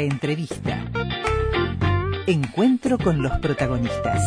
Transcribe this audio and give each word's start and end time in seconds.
Entrevista. 0.00 0.84
Encuentro 2.26 2.98
con 2.98 3.22
los 3.22 3.32
protagonistas. 3.38 4.20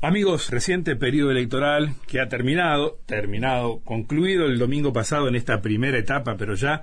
Amigos, 0.00 0.50
reciente 0.50 0.96
periodo 0.96 1.32
electoral 1.32 1.94
que 2.06 2.20
ha 2.20 2.28
terminado, 2.28 2.98
terminado, 3.04 3.80
concluido 3.80 4.46
el 4.46 4.58
domingo 4.58 4.92
pasado 4.92 5.28
en 5.28 5.34
esta 5.34 5.60
primera 5.60 5.98
etapa, 5.98 6.36
pero 6.38 6.54
ya 6.54 6.82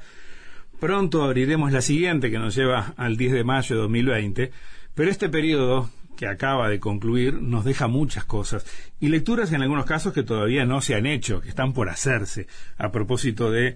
pronto 0.80 1.24
abriremos 1.24 1.72
la 1.72 1.82
siguiente 1.82 2.30
que 2.30 2.38
nos 2.38 2.56
lleva 2.56 2.94
al 2.98 3.18
10 3.18 3.34
de 3.34 3.44
mayo 3.44 3.76
de 3.76 3.82
2020. 3.82 4.52
Pero 4.94 5.10
este 5.10 5.30
periodo 5.30 5.90
que 6.16 6.28
acaba 6.28 6.70
de 6.70 6.80
concluir 6.80 7.42
nos 7.42 7.66
deja 7.66 7.88
muchas 7.88 8.26
cosas 8.26 8.66
y 9.00 9.10
lecturas 9.10 9.52
en 9.52 9.62
algunos 9.62 9.86
casos 9.86 10.14
que 10.14 10.24
todavía 10.24 10.66
no 10.66 10.82
se 10.82 10.96
han 10.96 11.06
hecho, 11.06 11.42
que 11.42 11.50
están 11.50 11.74
por 11.74 11.90
hacerse, 11.90 12.48
a 12.78 12.92
propósito 12.92 13.52
de 13.52 13.76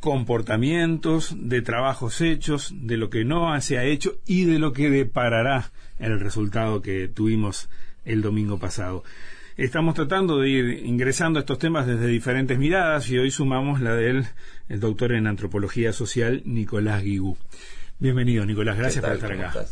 comportamientos, 0.00 1.34
de 1.38 1.62
trabajos 1.62 2.20
hechos, 2.20 2.74
de 2.74 2.96
lo 2.96 3.08
que 3.08 3.24
no 3.24 3.60
se 3.60 3.78
ha 3.78 3.84
hecho 3.84 4.16
y 4.26 4.44
de 4.44 4.58
lo 4.58 4.72
que 4.72 4.90
deparará 4.90 5.70
el 5.98 6.18
resultado 6.18 6.82
que 6.82 7.08
tuvimos 7.08 7.68
el 8.04 8.20
domingo 8.20 8.58
pasado. 8.58 9.04
Estamos 9.56 9.94
tratando 9.94 10.38
de 10.38 10.48
ir 10.48 10.86
ingresando 10.86 11.38
a 11.38 11.42
estos 11.42 11.58
temas 11.58 11.86
desde 11.86 12.06
diferentes 12.06 12.58
miradas 12.58 13.08
y 13.10 13.18
hoy 13.18 13.30
sumamos 13.30 13.80
la 13.80 13.94
del 13.94 14.26
el 14.68 14.80
doctor 14.80 15.12
en 15.12 15.26
antropología 15.26 15.92
social 15.92 16.42
Nicolás 16.46 17.02
Guigú. 17.02 17.36
Bienvenido, 17.98 18.44
Nicolás, 18.46 18.78
gracias 18.78 19.04
por 19.04 19.14
estar 19.14 19.32
acá. 19.32 19.66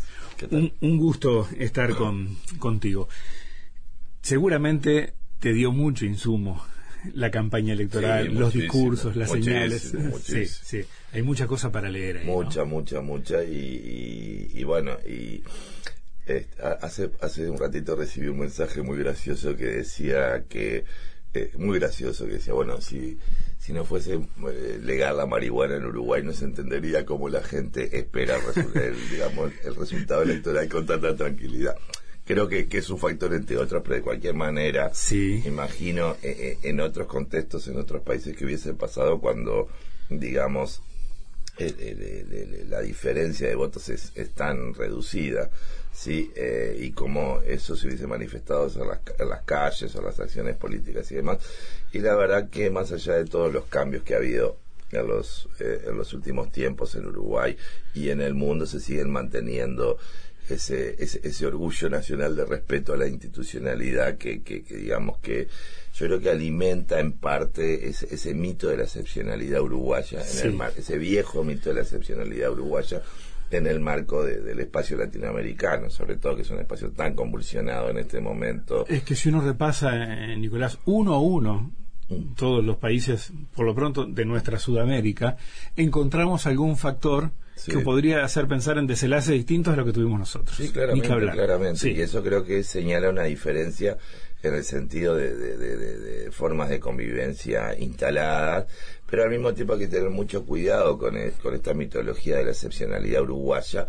Un, 0.51 0.73
un, 0.80 0.99
gusto 0.99 1.49
estar 1.59 1.95
con, 1.95 2.37
contigo. 2.59 3.09
Seguramente 4.23 5.15
te 5.38 5.52
dio 5.52 5.73
mucho 5.73 6.05
insumo 6.05 6.63
la 7.15 7.30
campaña 7.30 7.73
electoral, 7.73 8.27
Sí, 8.29 8.35
los 8.35 8.52
discursos, 8.52 9.16
las 9.16 9.30
señales. 9.30 9.95
muchísimo, 9.95 10.18
Sí, 10.18 10.46
sí. 10.46 10.80
Hay 11.13 11.23
mucha 11.23 11.46
cosa 11.46 11.73
para 11.73 11.88
leer 11.88 12.18
ahí. 12.18 12.27
¿no? 12.27 12.33
Mucha, 12.35 12.65
mucha, 12.65 13.01
mucha. 13.01 13.43
Y, 13.43 14.51
y, 14.55 14.61
y 14.61 14.65
bueno, 14.65 14.96
y 15.09 15.43
eh, 16.27 16.46
hace, 16.83 17.11
hace 17.21 17.49
un 17.49 17.59
ratito 17.59 17.96
recibí 17.96 18.29
un 18.29 18.38
mensaje 18.41 18.83
muy 18.83 18.99
gracioso 18.99 19.57
que 19.57 19.65
decía 19.66 20.45
que, 20.49 20.85
eh, 21.35 21.53
muy 21.57 21.79
gracioso, 21.79 22.27
que 22.27 22.33
decía, 22.35 22.53
bueno, 22.55 22.81
si, 22.81 23.19
si 23.59 23.73
no 23.73 23.85
fuese 23.85 24.15
eh, 24.15 24.81
legal 24.83 25.17
la 25.17 25.27
marihuana 25.27 25.77
en 25.77 25.85
Uruguay 25.85 26.23
no 26.25 26.33
se 26.33 26.45
entendería 26.45 27.05
cómo 27.07 27.29
la 27.29 27.43
gente 27.43 27.99
espera 27.99 28.37
el, 28.57 28.97
digamos, 29.11 29.53
el 29.65 29.75
resultado 29.77 30.23
electoral 30.23 30.69
con 30.69 30.87
tanta 30.87 31.15
tranquilidad. 31.15 31.77
Creo 32.25 32.47
que, 32.49 32.69
que 32.69 32.79
es 32.79 32.89
un 32.91 32.99
factor 32.99 33.35
entre 33.35 33.57
otros, 33.57 33.83
pero 33.83 33.97
de 33.97 34.03
cualquier 34.03 34.35
manera, 34.35 34.91
Sí. 34.95 35.43
imagino 35.47 36.17
eh, 36.23 36.57
eh, 36.63 36.69
en 36.69 36.81
otros 36.81 37.07
contextos, 37.09 37.67
en 37.69 37.77
otros 37.77 38.03
países 38.03 38.37
que 38.37 38.45
hubiese 38.45 38.75
pasado 38.75 39.21
cuando, 39.21 39.69
digamos, 40.09 40.83
el- 41.59 41.75
el- 41.81 42.03
el- 42.03 42.33
el- 42.55 42.71
la 42.71 42.81
diferencia 42.81 43.49
de 43.49 43.55
votos 43.55 43.89
es, 43.89 44.13
es 44.15 44.31
tan 44.31 44.75
reducida, 44.75 45.51
¿sí? 46.01 46.30
Eh, 46.34 46.79
y 46.80 46.93
cómo 46.93 47.40
eso 47.46 47.76
se 47.76 47.87
hubiese 47.88 48.06
manifestado 48.06 48.70
en 48.74 48.88
las, 48.88 49.01
ca- 49.01 49.15
en 49.18 49.29
las 49.29 49.43
calles 49.43 49.95
acciones 49.96 50.56
políticas 50.56 51.10
y 51.12 51.16
demás. 51.16 51.38
Y 51.93 51.98
la 51.98 52.15
verdad 52.15 52.48
que 52.48 52.70
más 52.70 52.90
allá 52.93 53.16
de 53.16 53.26
todos 53.26 53.52
los 53.52 53.66
cambios 53.66 54.02
que 54.02 54.15
ha 54.15 54.16
habido 54.16 54.56
en 54.93 55.06
los, 55.06 55.46
eh, 55.59 55.82
en 55.88 55.98
los 55.98 56.15
últimos 56.15 56.51
tiempos 56.51 56.95
en 56.95 57.04
Uruguay 57.06 57.54
y 57.95 58.09
en 58.09 58.23
el 58.23 58.32
mundo, 58.34 58.65
se 58.65 58.80
siguen 58.80 59.10
manteniendo 59.10 59.98
ese, 60.48 60.96
ese, 60.98 61.21
ese 61.23 61.46
orgullo 61.46 61.90
nacional 61.90 62.34
de 62.34 62.45
respeto 62.46 62.93
a 62.95 62.96
la 62.96 63.06
institucionalidad 63.06 64.16
que, 64.16 64.43
que, 64.43 64.62
que 64.65 64.76
digamos 64.76 65.19
que 65.19 65.47
yo 65.94 66.06
creo 66.06 66.21
que 66.21 66.31
alimenta 66.31 66.98
en 66.98 67.12
parte 67.12 67.88
ese, 67.88 68.12
ese 68.15 68.32
mito 68.34 68.69
de 68.69 68.78
la 68.78 68.84
excepcionalidad 68.84 69.60
uruguaya, 69.60 70.21
en 70.22 70.27
Sí. 70.27 70.47
el 70.47 70.55
mar- 70.55 70.72
ese 70.77 70.99
viejo 70.99 71.44
mito 71.44 71.69
de 71.69 71.75
la 71.77 71.83
excepcionalidad 71.83 72.50
uruguaya 72.53 73.03
en 73.50 73.66
el 73.66 73.81
marco 73.81 74.25
de- 74.25 74.41
del 74.41 74.61
espacio 74.61 74.97
latinoamericano, 74.97 75.91
sobre 75.91 76.16
todo 76.16 76.37
que 76.37 76.43
es 76.43 76.50
un 76.50 76.61
espacio 76.61 76.91
tan 76.93 77.15
convulsionado 77.15 77.91
en 77.91 77.99
este 77.99 78.21
momento. 78.21 78.87
Es 78.88 79.03
que 79.03 79.15
si 79.16 79.28
uno 79.28 79.41
repasa, 79.41 79.91
eh, 79.94 80.37
Nicolás, 80.37 80.78
uno 80.87 81.15
a 81.15 81.21
uno, 81.21 81.72
Mm. 82.09 82.34
todos 82.34 82.65
los 82.65 82.77
países, 82.77 83.33
por 83.55 83.66
lo 83.66 83.75
pronto, 83.75 84.05
de 84.05 84.25
nuestra 84.25 84.59
Sudamérica, 84.59 85.37
encontramos 85.77 86.47
algún 86.47 86.77
factor 86.77 87.31
Sí. 87.55 87.72
que 87.72 87.78
podría 87.81 88.25
hacer 88.25 88.49
pensar 88.49 88.78
en 88.78 88.87
desenlaces 88.87 89.33
distintos 89.34 89.75
a 89.75 89.77
lo 89.77 89.84
que 89.84 89.93
tuvimos 89.93 90.19
nosotros. 90.19 90.56
Sí, 90.56 90.71
claramente, 90.71 91.09
claramente. 91.33 91.78
Sí. 91.78 91.91
Y 91.91 92.00
eso 92.00 92.22
creo 92.22 92.43
que 92.44 92.62
señala 92.65 93.10
una 93.10 93.25
diferencia 93.25 93.99
en 94.43 94.55
el 94.55 94.65
sentido 94.65 95.17
de, 95.17 96.28
formas 96.33 96.69
de 96.69 96.81
convivencia 96.81 97.77
instaladas, 97.78 98.67
pero 99.09 99.25
al 99.25 99.31
mismo 99.31 99.53
tiempo 99.53 99.75
hay 99.75 99.81
que 99.81 99.89
tener 99.89 100.11
mucho 100.11 100.45
cuidado 100.45 100.99
con, 100.99 101.15
con 101.43 101.55
esta 101.55 101.75
mitología 101.75 102.37
de 102.37 102.45
la 102.45 102.51
excepcionalidad 102.51 103.23
uruguaya, 103.23 103.87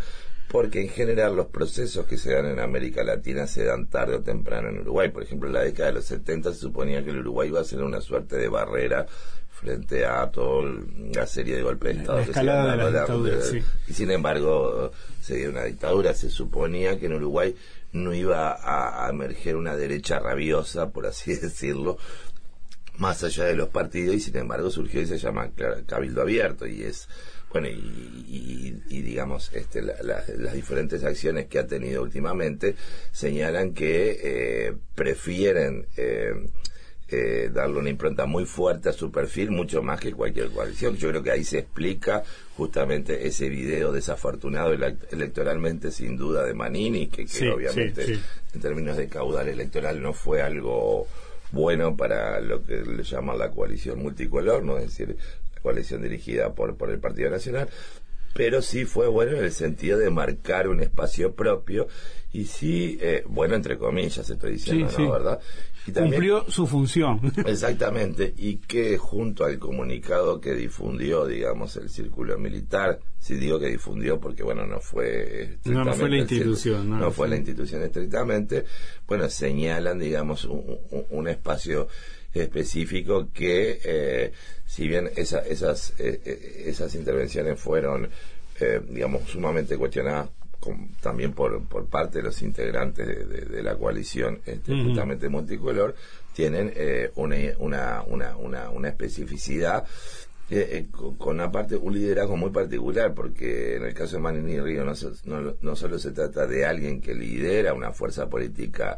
porque 0.51 0.81
en 0.81 0.89
general 0.89 1.35
los 1.35 1.47
procesos 1.47 2.05
que 2.05 2.17
se 2.17 2.33
dan 2.33 2.45
en 2.45 2.59
América 2.59 3.03
Latina 3.03 3.47
se 3.47 3.63
dan 3.63 3.87
tarde 3.87 4.15
o 4.15 4.21
temprano 4.21 4.67
en 4.69 4.79
Uruguay. 4.79 5.09
Por 5.09 5.23
ejemplo, 5.23 5.47
en 5.47 5.53
la 5.53 5.61
década 5.61 5.89
de 5.89 5.95
los 5.95 6.05
70 6.05 6.53
se 6.53 6.59
suponía 6.59 7.03
que 7.03 7.11
el 7.11 7.19
Uruguay 7.19 7.47
iba 7.47 7.61
a 7.61 7.63
ser 7.63 7.81
una 7.81 8.01
suerte 8.01 8.35
de 8.35 8.49
barrera 8.49 9.05
frente 9.49 10.05
a 10.05 10.29
toda 10.29 10.69
la 11.13 11.25
serie 11.25 11.55
de 11.55 11.61
golpes 11.61 11.89
de 11.89 11.95
La 11.95 12.01
Estado 12.01 12.17
que 12.19 12.25
se 12.25 12.31
escalada 12.31 12.61
de 12.63 12.67
dando, 12.67 12.83
las 12.83 13.07
dictaduras, 13.07 13.47
sí. 13.47 13.63
y 13.87 13.93
sin 13.93 14.11
embargo 14.11 14.91
se 15.21 15.37
dio 15.37 15.49
una 15.51 15.63
dictadura. 15.63 16.13
Se 16.13 16.29
suponía 16.29 16.99
que 16.99 17.05
en 17.05 17.13
Uruguay 17.13 17.55
no 17.93 18.13
iba 18.13 18.51
a, 18.51 19.05
a 19.05 19.09
emerger 19.09 19.55
una 19.55 19.75
derecha 19.75 20.19
rabiosa, 20.19 20.89
por 20.89 21.05
así 21.05 21.33
decirlo, 21.35 21.97
más 22.97 23.23
allá 23.23 23.45
de 23.45 23.55
los 23.55 23.69
partidos, 23.69 24.15
y 24.15 24.19
sin 24.19 24.35
embargo 24.35 24.69
surgió 24.69 25.01
y 25.01 25.07
se 25.07 25.17
llama 25.17 25.49
Cabildo 25.85 26.21
Abierto, 26.21 26.67
y 26.67 26.83
es, 26.83 27.07
bueno, 27.51 27.67
y, 27.67 27.71
y- 27.71 28.81
y, 28.89 29.01
digamos, 29.01 29.51
este, 29.53 29.81
la- 29.81 30.01
la- 30.03 30.23
las 30.37 30.53
diferentes 30.53 31.03
acciones 31.03 31.47
que 31.47 31.59
ha 31.59 31.67
tenido 31.67 32.01
últimamente 32.01 32.75
señalan 33.11 33.73
que 33.73 34.19
eh, 34.23 34.73
prefieren 34.95 35.85
eh, 35.97 36.33
eh, 37.09 37.49
darle 37.53 37.79
una 37.79 37.89
impronta 37.89 38.25
muy 38.25 38.45
fuerte 38.45 38.87
a 38.87 38.93
su 38.93 39.11
perfil, 39.11 39.51
mucho 39.51 39.83
más 39.83 39.99
que 39.99 40.13
cualquier 40.13 40.49
coalición. 40.49 40.95
Yo 40.95 41.09
creo 41.09 41.21
que 41.21 41.31
ahí 41.31 41.43
se 41.43 41.59
explica 41.59 42.23
justamente 42.55 43.27
ese 43.27 43.49
video 43.49 43.91
desafortunado 43.91 44.71
ele- 44.71 44.95
electoralmente, 45.11 45.91
sin 45.91 46.15
duda, 46.15 46.45
de 46.45 46.53
Manini, 46.53 47.07
que, 47.07 47.23
que 47.23 47.27
Sí, 47.27 47.47
obviamente 47.47 48.05
sí, 48.05 48.15
sí. 48.15 48.21
en 48.53 48.61
términos 48.61 48.95
de 48.95 49.07
caudal 49.09 49.49
electoral 49.49 50.01
no 50.01 50.13
fue 50.13 50.41
algo 50.41 51.05
bueno 51.51 51.97
para 51.97 52.39
lo 52.39 52.63
que 52.63 52.77
le 52.77 53.03
llaman 53.03 53.37
la 53.37 53.51
coalición 53.51 53.99
multicolor, 53.99 54.63
no 54.63 54.77
es 54.77 54.85
decir, 54.85 55.17
coalición 55.61 56.01
dirigida 56.01 56.53
por, 56.53 56.75
por 56.77 56.89
el 56.89 56.99
Partido 56.99 57.29
Nacional, 57.29 57.69
pero 58.33 58.61
sí 58.61 58.85
fue 58.85 59.07
bueno 59.07 59.37
en 59.37 59.43
el 59.43 59.51
sentido 59.51 59.97
de 59.99 60.09
marcar 60.09 60.67
un 60.69 60.79
espacio 60.81 61.33
propio 61.35 61.87
y 62.33 62.45
sí, 62.45 62.97
eh, 63.01 63.23
bueno, 63.27 63.55
entre 63.55 63.77
comillas 63.77 64.29
estoy 64.29 64.53
diciendo, 64.53 64.89
Sí, 64.89 64.97
¿no? 65.01 65.05
sí. 65.05 65.11
¿Verdad? 65.11 65.39
Y 65.85 65.91
también- 65.91 66.13
Cumplió 66.13 66.45
su 66.49 66.65
función. 66.65 67.19
Exactamente, 67.45 68.33
y 68.37 68.57
que 68.57 68.97
junto 68.97 69.43
al 69.43 69.59
comunicado 69.59 70.39
que 70.39 70.53
difundió, 70.53 71.25
digamos, 71.25 71.75
el 71.75 71.89
círculo 71.89 72.37
militar, 72.37 72.99
si 73.19 73.35
digo 73.35 73.59
que 73.59 73.67
difundió 73.67 74.17
porque, 74.19 74.43
bueno, 74.43 74.65
no 74.65 74.79
fue... 74.79 75.57
No, 75.65 75.83
no 75.83 75.93
fue 75.93 76.09
la 76.09 76.17
institución, 76.19 76.89
no, 76.89 76.99
No, 76.99 77.11
fue 77.11 77.27
sí. 77.27 77.31
la 77.31 77.35
institución 77.37 77.83
estrictamente, 77.83 78.63
bueno, 79.07 79.27
señalan, 79.27 79.99
digamos, 79.99 80.45
un, 80.45 80.63
un- 80.91 81.05
un 81.09 81.27
espacio 81.27 81.87
específico 82.33 83.29
que, 83.33 83.79
eh, 83.83 84.31
si 84.65 84.87
bien 84.87 85.09
esa- 85.15 85.39
esas, 85.45 85.93
eh, 85.99 86.21
eh, 86.25 86.63
esas 86.67 86.95
intervenciones 86.95 87.59
fueron, 87.59 88.09
eh, 88.59 88.79
digamos, 88.89 89.23
sumamente 89.29 89.77
cuestionadas 89.77 90.29
con- 90.59 90.89
también 91.01 91.33
por, 91.33 91.63
por 91.67 91.87
parte 91.87 92.19
de 92.19 92.23
los 92.25 92.41
integrantes 92.41 93.07
de, 93.07 93.25
de- 93.25 93.45
de 93.45 93.63
la 93.63 93.75
coalición 93.75 94.39
este, 94.45 94.73
justamente 94.85 95.27
multicolor, 95.29 95.95
tienen 96.35 96.71
eh, 96.75 97.11
una, 97.15 97.35
una, 97.57 98.03
una, 98.03 98.37
una, 98.37 98.69
una 98.69 98.87
especificidad 98.89 99.85
eh, 100.49 100.67
eh, 100.71 100.87
con, 101.17 101.35
una 101.35 101.51
parte, 101.51 101.75
un 101.77 101.93
liderazgo 101.93 102.35
muy 102.37 102.49
particular, 102.51 103.13
porque 103.13 103.77
en 103.77 103.83
el 103.85 103.93
caso 103.93 104.17
de 104.17 104.21
Manini 104.21 104.59
Río 104.59 104.83
no, 104.85 104.93
no, 105.25 105.55
no 105.61 105.75
solo 105.75 105.97
se 105.97 106.11
trata 106.11 106.45
de 106.45 106.65
alguien 106.65 107.01
que 107.01 107.13
lidera 107.15 107.73
una 107.73 107.91
fuerza 107.91 108.29
política 108.29 108.97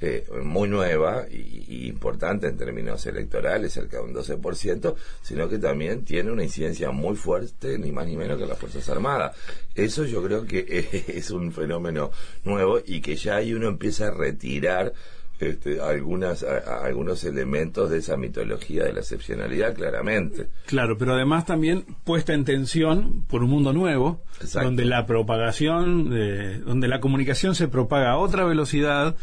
eh, 0.00 0.24
muy 0.42 0.68
nueva 0.68 1.26
y, 1.30 1.64
y 1.68 1.88
importante 1.88 2.46
en 2.48 2.56
términos 2.56 3.04
electorales, 3.06 3.72
cerca 3.72 3.98
de 3.98 4.04
un 4.04 4.14
12%, 4.14 4.94
sino 5.22 5.48
que 5.48 5.58
también 5.58 6.04
tiene 6.04 6.30
una 6.30 6.42
incidencia 6.44 6.90
muy 6.90 7.16
fuerte, 7.16 7.78
ni 7.78 7.92
más 7.92 8.06
ni 8.06 8.16
menos 8.16 8.38
que 8.38 8.46
las 8.46 8.58
Fuerzas 8.58 8.88
Armadas. 8.88 9.36
Eso 9.74 10.04
yo 10.04 10.22
creo 10.22 10.46
que 10.46 11.04
es 11.08 11.30
un 11.30 11.52
fenómeno 11.52 12.10
nuevo 12.44 12.78
y 12.84 13.00
que 13.00 13.16
ya 13.16 13.36
ahí 13.36 13.52
uno 13.52 13.68
empieza 13.68 14.08
a 14.08 14.10
retirar 14.10 14.92
este, 15.38 15.80
algunas, 15.80 16.42
a- 16.42 16.58
a- 16.58 16.84
algunos 16.84 17.24
elementos 17.24 17.88
de 17.90 17.98
esa 17.98 18.16
mitología 18.18 18.84
de 18.84 18.92
la 18.92 19.00
excepcionalidad, 19.00 19.74
claramente. 19.74 20.48
Claro, 20.66 20.98
pero 20.98 21.14
además 21.14 21.46
también 21.46 21.84
puesta 22.04 22.34
en 22.34 22.44
tensión 22.44 23.22
por 23.26 23.42
un 23.42 23.48
mundo 23.50 23.72
nuevo, 23.72 24.22
Exacto. 24.42 24.66
donde 24.66 24.84
la 24.84 25.06
propagación, 25.06 26.10
eh, 26.12 26.60
donde 26.64 26.88
la 26.88 27.00
comunicación 27.00 27.54
se 27.54 27.68
propaga 27.68 28.10
a 28.12 28.18
otra 28.18 28.44
velocidad, 28.44 29.16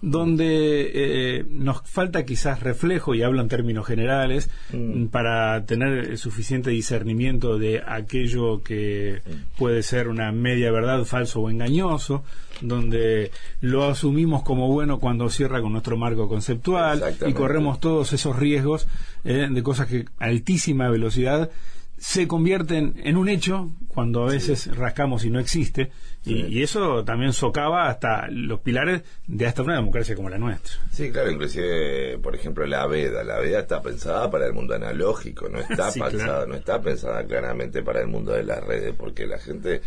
donde 0.00 0.90
eh, 0.94 1.44
nos 1.50 1.82
falta 1.82 2.24
quizás 2.24 2.60
reflejo, 2.60 3.14
y 3.14 3.22
hablo 3.22 3.40
en 3.40 3.48
términos 3.48 3.86
generales, 3.86 4.48
Mm. 4.72 5.06
para 5.06 5.64
tener 5.64 6.10
el 6.10 6.18
suficiente 6.18 6.70
discernimiento 6.70 7.58
de 7.58 7.82
aquello 7.86 8.62
que 8.62 9.20
Mm. 9.24 9.58
puede 9.58 9.82
ser 9.82 10.08
una 10.08 10.30
media 10.32 10.70
verdad, 10.70 11.04
falso 11.04 11.40
o 11.40 11.50
engañoso, 11.50 12.22
donde 12.60 13.30
lo 13.60 13.84
asumimos 13.86 14.42
como 14.42 14.68
bueno 14.68 14.98
cuando 14.98 15.30
cierra 15.30 15.60
con 15.60 15.72
nuestro 15.72 15.96
marco 15.96 16.28
conceptual 16.28 17.02
y 17.26 17.32
corremos 17.32 17.78
todos 17.80 18.12
esos 18.12 18.36
riesgos 18.36 18.88
eh, 19.24 19.48
de 19.50 19.62
cosas 19.62 19.86
que 19.88 20.06
a 20.18 20.24
altísima 20.26 20.88
velocidad 20.90 21.50
se 21.96 22.28
convierten 22.28 22.94
en 23.02 23.16
un 23.16 23.28
hecho 23.28 23.70
cuando 23.88 24.22
a 24.22 24.30
veces 24.30 24.76
rascamos 24.76 25.24
y 25.24 25.30
no 25.30 25.40
existe 25.40 25.90
Sí. 26.24 26.46
y 26.48 26.62
eso 26.62 27.04
también 27.04 27.32
socava 27.32 27.88
hasta 27.88 28.26
los 28.30 28.60
pilares 28.60 29.02
de 29.26 29.46
hasta 29.46 29.62
una 29.62 29.76
democracia 29.76 30.14
como 30.14 30.28
la 30.28 30.36
nuestra. 30.38 30.72
Sí, 30.90 31.10
claro, 31.10 31.30
inclusive, 31.30 32.18
por 32.18 32.34
ejemplo, 32.34 32.66
la 32.66 32.86
veda. 32.86 33.22
La 33.24 33.38
veda 33.38 33.60
está 33.60 33.80
pensada 33.80 34.30
para 34.30 34.46
el 34.46 34.52
mundo 34.52 34.74
analógico, 34.74 35.48
no 35.48 35.58
está 35.70 35.90
Sí, 35.90 36.00
pensada, 36.00 36.24
claro. 36.24 36.46
no 36.48 36.54
está 36.56 36.80
pensada 36.82 37.24
claramente 37.24 37.82
para 37.82 38.00
el 38.00 38.08
mundo 38.08 38.32
de 38.32 38.42
las 38.44 38.62
redes, 38.64 38.94
porque 38.98 39.26
la 39.26 39.38
gente 39.38 39.80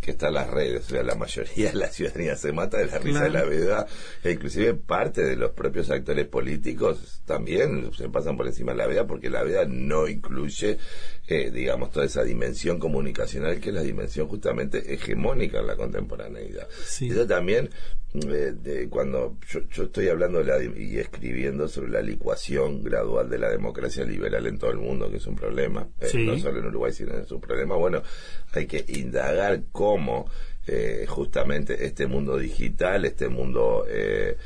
que 0.00 0.12
está 0.12 0.28
en 0.28 0.34
las 0.34 0.48
redes, 0.48 0.86
o 0.86 0.90
sea, 0.90 1.02
la 1.02 1.16
mayoría 1.16 1.70
de 1.70 1.76
la 1.76 1.88
ciudadanía 1.88 2.36
se 2.36 2.52
mata 2.52 2.78
de 2.78 2.86
la 2.86 2.98
risa 2.98 3.24
de 3.24 3.30
la 3.30 3.42
veda, 3.44 3.86
e 4.22 4.30
inclusive 4.30 4.74
parte 4.74 5.24
de 5.24 5.36
los 5.36 5.50
propios 5.50 5.90
actores 5.90 6.26
políticos 6.26 7.20
también 7.26 7.90
se 7.92 8.08
pasan 8.08 8.36
por 8.36 8.46
encima 8.46 8.72
de 8.72 8.78
la 8.78 8.86
veda, 8.86 9.06
porque 9.06 9.28
la 9.28 9.42
veda 9.42 9.64
no 9.66 10.06
incluye, 10.06 10.78
eh, 11.26 11.50
digamos, 11.50 11.90
toda 11.90 12.06
esa 12.06 12.22
dimensión 12.22 12.78
comunicacional 12.78 13.58
que 13.60 13.70
es 13.70 13.74
la 13.74 13.82
dimensión 13.82 14.28
justamente 14.28 14.94
hegemónica 14.94 15.58
en 15.60 15.66
la 15.66 15.76
contemporaneidad. 15.76 16.68
Sí. 16.86 17.10
Eso 17.10 17.26
también, 17.26 17.68
eh, 18.14 18.52
de 18.54 18.88
cuando 18.88 19.36
yo, 19.50 19.60
yo 19.68 19.82
estoy 19.84 20.08
hablando 20.08 20.38
de 20.38 20.44
la 20.44 20.62
y 20.78 20.98
escribiendo 20.98 21.68
sobre 21.68 21.90
la 21.90 22.02
licuación 22.02 22.82
gradual 22.82 23.28
de 23.28 23.38
la 23.38 23.50
democracia 23.50 24.04
liberal 24.04 24.46
en 24.46 24.58
todo 24.58 24.70
el 24.70 24.78
mundo, 24.78 25.10
que 25.10 25.16
es 25.16 25.26
un 25.26 25.34
problema, 25.36 25.88
eh, 26.00 26.06
Sí. 26.08 26.24
no 26.24 26.38
solo 26.38 26.60
en 26.60 26.66
Uruguay, 26.66 26.92
sino 26.92 27.14
es 27.16 27.30
un 27.32 27.40
problema, 27.40 27.76
bueno, 27.76 28.02
hay 28.52 28.66
que 28.66 28.84
indagar 28.88 29.62
cómo 29.72 30.26
eh, 30.66 31.06
justamente 31.08 31.86
este 31.86 32.06
mundo 32.06 32.36
digital, 32.36 33.04
este 33.04 33.28
mundo... 33.28 33.84
Eh, 33.88 34.36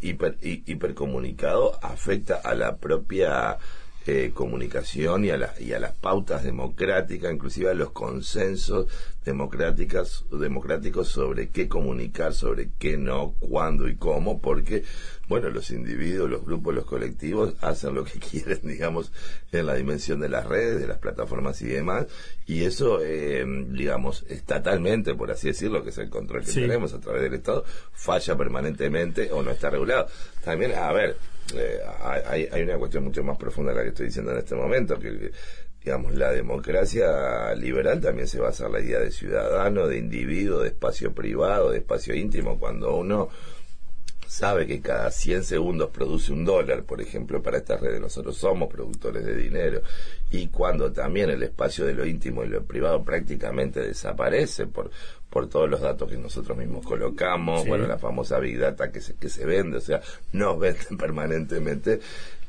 hiper, 0.00 0.36
hi- 0.42 0.64
hipercomunicado 0.66 1.78
afecta 1.82 2.34
a 2.34 2.52
la 2.56 2.78
propia 2.78 3.58
eh, 4.06 4.32
comunicación 4.34 5.24
y 5.24 5.30
a, 5.30 5.36
la- 5.36 5.54
y 5.60 5.72
a 5.72 5.78
las 5.78 5.92
pautas 5.92 6.42
democráticas, 6.44 7.32
inclusive 7.32 7.70
a 7.70 7.74
los 7.74 7.90
consensos 7.92 8.86
democráticas, 9.24 10.24
democráticos 10.30 11.08
sobre 11.08 11.48
qué 11.50 11.68
comunicar, 11.68 12.34
sobre 12.34 12.70
qué 12.78 12.96
no, 12.96 13.34
cuándo 13.38 13.88
y 13.88 13.96
cómo, 13.96 14.40
porque, 14.40 14.82
bueno, 15.28 15.48
los 15.50 15.70
individuos, 15.70 16.28
los 16.28 16.44
grupos, 16.44 16.74
los 16.74 16.84
colectivos 16.84 17.54
hacen 17.60 17.94
lo 17.94 18.04
que 18.04 18.18
quieren, 18.30 18.60
digamos, 18.62 19.12
en 19.52 19.66
la 19.66 19.74
dimensión 19.74 20.20
de 20.20 20.28
las 20.28 20.46
redes, 20.46 20.80
de 20.80 20.86
las 20.88 20.98
plataformas 20.98 21.62
y 21.62 21.66
demás, 21.66 22.06
y 22.46 22.64
eso, 22.64 22.98
eh, 23.02 23.44
digamos, 23.70 24.24
estatalmente, 24.28 25.14
por 25.14 25.30
así 25.30 25.48
decirlo, 25.48 25.82
que 25.82 25.90
es 25.90 25.98
el 25.98 26.10
control 26.10 26.42
que 26.44 26.50
Sí. 26.52 26.60
tenemos 26.60 26.92
a 26.92 27.00
través 27.00 27.22
del 27.22 27.34
Estado, 27.34 27.64
falla 27.92 28.36
permanentemente 28.36 29.30
o 29.32 29.42
no 29.42 29.50
está 29.50 29.70
regulado. 29.70 30.08
También, 30.44 30.72
a 30.74 30.92
ver, 30.92 31.16
eh, 31.54 31.80
hay, 32.28 32.48
hay 32.50 32.62
una 32.62 32.78
cuestión 32.78 33.04
mucho 33.04 33.22
más 33.22 33.36
profunda 33.36 33.72
de 33.72 33.78
la 33.78 33.82
que 33.84 33.88
estoy 33.90 34.06
diciendo 34.06 34.32
en 34.32 34.38
este 34.38 34.54
momento, 34.54 34.98
que 34.98 35.32
digamos, 35.84 36.14
la 36.14 36.30
democracia 36.30 37.54
liberal 37.54 38.00
también 38.00 38.28
se 38.28 38.38
basa 38.38 38.66
en 38.66 38.72
la 38.72 38.80
idea 38.80 39.00
de 39.00 39.10
ciudadano, 39.10 39.86
de 39.88 39.98
individuo, 39.98 40.60
de 40.60 40.68
espacio 40.68 41.12
privado, 41.12 41.70
de 41.70 41.78
espacio 41.78 42.14
íntimo, 42.14 42.58
cuando 42.58 42.94
uno 42.96 43.28
sabe 44.32 44.66
que 44.66 44.80
cada 44.80 45.10
100 45.10 45.44
segundos 45.44 45.90
produce 45.90 46.32
un 46.32 46.46
dólar, 46.46 46.84
por 46.84 47.02
ejemplo, 47.02 47.42
para 47.42 47.58
estas 47.58 47.80
redes. 47.80 48.00
Nosotros 48.00 48.36
somos 48.38 48.70
productores 48.70 49.26
de 49.26 49.36
dinero. 49.36 49.82
Y 50.30 50.46
cuando 50.46 50.90
también 50.90 51.28
el 51.28 51.42
espacio 51.42 51.84
de 51.84 51.92
lo 51.92 52.06
íntimo 52.06 52.42
y 52.42 52.48
lo 52.48 52.64
privado 52.64 53.04
prácticamente 53.04 53.80
desaparece 53.80 54.66
por, 54.66 54.90
por 55.32 55.48
todos 55.48 55.68
los 55.68 55.80
datos 55.80 56.10
que 56.10 56.18
nosotros 56.18 56.58
mismos 56.58 56.84
colocamos, 56.84 57.62
Sí. 57.62 57.68
bueno, 57.68 57.86
la 57.86 57.96
famosa 57.98 58.38
Big 58.38 58.58
Data 58.58 58.92
que 58.92 59.00
se, 59.00 59.14
que 59.14 59.30
se 59.30 59.46
vende, 59.46 59.78
o 59.78 59.80
sea, 59.80 60.02
nos 60.32 60.58
venden 60.58 60.96
permanentemente 60.98 62.00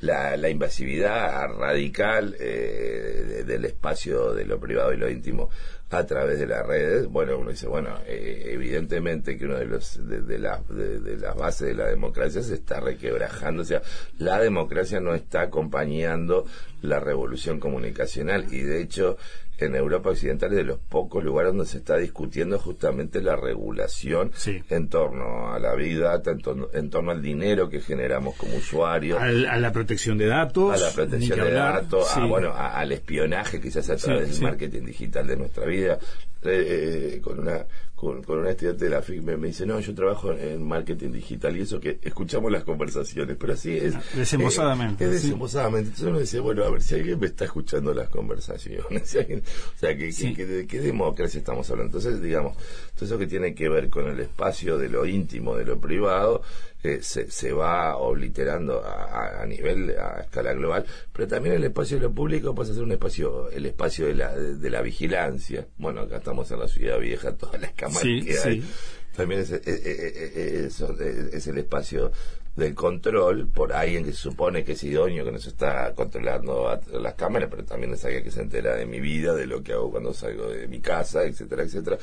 la, 0.01 0.35
la 0.35 0.49
invasividad 0.49 1.47
radical 1.57 2.35
eh, 2.39 3.23
de- 3.27 3.43
del 3.45 3.63
espacio 3.65 4.33
de 4.33 4.43
lo 4.45 4.59
privado 4.59 4.93
y 4.93 4.97
lo 4.97 5.09
íntimo 5.09 5.49
a 5.91 6.05
través 6.07 6.39
de 6.39 6.47
las 6.47 6.65
redes, 6.65 7.05
bueno, 7.07 7.37
uno 7.37 7.51
dice, 7.51 7.67
bueno, 7.67 7.99
eh, 8.07 8.49
evidentemente 8.51 9.37
que 9.37 9.45
uno 9.45 9.59
de 9.59 9.65
los 9.65 10.05
de, 10.09 10.21
de 10.23 10.39
las 10.39 10.67
de, 10.67 10.99
de 10.99 11.17
las 11.17 11.35
bases 11.35 11.67
de 11.67 11.75
la 11.75 11.85
democracia 11.85 12.41
se 12.41 12.55
está 12.55 12.79
requebrajando, 12.79 13.61
o 13.61 13.65
sea, 13.65 13.81
la 14.17 14.39
democracia 14.39 14.99
no 14.99 15.13
está 15.13 15.41
acompañando 15.41 16.45
la 16.81 16.99
revolución 16.99 17.59
comunicacional 17.59 18.47
y 18.51 18.61
de 18.61 18.81
hecho 18.81 19.17
en 19.59 19.75
Europa 19.75 20.09
Occidental 20.09 20.49
es 20.51 20.57
de 20.57 20.63
los 20.63 20.79
pocos 20.79 21.23
lugares 21.23 21.51
donde 21.53 21.65
se 21.67 21.77
está 21.77 21.95
discutiendo 21.97 22.57
justamente 22.59 23.21
la 23.21 23.35
regulación 23.35 24.31
Sí. 24.35 24.61
en 24.69 24.89
torno 24.89 25.53
a 25.53 25.59
la 25.59 25.75
Big 25.75 25.99
Data, 25.99 26.31
en 26.31 26.39
torno, 26.39 26.67
en 26.73 26.89
torno 26.89 27.11
al 27.11 27.21
dinero 27.21 27.69
que 27.69 27.79
generamos 27.79 28.35
como 28.35 28.55
usuarios, 28.57 29.19
Al- 29.21 29.45
a 29.45 29.57
la 29.59 29.71
protección 29.71 30.17
de 30.17 30.25
datos. 30.27 30.73
a 30.73 30.85
la 30.87 30.91
protección 30.93 31.39
de 31.39 31.45
hablar. 31.45 31.83
datos, 31.83 32.17
a, 32.17 32.25
bueno, 32.25 32.49
a- 32.49 32.77
al 32.79 32.91
espionaje 32.91 33.61
quizás 33.61 33.89
a 33.89 33.97
Sí, 33.97 34.05
través 34.05 34.31
del 34.33 34.41
marketing 34.41 34.85
digital 34.85 35.27
de 35.27 35.37
nuestra 35.37 35.65
vida. 35.65 35.97
Eh, 36.45 37.13
eh, 37.15 37.21
con 37.21 37.39
una 37.39 37.65
con, 38.03 38.23
con 38.23 38.39
una 38.39 38.49
estudiante 38.51 38.85
de 38.85 38.91
la 38.91 39.01
FIC 39.01 39.21
me, 39.23 39.37
me 39.37 39.47
dice, 39.47 39.65
no, 39.65 39.79
yo 39.79 39.93
trabajo 39.95 40.31
en 40.33 40.63
marketing 40.67 41.11
digital 41.11 41.55
y 41.57 41.61
eso 41.61 41.79
que 41.79 41.99
escuchamos 42.01 42.51
las 42.51 42.63
conversaciones, 42.63 43.37
pero 43.39 43.53
así 43.53 43.75
es. 43.77 43.95
Desembosadamente, 44.15 45.05
eh, 45.05 45.07
es 45.09 45.21
sí. 45.21 45.27
desembosadamente. 45.27 45.89
Entonces 45.89 46.07
uno 46.09 46.19
dice, 46.19 46.39
bueno, 46.39 46.63
a 46.63 46.69
ver, 46.69 46.81
si 46.81 46.95
alguien 46.95 47.19
me 47.19 47.27
está 47.27 47.45
escuchando 47.45 47.93
las 47.93 48.09
conversaciones, 48.09 48.83
si 49.09 49.17
alguien- 49.19 49.43
o 49.75 49.79
sea, 49.79 49.95
que, 49.97 50.05
que- 50.05 50.11
Sí. 50.11 50.33
que- 50.33 50.45
de 50.45 50.67
qué 50.67 50.79
democracia 50.81 51.37
estamos 51.39 51.69
hablando. 51.71 51.97
Entonces, 51.97 52.21
digamos, 52.21 52.57
todo 52.95 53.05
eso 53.05 53.17
que 53.17 53.27
tiene 53.27 53.55
que 53.55 53.69
ver 53.69 53.89
con 53.89 54.07
el 54.07 54.19
espacio 54.19 54.77
de 54.77 54.89
lo 54.89 55.05
íntimo, 55.05 55.55
de 55.55 55.65
lo 55.65 55.79
privado, 55.79 56.41
eh, 56.83 56.99
se, 57.01 57.31
se 57.31 57.53
va 57.53 57.95
obliterando 57.97 58.83
a, 58.85 59.45
nivel, 59.45 59.95
a 59.97 60.21
escala 60.21 60.53
global, 60.53 60.85
pero 61.13 61.27
también 61.27 61.55
el 61.55 61.63
espacio 61.63 61.97
de 61.97 62.03
lo 62.03 62.11
público 62.11 62.53
pasa 62.53 62.71
a 62.71 62.75
ser 62.75 62.83
un 62.83 62.91
espacio, 62.91 63.49
el 63.49 63.65
espacio 63.65 64.05
de 64.07 64.15
la, 64.15 64.33
de, 64.35 64.69
la 64.69 64.81
vigilancia. 64.81 65.65
Bueno, 65.77 66.01
acá 66.01 66.17
estamos 66.17 66.51
en 66.51 66.59
la 66.59 66.67
ciudad 66.67 66.99
vieja, 66.99 67.35
todas 67.37 67.61
las 67.61 67.71
cámaras 67.73 68.01
Sí, 68.01 68.21
que 68.25 68.37
hay. 68.37 68.61
sí. 68.61 68.69
También 69.15 69.41
es, 69.41 69.51
es- 69.51 69.67
es- 69.67 69.85
es- 69.85 70.79
es- 70.81 71.33
es 71.33 71.47
el 71.47 71.57
espacio 71.59 72.11
del 72.55 72.75
control 72.75 73.47
por 73.47 73.73
alguien 73.73 74.03
que 74.03 74.11
se 74.11 74.17
supone 74.17 74.63
que 74.63 74.73
es 74.73 74.83
idóneo, 74.83 75.23
que 75.25 75.31
nos 75.31 75.45
está 75.47 75.93
controlando 75.95 76.67
a- 76.69 76.79
las 76.99 77.13
cámaras, 77.15 77.49
pero 77.49 77.63
también 77.63 77.93
es 77.93 78.03
alguien 78.05 78.23
que 78.23 78.31
se 78.31 78.41
entera 78.41 78.75
de 78.75 78.85
mi 78.85 78.99
vida, 78.99 79.33
de 79.33 79.45
lo 79.47 79.63
que 79.63 79.73
hago 79.73 79.89
cuando 79.91 80.13
salgo 80.13 80.49
de 80.49 80.67
mi 80.67 80.79
casa, 80.79 81.23
etcétera, 81.23 81.63
etcétera. 81.63 81.97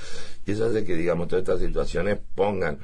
Y 0.46 0.52
eso 0.52 0.66
hace 0.66 0.84
que, 0.84 0.94
digamos, 0.96 1.28
todas 1.28 1.42
estas 1.42 1.60
situaciones 1.60 2.18
pongan 2.34 2.78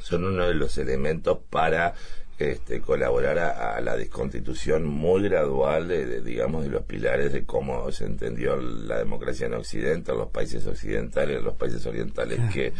son 0.00 0.24
uno 0.24 0.46
de 0.46 0.54
los 0.54 0.78
elementos 0.78 1.38
para 1.50 1.94
este, 2.38 2.80
colaborar 2.80 3.38
a, 3.38 3.76
a 3.76 3.80
la 3.80 3.96
desconstitución 3.96 4.86
muy 4.86 5.22
gradual 5.24 5.88
de, 5.88 6.06
de, 6.06 6.20
digamos 6.20 6.62
de 6.64 6.70
los 6.70 6.84
pilares 6.84 7.32
de 7.32 7.44
cómo 7.44 7.90
se 7.90 8.04
entendió 8.04 8.56
la 8.56 8.98
democracia 8.98 9.46
en 9.46 9.54
Occidente, 9.54 10.12
en 10.12 10.18
los 10.18 10.28
países 10.28 10.64
occidentales, 10.66 11.38
en 11.38 11.44
los 11.44 11.54
países 11.54 11.84
orientales 11.84 12.38
que 12.52 12.72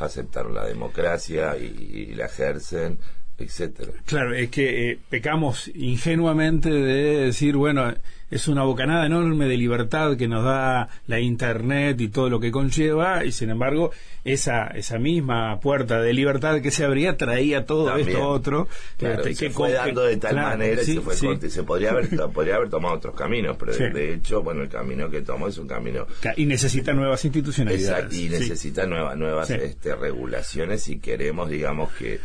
aceptaron 0.00 0.54
la 0.54 0.66
democracia 0.66 1.56
y, 1.56 2.06
y 2.10 2.14
la 2.14 2.26
ejercen, 2.26 2.98
etcétera. 3.38 3.92
Claro, 4.06 4.34
es 4.34 4.48
que 4.50 4.90
eh, 4.92 4.98
pecamos 5.10 5.70
ingenuamente 5.74 6.70
de 6.70 7.26
decir, 7.26 7.56
bueno, 7.56 7.92
es 8.30 8.48
una 8.48 8.64
bocanada 8.64 9.06
enorme 9.06 9.46
de 9.46 9.56
libertad 9.56 10.16
que 10.16 10.26
nos 10.26 10.42
da 10.44 10.88
la 11.06 11.20
Internet 11.20 12.00
y 12.00 12.08
todo 12.08 12.28
lo 12.30 12.40
que 12.40 12.50
conlleva, 12.50 13.24
y 13.24 13.30
sin 13.32 13.50
embargo, 13.50 13.92
esa, 14.24 14.68
esa 14.68 14.98
misma 14.98 15.60
puerta 15.60 16.00
de 16.00 16.12
libertad 16.14 16.60
que 16.60 16.70
se 16.70 16.84
abría 16.84 17.16
traía 17.16 17.64
todo 17.66 17.86
También. 17.86 18.08
esto 18.08 18.26
otro. 18.28 18.68
Claro, 18.96 19.20
este, 19.22 19.34
se 19.34 19.46
que 19.48 19.50
fue 19.52 19.72
dando 19.72 20.02
de 20.04 20.16
tal 20.16 20.32
claro, 20.32 20.48
manera 20.48 20.82
y 20.82 20.84
se 20.84 21.00
fue 21.00 21.14
sí. 21.14 21.26
corte- 21.26 21.50
se 21.50 21.62
podría 21.62 21.90
haber 21.90 22.08
podría 22.32 22.56
haber 22.56 22.70
tomado 22.70 22.94
otros 22.96 23.14
caminos 23.14 23.56
pero 23.58 23.72
de- 23.72 23.78
Sí. 23.78 23.84
de, 23.92 24.14
hecho 24.14 24.42
bueno 24.42 24.62
el 24.62 24.68
camino 24.68 25.10
que 25.10 25.20
tomó 25.20 25.46
es 25.48 25.58
un 25.58 25.68
camino 25.68 26.06
Y 26.36 26.46
necesita 26.46 26.92
nuevas 26.94 27.22
institucionalidades. 27.24 27.88
Exacto, 27.90 28.16
y 28.16 28.28
necesita 28.30 28.86
nuevas 28.86 29.16
nuevas 29.16 29.50
este, 29.50 29.94
regulaciones 29.94 30.82
si 30.82 30.98
queremos, 30.98 31.50
digamos, 31.50 31.92
que, 31.92 32.18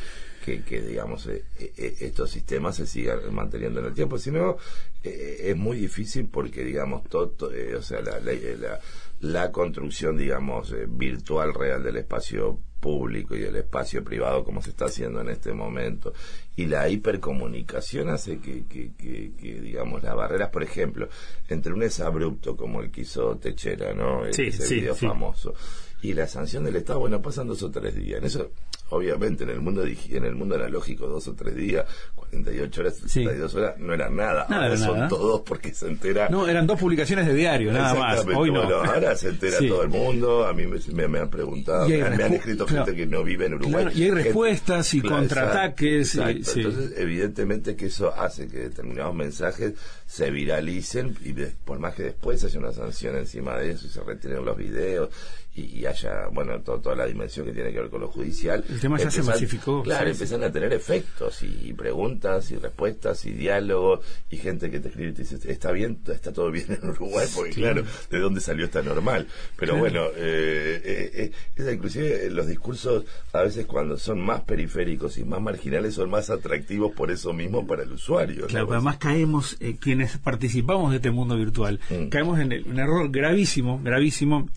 que, 0.49 0.63
que, 0.63 0.81
digamos, 0.81 1.27
eh, 1.27 1.43
eh, 1.59 1.95
estos 1.99 2.31
sistemas 2.31 2.75
se 2.77 2.87
sigan 2.87 3.19
manteniendo 3.31 3.79
en 3.79 3.85
el 3.87 3.93
tiempo. 3.93 4.17
Si 4.17 4.31
no, 4.31 4.57
eh, 5.03 5.41
es 5.43 5.55
muy 5.55 5.77
difícil 5.77 6.27
porque, 6.27 6.63
digamos, 6.63 7.03
todo, 7.07 7.51
eh, 7.53 7.75
o 7.75 7.81
sea, 7.83 8.01
la, 8.01 8.19
la, 8.19 8.33
la, 8.33 8.79
la 9.21 9.51
construcción, 9.51 10.17
digamos, 10.17 10.71
eh, 10.71 10.85
virtual 10.87 11.53
real 11.53 11.83
del 11.83 11.97
espacio 11.97 12.59
público 12.79 13.35
y 13.35 13.41
del 13.41 13.57
espacio 13.57 14.03
privado 14.05 14.45
como 14.45 14.61
se 14.61 14.69
está 14.69 14.85
haciendo 14.85 15.19
en 15.19 15.27
este 15.29 15.51
momento 15.51 16.13
y 16.55 16.65
la 16.65 16.87
hipercomunicación 16.87 18.07
hace 18.07 18.39
que, 18.39 18.65
que, 18.67 18.93
que, 18.95 19.33
que, 19.37 19.59
digamos 19.59 20.01
las 20.01 20.15
barreras 20.15 20.49
por 20.49 20.63
ejemplo 20.63 21.09
entre 21.49 21.73
un 21.73 21.83
abrupto 22.01 22.55
como 22.55 22.79
el 22.81 22.89
que 22.89 23.01
hizo 23.01 23.35
Techera 23.35 23.93
no 23.93 24.21
Sí, 24.31 24.43
ese 24.43 24.65
sí, 24.65 24.75
video 24.75 24.95
sí. 24.95 25.07
famoso 25.07 25.53
y 26.01 26.13
la 26.13 26.25
sanción 26.25 26.63
del 26.63 26.77
Estado 26.77 26.99
bueno 26.99 27.21
pasan 27.21 27.49
dos 27.49 27.61
o 27.63 27.69
tres 27.69 27.95
días 27.95 28.19
en 28.19 28.23
eso 28.23 28.49
obviamente 28.89 29.43
en 29.43 29.49
el 29.51 29.61
mundo 29.61 29.83
en 29.85 30.23
el 30.25 30.35
mundo 30.35 30.55
analógico 30.55 31.07
dos 31.07 31.27
o 31.27 31.33
tres 31.35 31.55
días, 31.55 31.85
48 32.15 32.81
horas, 32.81 32.95
Sí. 32.97 33.07
62 33.23 33.55
horas, 33.55 33.77
no 33.79 33.93
eran 33.93 34.15
nada. 34.15 34.45
Nada 34.49 34.63
Ahora 34.63 34.67
era 34.67 34.77
son 34.77 34.95
nada. 34.97 35.07
todos 35.09 35.41
porque 35.41 35.73
se 35.73 35.87
entera. 35.87 36.27
No, 36.29 36.47
eran 36.47 36.67
dos 36.67 36.79
publicaciones 36.79 37.27
de 37.27 37.33
diario, 37.33 37.71
nada 37.71 37.93
más. 37.95 38.25
Hoy 38.25 38.51
no. 38.51 38.61
bueno, 38.61 38.75
ahora 38.83 39.15
se 39.15 39.29
entera 39.29 39.57
Sí. 39.57 39.67
todo 39.67 39.83
el 39.83 39.89
mundo, 39.89 40.45
a 40.45 40.53
mí 40.53 40.65
me, 40.67 40.79
me- 40.93 41.07
me 41.07 41.19
han 41.19 41.29
preguntado, 41.29 41.87
me, 41.87 42.01
han- 42.01 42.17
me 42.17 42.23
han 42.23 42.31
respu- 42.31 42.35
escrito 42.35 42.65
claro. 42.65 42.85
gente 42.85 42.99
que 42.99 43.05
no 43.07 43.23
vive 43.23 43.45
en 43.45 43.53
Uruguay. 43.55 43.83
Claro, 43.85 43.97
y 43.97 44.03
hay 44.03 44.11
respuestas 44.11 44.93
y 44.93 45.01
contraataques, 45.01 46.15
exacto, 46.15 46.31
y- 46.31 46.37
exacto. 46.37 46.53
sí. 46.53 46.59
Entonces, 46.61 46.93
evidentemente 46.99 47.75
que 47.75 47.85
eso 47.87 48.13
hace 48.13 48.47
que 48.47 48.57
determinados 48.59 49.15
mensajes 49.15 49.73
se 50.05 50.31
viralicen 50.31 51.15
y 51.23 51.33
por 51.65 51.79
más 51.79 51.93
que 51.95 52.03
después 52.03 52.43
haya 52.43 52.59
una 52.59 52.71
sanción 52.73 53.15
encima 53.17 53.57
de 53.57 53.71
eso 53.71 53.87
y 53.87 53.89
se 53.89 54.01
retiren 54.03 54.43
los 54.43 54.57
videos 54.57 55.09
y, 55.59 55.85
haya, 55.85 56.27
bueno, 56.31 56.59
to- 56.61 56.79
toda 56.79 56.95
la 56.95 57.05
dimensión 57.05 57.45
que 57.45 57.53
tiene 57.53 57.71
que 57.71 57.79
ver 57.81 57.89
con 57.89 58.01
lo 58.01 58.07
judicial. 58.07 58.63
El 58.69 58.79
tema 58.79 58.97
ya 58.97 59.09
se 59.11 59.23
masificó, 59.23 59.83
Claro, 59.83 60.05
sí, 60.05 60.11
empiezan 60.11 60.43
a 60.43 60.51
tener 60.51 60.73
efectos 60.73 61.43
y, 61.43 61.73
preguntas 61.73 62.51
y 62.51 62.55
respuestas 62.57 63.25
y 63.25 63.31
diálogos 63.31 63.99
y 64.29 64.37
gente 64.37 64.69
que 64.71 64.79
te 64.79 64.89
escribe 64.89 65.11
y 65.11 65.13
te 65.13 65.21
dice, 65.23 65.39
está 65.51 65.71
bien, 65.71 65.99
está 66.07 66.31
todo 66.33 66.51
bien 66.51 66.65
en 66.81 66.89
Uruguay, 66.89 67.27
porque 67.35 67.51
claro, 67.51 67.83
¿de 68.09 68.19
dónde 68.19 68.41
salió 68.41 68.65
esta 68.65 68.81
normal? 68.81 69.27
Pero 69.57 69.73
Claro. 69.73 69.79
bueno, 69.79 70.05
eh, 70.15 70.81
eh, 70.83 71.31
eh, 71.57 71.73
inclusive 71.73 72.25
eh, 72.25 72.29
los 72.29 72.47
discursos 72.47 73.05
a 73.33 73.41
veces 73.43 73.65
cuando 73.65 73.97
son 73.97 74.19
más 74.21 74.41
periféricos 74.41 75.17
y 75.17 75.23
más 75.23 75.41
marginales 75.41 75.93
son 75.95 76.09
más 76.09 76.29
atractivos 76.29 76.91
por 76.93 77.11
eso 77.11 77.33
mismo 77.33 77.65
para 77.67 77.83
el 77.83 77.91
usuario. 77.91 78.41
¿no? 78.41 78.47
Claro, 78.47 78.67
pero 78.67 78.77
además 78.77 78.97
caemos, 78.97 79.57
eh, 79.59 79.77
quienes 79.79 80.17
participamos 80.17 80.91
de 80.91 80.97
este 80.97 81.11
mundo 81.11 81.35
virtual, 81.37 81.79
Mm. 81.89 82.09
caemos 82.09 82.39
en 82.39 82.51
el- 82.51 82.65
un 82.67 82.79
error 82.79 83.09
gravísimo, 83.11 83.79
gravísimo, 83.83 84.49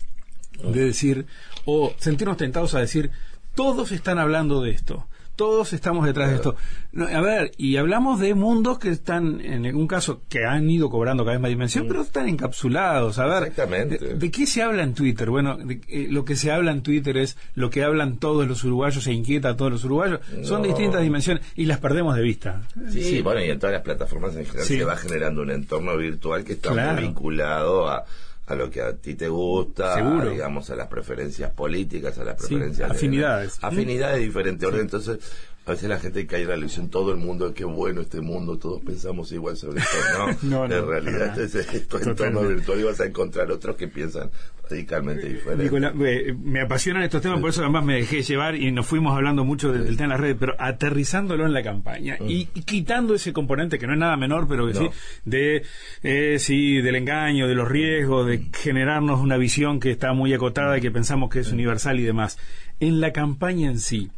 de 0.61 0.85
decir, 0.85 1.25
o 1.65 1.93
sentirnos 1.97 2.37
tentados 2.37 2.73
a 2.75 2.79
decir, 2.79 3.11
todos 3.55 3.91
están 3.91 4.19
hablando 4.19 4.61
de 4.61 4.71
esto, 4.71 5.07
todos 5.35 5.73
estamos 5.73 6.05
detrás 6.05 6.29
de 6.29 6.35
esto. 6.35 6.55
No, 6.91 7.07
a 7.07 7.19
ver, 7.21 7.51
y 7.57 7.77
hablamos 7.77 8.19
de 8.19 8.35
mundos 8.35 8.77
que 8.77 8.89
están, 8.89 9.41
en 9.41 9.65
algún 9.65 9.87
caso, 9.87 10.21
que 10.29 10.45
han 10.45 10.69
ido 10.69 10.91
cobrando 10.91 11.23
cada 11.23 11.35
vez 11.37 11.41
más 11.41 11.49
dimensión, 11.49 11.87
pero 11.87 12.01
están 12.03 12.29
encapsulados. 12.29 13.17
A 13.17 13.25
ver, 13.25 13.41
Mm. 13.41 13.45
Exactamente. 13.47 13.97
¿de, 13.97 14.13
de 14.13 14.31
qué 14.31 14.45
se 14.45 14.61
habla 14.61 14.83
en 14.83 14.93
Twitter? 14.93 15.31
Bueno, 15.31 15.57
de- 15.57 15.81
eh, 15.87 16.07
lo 16.11 16.23
que 16.23 16.35
se 16.35 16.51
habla 16.51 16.71
en 16.71 16.83
Twitter 16.83 17.17
es 17.17 17.35
lo 17.55 17.71
que 17.71 17.83
hablan 17.83 18.17
todos 18.17 18.47
los 18.47 18.63
uruguayos, 18.63 19.07
e 19.07 19.11
inquieta 19.13 19.49
a 19.49 19.57
todos 19.57 19.71
los 19.71 19.83
uruguayos. 19.85 20.19
Son 20.43 20.61
distintas 20.61 21.01
dimensiones 21.01 21.43
y 21.55 21.65
las 21.65 21.79
perdemos 21.79 22.15
de 22.15 22.21
vista. 22.21 22.61
Sí, 22.91 23.21
bueno, 23.23 23.41
y 23.43 23.49
en 23.49 23.57
todas 23.57 23.73
las 23.73 23.81
plataformas 23.81 24.35
en 24.35 24.45
general 24.45 24.65
Sí. 24.67 24.77
se 24.77 24.83
va 24.85 24.95
generando 24.97 25.41
un 25.41 25.49
entorno 25.49 25.97
virtual 25.97 26.43
que 26.43 26.53
está 26.53 26.71
Claro. 26.73 26.93
muy 26.93 27.03
vinculado 27.07 27.87
a, 27.87 28.05
a 28.45 28.55
lo 28.55 28.69
que 28.69 28.81
a 28.81 28.93
ti 28.97 29.15
te 29.15 29.29
gusta, 29.29 29.93
a, 29.95 30.25
digamos, 30.25 30.69
a 30.69 30.75
las 30.75 30.87
preferencias 30.87 31.51
políticas, 31.51 32.17
a 32.17 32.23
las 32.25 32.41
Sí, 32.41 32.47
preferencias... 32.49 32.89
de- 32.89 32.95
afinidades. 32.95 33.57
afinidades 33.61 34.17
de 34.19 34.25
diferente 34.25 34.65
orden. 34.65 34.81
Entonces, 34.81 35.19
a 35.65 35.71
veces 35.71 35.87
la 35.87 35.97
gente 35.97 36.27
cae 36.27 36.41
en 36.41 36.49
la 36.49 36.57
ilusión, 36.57 36.89
todo 36.89 37.11
el 37.11 37.17
mundo, 37.17 37.53
qué 37.53 37.63
bueno 37.63 38.01
este 38.01 38.19
mundo, 38.19 38.57
todos 38.57 38.81
pensamos 38.81 39.31
igual 39.31 39.55
sobre 39.55 39.79
esto. 39.79 39.97
No, 40.17 40.27
No, 40.43 40.67
no, 40.67 40.75
en 40.75 40.87
realidad 40.87 41.29
para 41.33 41.43
este 41.45 41.59
es 41.61 41.87
tu 41.87 41.97
entorno 41.97 42.41
virtual 42.41 42.79
y 42.81 42.83
vas 42.83 42.99
a 42.99 43.05
encontrar 43.05 43.49
otros 43.49 43.77
que 43.77 43.87
piensan 43.87 44.29
radicalmente 44.69 45.27
diferente. 45.29 45.63
Nicolás, 45.63 45.93
eh, 46.05 46.35
me 46.37 46.61
apasionan 46.61 47.03
estos 47.03 47.21
temas, 47.21 47.39
por 47.39 47.49
eso 47.49 47.61
además 47.61 47.85
me 47.85 47.95
dejé 47.95 48.23
llevar 48.23 48.55
y 48.55 48.71
nos 48.71 48.85
fuimos 48.85 49.15
hablando 49.15 49.45
mucho 49.45 49.71
del, 49.71 49.85
del 49.85 49.95
tema 49.95 50.05
en 50.05 50.09
las 50.11 50.19
redes, 50.19 50.37
pero 50.37 50.55
aterrizándolo 50.59 51.45
en 51.45 51.53
la 51.53 51.63
campaña 51.63 52.17
y, 52.27 52.49
y 52.53 52.61
quitando 52.63 53.13
ese 53.13 53.31
componente 53.31 53.79
que 53.79 53.87
no 53.87 53.93
es 53.93 53.99
nada 53.99 54.17
menor, 54.17 54.47
pero 54.49 54.67
que 54.67 54.73
No. 54.73 54.79
sí, 54.81 54.89
de 55.23 55.63
eh, 56.03 56.39
sí, 56.39 56.81
del 56.81 56.95
engaño, 56.95 57.47
de 57.47 57.55
los 57.55 57.69
riesgos, 57.69 58.27
de 58.27 58.45
generarnos 58.53 59.21
una 59.21 59.37
visión 59.37 59.79
que 59.79 59.91
está 59.91 60.11
muy 60.11 60.33
acotada 60.33 60.77
y 60.77 60.81
que 60.81 60.91
pensamos 60.91 61.29
que 61.29 61.39
es 61.39 61.51
universal 61.53 61.99
y 61.99 62.03
demás. 62.03 62.37
En 62.79 62.99
la 62.99 63.13
campaña 63.13 63.69
en 63.69 63.79
sí, 63.79 64.11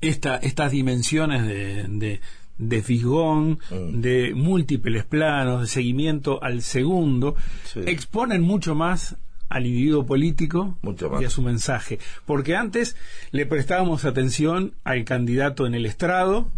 esta, 0.00 0.36
estas 0.36 0.70
dimensiones 0.72 1.46
de, 1.46 1.84
de, 1.88 2.20
de 2.58 2.82
fisgón, 2.82 3.58
Mm. 3.70 4.00
de 4.00 4.32
múltiples 4.34 5.04
planos, 5.04 5.60
de 5.62 5.66
seguimiento 5.68 6.42
al 6.42 6.62
segundo, 6.62 7.36
Sí. 7.64 7.80
exponen 7.86 8.42
mucho 8.42 8.74
más 8.74 9.16
al 9.48 9.64
individuo 9.66 10.04
político 10.04 10.76
Mucho 10.82 11.08
más. 11.08 11.22
y 11.22 11.24
a 11.24 11.30
su 11.30 11.40
mensaje. 11.42 11.98
Porque 12.26 12.54
antes 12.56 12.96
le 13.30 13.46
prestábamos 13.46 14.04
atención 14.04 14.74
al 14.84 15.04
candidato 15.04 15.66
en 15.66 15.74
el 15.74 15.86
estrado 15.86 16.50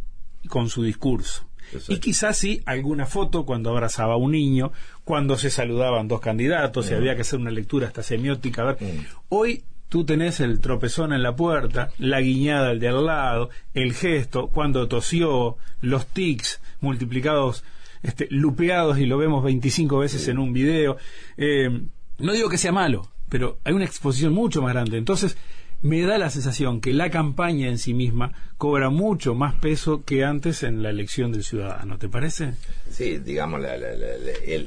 con 0.48 0.68
su 0.70 0.82
discurso. 0.82 1.44
Exacto. 1.72 1.92
Y 1.92 1.98
quizás 2.00 2.36
sí 2.36 2.62
alguna 2.66 3.06
foto 3.06 3.44
cuando 3.46 3.70
abrazaba 3.70 4.14
a 4.14 4.16
un 4.16 4.32
niño, 4.32 4.72
cuando 5.04 5.36
se 5.38 5.50
saludaban 5.50 6.08
dos 6.08 6.20
candidatos, 6.20 6.90
y 6.90 6.94
había 6.94 7.14
que 7.14 7.20
hacer 7.20 7.38
una 7.38 7.52
lectura 7.52 7.86
hasta 7.86 8.02
semiótica. 8.02 8.62
A 8.62 8.64
ver, 8.72 8.76
Mm. 8.80 9.04
hoy 9.28 9.62
tú 9.90 10.04
tenés 10.04 10.40
el 10.40 10.60
tropezón 10.60 11.12
en 11.12 11.22
la 11.22 11.36
puerta, 11.36 11.90
la 11.98 12.20
guiñada 12.20 12.70
al 12.70 12.78
de 12.78 12.88
al 12.88 13.04
lado, 13.04 13.50
el 13.74 13.92
gesto, 13.92 14.46
cuando 14.46 14.88
tosió, 14.88 15.56
los 15.82 16.06
tics 16.06 16.62
multiplicados, 16.80 17.64
este, 18.02 18.28
lupeados 18.30 18.98
y 18.98 19.04
lo 19.04 19.18
vemos 19.18 19.44
25 19.44 19.98
veces 19.98 20.26
en 20.28 20.38
un 20.38 20.52
video. 20.52 20.96
Eh, 21.36 21.82
no 22.18 22.32
digo 22.32 22.48
que 22.48 22.56
sea 22.56 22.72
malo, 22.72 23.10
pero 23.28 23.58
hay 23.64 23.74
una 23.74 23.84
exposición 23.84 24.32
mucho 24.32 24.62
más 24.62 24.72
grande. 24.72 24.96
Entonces, 24.96 25.36
me 25.82 26.02
da 26.02 26.18
la 26.18 26.28
sensación 26.30 26.80
que 26.80 26.92
la 26.92 27.10
campaña 27.10 27.68
en 27.68 27.78
sí 27.78 27.94
misma 27.94 28.32
cobra 28.58 28.90
mucho 28.90 29.34
más 29.34 29.54
peso 29.54 30.04
que 30.04 30.24
antes 30.24 30.62
en 30.62 30.82
la 30.82 30.90
elección 30.90 31.32
del 31.32 31.42
ciudadano. 31.42 31.96
¿Te 31.98 32.08
parece? 32.10 32.52
Sí, 32.90 33.16
digamos, 33.18 33.60
la, 33.62 33.78
la, 33.78 33.88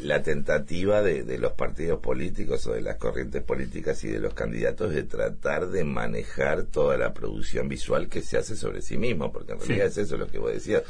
la- 0.01 0.24
tentativa 0.24 1.01
de, 1.03 1.24
de 1.24 1.38
los 1.38 1.51
partidos 1.53 2.00
políticos 2.00 2.65
o 2.65 2.74
de 2.74 2.82
las 2.82 2.96
corrientes 2.96 3.43
políticas 3.43 4.03
y 4.03 4.08
de 4.08 4.20
los 4.20 4.34
candidatos 4.34 4.91
de 4.93 5.03
tratar 5.03 5.67
de 5.67 5.84
manejar 5.84 6.63
toda 6.63 6.98
la 6.98 7.13
producción 7.13 7.67
visual 7.70 8.08
que 8.10 8.22
se 8.22 8.38
hace 8.38 8.55
sobre 8.55 8.82
sí 8.82 8.98
mismo, 8.98 9.32
porque 9.32 9.51
en 9.53 9.60
Sí. 9.62 9.67
realidad 9.67 9.88
es 9.89 9.98
eso 9.98 10.17
lo 10.17 10.27
que 10.27 10.39
vos 10.39 10.51
decías. 10.51 10.82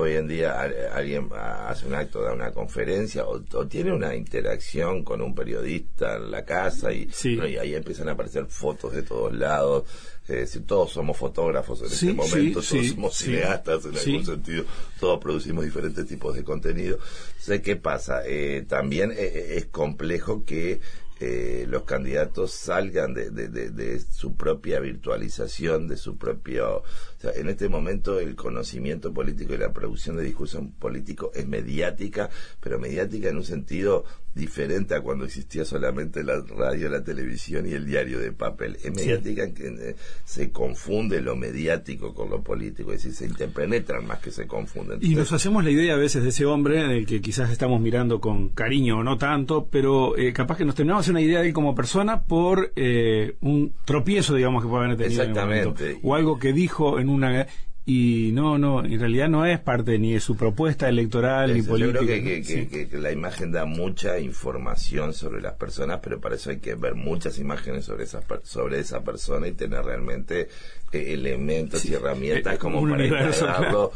Hoy 0.00 0.12
en 0.12 0.28
día 0.28 0.60
alguien 0.92 1.28
hace 1.34 1.86
un 1.86 1.94
acto, 1.94 2.22
da 2.22 2.32
una 2.32 2.52
conferencia 2.52 3.24
o, 3.26 3.42
o 3.52 3.66
tiene 3.66 3.92
una 3.92 4.14
interacción 4.14 5.02
con 5.02 5.20
un 5.20 5.34
periodista 5.34 6.16
en 6.16 6.30
la 6.30 6.44
casa 6.44 6.92
y, 6.92 7.08
Sí. 7.10 7.34
bueno, 7.34 7.50
y 7.50 7.56
ahí 7.58 7.74
empiezan 7.74 8.08
a 8.08 8.12
aparecer 8.12 8.46
fotos 8.46 8.92
de 8.92 9.02
todos 9.02 9.34
lados. 9.34 9.84
Es 10.28 10.36
decir, 10.40 10.66
todos 10.66 10.92
somos 10.92 11.16
fotógrafos 11.16 11.82
en 11.82 11.88
Sí, 11.88 12.10
este 12.10 12.12
momento, 12.14 12.62
sí, 12.62 12.76
todos 12.76 12.86
somos 12.90 13.16
cineastas 13.16 13.84
en 13.86 13.96
algún 13.96 14.24
sentido, 14.26 14.64
todos 15.00 15.18
producimos 15.20 15.64
diferentes 15.64 16.06
tipos 16.06 16.36
de 16.36 16.44
contenido. 16.44 16.98
Sé 17.38 17.60
qué 17.62 17.74
pasa. 17.76 18.22
Eh, 18.26 18.64
también 18.68 19.10
eh, 19.10 19.54
es 19.56 19.66
complejo 19.66 20.44
que 20.44 20.80
eh, 21.20 21.66
los 21.68 21.82
candidatos 21.82 22.52
salgan 22.52 23.12
de, 23.14 23.30
de- 23.30 23.48
de- 23.48 23.70
de 23.70 23.98
su 23.98 24.36
propia 24.36 24.78
virtualización, 24.78 25.88
de 25.88 25.96
su 25.96 26.16
propio... 26.16 26.84
O 27.18 27.20
sea, 27.20 27.32
en 27.32 27.48
este 27.48 27.68
momento 27.68 28.20
el 28.20 28.36
conocimiento 28.36 29.12
político 29.12 29.52
y 29.52 29.58
la 29.58 29.72
producción 29.72 30.16
de 30.16 30.22
discurso 30.22 30.64
político 30.78 31.32
es 31.34 31.48
mediática, 31.48 32.30
pero 32.60 32.78
mediática 32.78 33.28
en 33.28 33.38
un 33.38 33.44
sentido 33.44 34.04
diferente 34.34 34.94
a 34.94 35.00
cuando 35.00 35.24
existía 35.24 35.64
solamente 35.64 36.22
la 36.22 36.40
radio, 36.40 36.88
la 36.88 37.02
televisión 37.02 37.66
y 37.66 37.72
el 37.72 37.86
diario 37.86 38.18
de 38.18 38.32
papel. 38.32 38.76
Es 38.82 38.94
mediática 38.94 39.44
en 39.44 39.54
que 39.54 39.66
eh, 39.66 39.96
se 40.24 40.50
confunde 40.50 41.20
lo 41.20 41.36
mediático 41.36 42.14
con 42.14 42.30
lo 42.30 42.42
político, 42.42 42.92
es 42.92 43.02
decir, 43.02 43.14
se 43.14 43.26
interpenetran 43.26 44.06
más 44.06 44.20
que 44.20 44.30
se 44.30 44.46
confunden. 44.46 44.98
Y 45.02 45.14
nos 45.14 45.32
hacemos 45.32 45.64
la 45.64 45.70
idea 45.70 45.94
a 45.94 45.98
veces 45.98 46.22
de 46.22 46.28
ese 46.28 46.46
hombre, 46.46 46.86
del 46.86 47.06
que 47.06 47.20
quizás 47.20 47.50
estamos 47.50 47.80
mirando 47.80 48.20
con 48.20 48.50
cariño 48.50 48.98
o 48.98 49.02
no 49.02 49.18
tanto, 49.18 49.68
pero 49.70 50.16
eh, 50.16 50.32
capaz 50.32 50.58
que 50.58 50.64
nos 50.64 50.74
terminamos 50.74 51.08
una 51.08 51.20
idea 51.20 51.40
de 51.40 51.48
él 51.48 51.52
como 51.52 51.74
persona 51.74 52.22
por 52.22 52.72
eh, 52.76 53.36
un 53.40 53.72
tropiezo, 53.84 54.34
digamos, 54.34 54.62
que 54.62 54.68
puede 54.68 54.84
haber 54.84 54.96
tenido 54.96 55.22
en 55.22 55.30
el 55.30 55.34
momento. 55.34 55.70
Exactamente. 55.70 56.00
o 56.02 56.14
algo 56.14 56.38
que 56.38 56.52
dijo 56.52 56.98
en 56.98 57.08
una... 57.08 57.46
Y 57.90 58.32
no, 58.32 58.58
no, 58.58 58.84
en 58.84 59.00
realidad 59.00 59.30
no 59.30 59.46
es 59.46 59.58
parte 59.60 59.98
ni 59.98 60.12
de 60.12 60.20
su 60.20 60.36
propuesta 60.36 60.90
electoral 60.90 61.54
ni 61.54 61.62
política. 61.62 62.00
Yo 62.00 62.06
creo 62.06 62.22
que, 62.22 62.22
que- 62.22 62.44
Sí. 62.44 62.54
que- 62.54 62.68
que- 62.68 62.88
que 62.90 62.98
la 62.98 63.10
imagen 63.12 63.50
da 63.50 63.64
mucha 63.64 64.18
información 64.18 65.14
sobre 65.14 65.40
las 65.40 65.54
personas, 65.54 66.00
pero 66.02 66.20
para 66.20 66.34
eso 66.34 66.50
hay 66.50 66.58
que 66.58 66.74
ver 66.74 66.94
muchas 66.94 67.38
imágenes 67.38 67.86
sobre 67.86 68.04
esa, 68.04 68.20
sobre 68.42 68.80
esa 68.80 69.00
persona 69.02 69.48
y 69.48 69.52
tener 69.52 69.82
realmente 69.86 70.48
eh, 70.92 71.12
elementos 71.14 71.82
y 71.86 71.94
herramientas 71.94 72.56
eh, 72.56 72.58
como 72.58 72.80
un 72.82 72.90
para 72.90 73.06
integrarlo 73.06 73.92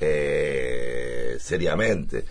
eh, 0.00 1.36
seriamente. 1.38 2.24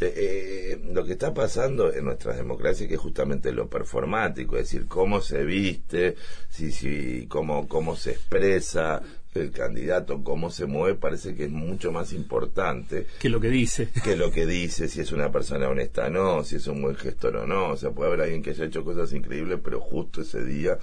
Eh, 0.00 0.12
eh, 0.16 0.80
lo 0.92 1.04
que 1.04 1.12
está 1.12 1.34
pasando 1.34 1.92
en 1.92 2.04
nuestras 2.04 2.36
democracias 2.36 2.88
que 2.88 2.94
es 2.94 3.00
justamente 3.00 3.50
lo 3.52 3.68
performático, 3.68 4.56
es 4.56 4.64
decir, 4.64 4.86
cómo 4.86 5.20
se 5.20 5.44
viste, 5.44 6.14
si, 6.48 6.70
si, 6.70 7.26
cómo, 7.28 7.66
cómo 7.66 7.96
se 7.96 8.12
expresa 8.12 9.02
el 9.40 9.50
candidato, 9.50 10.22
cómo 10.22 10.50
se 10.50 10.66
mueve, 10.66 10.94
parece 10.96 11.34
que 11.34 11.44
es 11.44 11.50
mucho 11.50 11.92
más 11.92 12.12
importante 12.12 13.06
que 13.18 13.28
lo 13.28 13.40
que 13.40 13.48
dice. 13.48 13.88
que 14.04 14.16
lo 14.16 14.30
que 14.30 14.46
dice, 14.46 14.88
si 14.88 15.00
es 15.00 15.12
una 15.12 15.30
persona 15.30 15.68
honesta 15.68 16.06
o 16.06 16.10
no, 16.10 16.44
si 16.44 16.56
es 16.56 16.66
un 16.66 16.82
buen 16.82 16.96
gestor 16.96 17.36
o 17.36 17.46
no. 17.46 17.70
O 17.70 17.76
sea, 17.76 17.90
puede 17.90 18.08
haber 18.08 18.22
alguien 18.22 18.42
que 18.42 18.50
haya 18.50 18.64
hecho 18.64 18.84
cosas 18.84 19.12
increíbles, 19.12 19.60
pero 19.62 19.80
justo 19.80 20.22
ese 20.22 20.44
día 20.44 20.78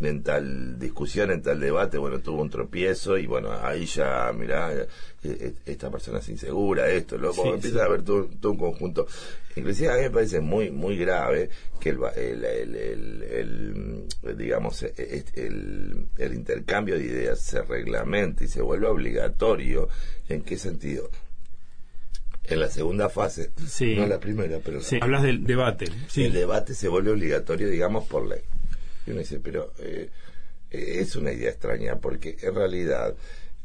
en 0.00 0.22
tal 0.22 0.78
discusión, 0.78 1.30
en 1.30 1.40
tal 1.42 1.58
debate, 1.58 1.96
bueno, 1.98 2.18
tuvo 2.20 2.42
un 2.42 2.50
tropiezo 2.50 3.16
y 3.16 3.26
bueno, 3.26 3.50
ahí 3.62 3.86
ya, 3.86 4.30
mirá, 4.36 4.72
eh, 4.74 4.86
eh, 5.24 5.54
esta 5.64 5.90
persona 5.90 6.18
es 6.18 6.28
insegura, 6.28 6.88
esto, 6.90 7.16
luego 7.16 7.42
Sí, 7.42 7.48
empieza 7.48 7.76
sí. 7.76 7.80
a 7.82 7.84
haber 7.84 8.02
todo, 8.02 8.28
todo 8.40 8.52
un 8.52 8.58
conjunto. 8.58 9.06
Inclusive 9.56 9.90
a 9.90 9.96
mí 9.96 10.02
me 10.02 10.10
parece 10.10 10.40
muy 10.40 10.70
muy 10.70 10.98
grave 10.98 11.48
que 11.80 11.88
el, 11.88 11.98
el, 12.14 12.44
el- 12.44 12.76
el- 12.76 14.06
el, 14.22 14.36
digamos, 14.36 14.82
eh, 14.82 14.92
este, 14.98 15.46
el, 15.46 16.34
intercambio 16.34 16.98
de 16.98 17.04
ideas 17.04 17.40
se 17.40 17.62
reglamente 17.62 18.44
y 18.44 18.48
se 18.48 18.60
vuelva 18.60 18.90
obligatorio. 18.90 19.88
¿En 20.28 20.42
qué 20.42 20.58
sentido? 20.58 21.08
En 22.44 22.60
la 22.60 22.68
segunda 22.68 23.08
fase, 23.08 23.50
Sí. 23.66 23.96
no 23.96 24.04
en 24.04 24.10
la 24.10 24.20
primera, 24.20 24.58
pero 24.64 24.80
Sí, 24.80 24.98
hablas 25.00 25.22
del 25.22 25.44
debate. 25.44 25.86
Sí. 26.08 26.24
el 26.24 26.32
debate 26.32 26.74
se 26.74 26.88
vuelve 26.88 27.10
obligatorio, 27.10 27.68
digamos, 27.68 28.06
por 28.06 28.26
ley. 28.28 28.40
Y 29.06 29.10
uno 29.12 29.20
dice, 29.20 29.40
pero 29.40 29.72
eh, 29.78 30.10
eh, 30.70 30.96
es 31.00 31.16
una 31.16 31.32
idea 31.32 31.50
extraña, 31.50 31.96
porque 32.00 32.36
en 32.42 32.54
realidad, 32.54 33.14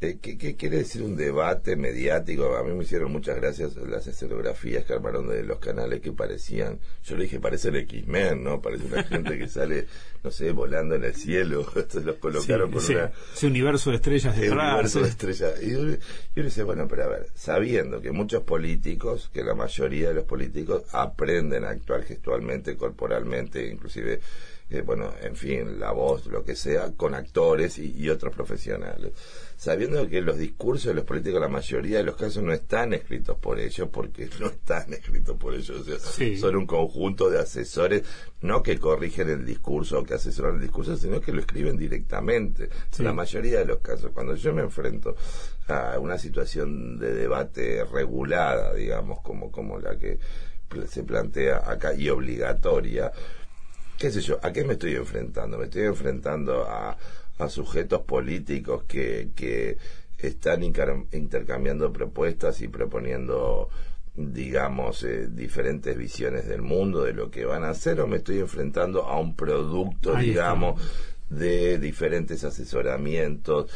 eh, 0.01 0.17
¿qué, 0.21 0.35
qué 0.37 0.55
quiere 0.55 0.77
decir 0.77 1.01
un 1.03 1.15
debate 1.15 1.75
mediático? 1.75 2.55
A 2.55 2.63
mí 2.63 2.73
me 2.73 2.83
hicieron 2.83 3.11
muchas 3.11 3.35
gracias 3.35 3.75
las 3.75 4.07
escenografías 4.07 4.83
que 4.85 4.93
armaron 4.93 5.27
de 5.27 5.43
los 5.43 5.59
canales 5.59 6.01
que 6.01 6.11
parecían, 6.11 6.79
yo 7.03 7.15
le 7.17 7.23
dije, 7.23 7.39
parecen 7.39 7.75
X-Men, 7.75 8.43
¿no? 8.43 8.61
Parece 8.61 8.85
una 8.85 9.03
gente 9.03 9.37
que 9.37 9.47
sale, 9.47 9.85
no 10.23 10.31
sé, 10.31 10.51
volando 10.51 10.95
en 10.95 11.03
el 11.03 11.15
cielo. 11.15 11.61
Entonces 11.75 12.03
los 12.03 12.15
colocaron 12.17 12.69
Sí, 12.69 12.73
con 12.73 12.83
ese, 12.83 12.93
una 12.95 13.11
ese 13.33 13.47
universo 13.47 13.89
de 13.91 13.95
estrellas 13.97 14.35
el 14.35 14.41
detrás. 14.41 14.67
universo 14.73 15.01
de 15.01 15.09
estrella. 15.09 15.53
Y 15.61 15.71
yo, 15.71 15.97
yo 16.35 16.43
decía, 16.43 16.63
bueno, 16.63 16.87
pero 16.87 17.03
a 17.03 17.07
ver, 17.07 17.27
sabiendo 17.35 17.99
que 18.01 18.11
muchos 18.11 18.43
políticos, 18.43 19.29
que 19.33 19.43
la 19.43 19.53
mayoría 19.55 20.07
de 20.09 20.13
los 20.15 20.25
políticos 20.25 20.83
aprenden 20.91 21.63
a 21.65 21.69
actuar 21.69 22.03
gestualmente, 22.03 22.75
corporalmente, 22.77 23.67
inclusive, 23.67 24.19
eh, 24.71 24.81
bueno, 24.81 25.11
en 25.21 25.35
fin, 25.35 25.79
la 25.79 25.91
voz, 25.91 26.25
lo 26.27 26.43
que 26.45 26.55
sea, 26.55 26.91
con 26.95 27.13
actores 27.13 27.77
y, 27.77 27.91
y 27.95 28.09
otros 28.09 28.33
profesionales. 28.33 29.11
Sabiendo 29.57 30.07
que 30.07 30.21
los 30.21 30.37
discursos 30.37 30.85
de 30.87 30.93
los 30.95 31.03
políticos, 31.03 31.39
la 31.41 31.47
mayoría 31.49 31.97
de 31.97 32.03
los 32.05 32.15
casos, 32.15 32.41
no 32.41 32.51
están 32.53 32.93
escritos 32.93 33.37
por 33.37 33.59
ellos, 33.59 33.89
porque 33.91 34.27
no 34.39 34.47
están 34.47 34.91
escritos 34.93 35.37
por 35.37 35.53
ellos. 35.53 35.81
O 35.81 35.83
sea, 35.83 35.99
Sí. 35.99 36.37
son 36.37 36.55
un 36.55 36.65
conjunto 36.65 37.29
de 37.29 37.39
asesores, 37.39 38.03
no 38.41 38.63
que 38.63 38.79
corrigen 38.79 39.29
el 39.29 39.45
discurso 39.45 39.99
o 39.99 40.03
que 40.03 40.13
asesoran 40.15 40.55
el 40.55 40.61
discurso, 40.61 40.95
sino 40.97 41.19
que 41.21 41.31
lo 41.33 41.41
escriben 41.41 41.77
directamente. 41.77 42.69
Sí. 42.89 43.03
La 43.03 43.13
mayoría 43.13 43.59
de 43.59 43.65
los 43.65 43.79
casos, 43.79 44.11
cuando 44.13 44.35
yo 44.35 44.53
me 44.53 44.61
enfrento 44.61 45.15
a 45.67 45.99
una 45.99 46.17
situación 46.17 46.97
de 46.97 47.13
debate 47.13 47.83
regulada, 47.83 48.73
digamos, 48.73 49.19
como, 49.21 49.51
como 49.51 49.77
la 49.79 49.97
que 49.97 50.17
se 50.87 51.03
plantea 51.03 51.69
acá 51.69 51.93
y 51.93 52.09
obligatoria, 52.09 53.11
qué 54.01 54.09
sé 54.09 54.21
yo, 54.21 54.39
¿a 54.41 54.51
qué 54.51 54.63
me 54.63 54.73
estoy 54.73 54.95
enfrentando? 54.95 55.59
Me 55.59 55.65
estoy 55.65 55.83
enfrentando 55.83 56.63
a, 56.67 56.97
a 57.37 57.49
sujetos 57.49 58.01
políticos 58.01 58.83
que, 58.87 59.29
que 59.35 59.77
están 60.17 60.63
intercambiando 60.63 61.93
propuestas 61.93 62.61
y 62.61 62.67
proponiendo 62.67 63.69
digamos 64.15 65.03
eh, 65.03 65.27
diferentes 65.31 65.95
visiones 65.95 66.47
del 66.47 66.63
mundo 66.63 67.03
de 67.03 67.13
lo 67.13 67.29
que 67.29 67.45
van 67.45 67.63
a 67.63 67.69
hacer 67.69 68.01
o 68.01 68.07
me 68.07 68.17
estoy 68.17 68.39
enfrentando 68.39 69.03
a 69.03 69.19
un 69.19 69.35
producto 69.35 70.15
Ahí 70.15 70.31
está. 70.31 70.55
digamos 70.55 70.81
de 71.29 71.77
diferentes 71.77 72.43
asesoramientos 72.43 73.71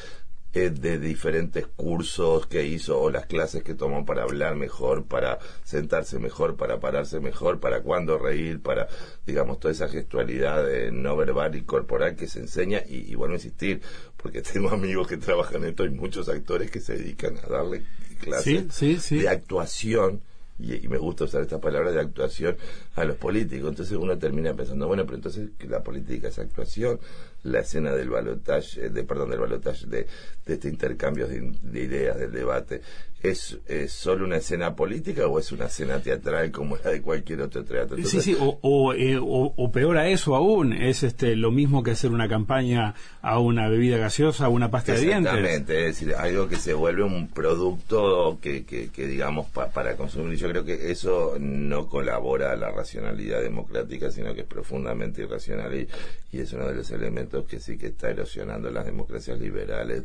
eh, 0.55 0.69
de 0.69 0.97
diferentes 0.99 1.67
cursos 1.67 2.47
que 2.47 2.65
hizo 2.65 2.97
o 2.99 3.09
las 3.09 3.25
clases 3.25 3.61
que 3.61 3.73
tomó 3.73 4.05
para 4.05 4.23
hablar 4.23 4.55
mejor, 4.55 5.03
para 5.03 5.37
sentarse 5.65 6.17
mejor, 6.17 6.55
para 6.55 6.79
pararse 6.79 7.19
mejor, 7.19 7.59
para 7.59 7.81
cuándo 7.81 8.17
reír, 8.17 8.61
para, 8.61 8.87
digamos, 9.27 9.59
toda 9.59 9.73
esa 9.73 9.89
gestualidad 9.89 10.73
eh, 10.73 10.91
no 10.93 11.17
verbal 11.17 11.55
y 11.55 11.63
corporal 11.63 12.15
que 12.15 12.27
se 12.27 12.39
enseña. 12.39 12.81
Y, 12.87 13.11
y 13.11 13.15
bueno, 13.15 13.33
insistir, 13.33 13.81
porque 14.15 14.41
tengo 14.53 14.69
amigos 14.69 15.07
que 15.07 15.17
trabajan 15.17 15.63
en 15.63 15.71
esto 15.71 15.83
y 15.83 15.89
muchos 15.89 16.29
actores 16.29 16.71
que 16.71 16.79
se 16.79 16.97
dedican 16.97 17.37
a 17.43 17.49
darle 17.49 17.83
clases 18.21 18.43
Sí, 18.45 18.67
sí, 18.71 18.99
sí. 19.01 19.19
de 19.19 19.27
actuación. 19.29 20.21
Y, 20.57 20.85
y 20.85 20.87
me 20.87 20.97
gusta 20.97 21.25
usar 21.25 21.41
esta 21.41 21.59
palabra 21.59 21.91
de 21.91 21.99
actuación 21.99 22.55
a 22.95 23.03
los 23.03 23.17
políticos. 23.17 23.71
Entonces 23.71 23.97
uno 23.97 24.17
termina 24.17 24.53
pensando, 24.53 24.87
bueno, 24.87 25.03
pero 25.05 25.17
entonces 25.17 25.49
que 25.59 25.67
la 25.67 25.83
política 25.83 26.29
es 26.29 26.39
actuación, 26.39 26.97
la 27.45 27.59
escena 27.59 27.93
del 27.93 28.09
balotaje, 28.09 28.89
de, 28.89 29.03
perdón, 29.03 29.29
del 29.29 29.39
balotaje, 29.39 29.85
de, 29.85 30.07
de 30.45 30.53
este 30.53 30.67
intercambio 30.67 31.27
de, 31.27 31.53
de 31.61 31.79
ideas, 31.81 32.17
del 32.17 32.31
debate, 32.31 32.81
¿es, 33.29 33.57
¿es 33.67 33.91
solo 33.91 34.25
una 34.25 34.37
escena 34.37 34.75
política 34.75 35.27
o 35.27 35.39
es 35.39 35.51
una 35.51 35.65
escena 35.65 35.99
teatral 35.99 36.51
como 36.51 36.77
la 36.83 36.91
de 36.91 37.01
cualquier 37.01 37.41
otro 37.41 37.63
teatro? 37.63 37.95
Sí, 37.97 38.03
Entonces, 38.03 38.23
sí, 38.23 38.37
o, 38.39 38.57
o, 38.61 38.93
eh, 38.93 39.17
o- 39.17 39.53
o 39.55 39.71
peor 39.71 39.97
a 39.97 40.07
eso 40.09 40.35
aún, 40.35 40.73
es 40.73 41.03
este 41.03 41.35
lo 41.35 41.51
mismo 41.51 41.83
que 41.83 41.91
hacer 41.91 42.11
una 42.11 42.27
campaña 42.29 42.93
a 43.21 43.39
una 43.39 43.67
bebida 43.69 43.97
gaseosa, 43.97 44.45
a 44.45 44.49
una 44.49 44.69
pasta 44.71 44.93
de 44.93 44.99
dientes. 45.01 45.33
Exactamente, 45.33 45.79
es 45.87 45.99
decir, 45.99 46.15
algo 46.15 46.47
que 46.47 46.57
se 46.57 46.73
vuelve 46.73 47.03
un 47.03 47.27
producto 47.29 48.37
que, 48.41 48.65
que, 48.65 48.89
que, 48.89 49.07
digamos, 49.07 49.47
pa- 49.47 49.69
para 49.69 49.95
consumir. 49.95 50.33
Y 50.33 50.37
yo 50.37 50.49
creo 50.49 50.63
que 50.65 50.91
eso 50.91 51.35
no 51.39 51.87
colabora 51.89 52.51
a 52.51 52.55
la 52.55 52.71
racionalidad 52.71 53.41
democrática, 53.41 54.11
sino 54.11 54.33
que 54.33 54.41
es 54.41 54.47
profundamente 54.47 55.21
irracional 55.23 55.73
y, 55.75 55.87
y 56.31 56.41
es 56.41 56.53
uno 56.53 56.67
de 56.67 56.75
los 56.75 56.91
elementos 56.91 57.45
que 57.45 57.59
sí 57.59 57.77
que 57.77 57.87
está 57.87 58.09
erosionando 58.09 58.69
las 58.69 58.85
democracias 58.85 59.39
liberales 59.39 60.03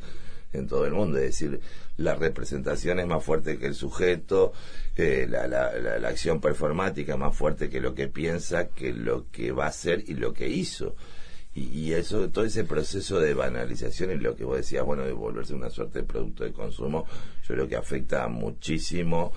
en 0.52 0.66
todo 0.66 0.86
el 0.86 0.92
mundo. 0.92 1.18
Es 1.18 1.24
decir, 1.24 1.60
la 1.96 2.14
representación 2.14 2.98
es 3.00 3.06
más 3.06 3.22
fuerte 3.24 3.58
que 3.58 3.66
el 3.66 3.74
sujeto, 3.74 4.52
eh, 4.96 5.26
la, 5.28 5.46
la, 5.46 5.72
la, 5.78 5.98
la 5.98 6.08
acción 6.08 6.40
performática 6.40 7.12
es 7.12 7.18
más 7.18 7.36
fuerte 7.36 7.68
que 7.68 7.80
lo 7.80 7.94
que 7.94 8.08
piensa, 8.08 8.68
que 8.68 8.92
lo 8.92 9.30
que 9.30 9.52
va 9.52 9.66
a 9.66 9.68
hacer 9.68 10.04
y 10.06 10.14
lo 10.14 10.32
que 10.32 10.48
hizo. 10.48 10.96
Y, 11.54 11.62
y 11.62 11.92
eso, 11.94 12.28
todo 12.30 12.44
ese 12.44 12.64
proceso 12.64 13.18
de 13.18 13.34
banalización 13.34 14.12
y 14.12 14.16
lo 14.18 14.36
que 14.36 14.44
vos 14.44 14.56
decías, 14.56 14.84
bueno, 14.84 15.04
de 15.04 15.12
volverse 15.12 15.52
una 15.52 15.68
suerte 15.68 16.00
de 16.00 16.04
producto 16.04 16.44
de 16.44 16.52
consumo, 16.52 17.06
yo 17.42 17.54
creo 17.54 17.68
que 17.68 17.76
afecta 17.76 18.28
muchísimo, 18.28 19.32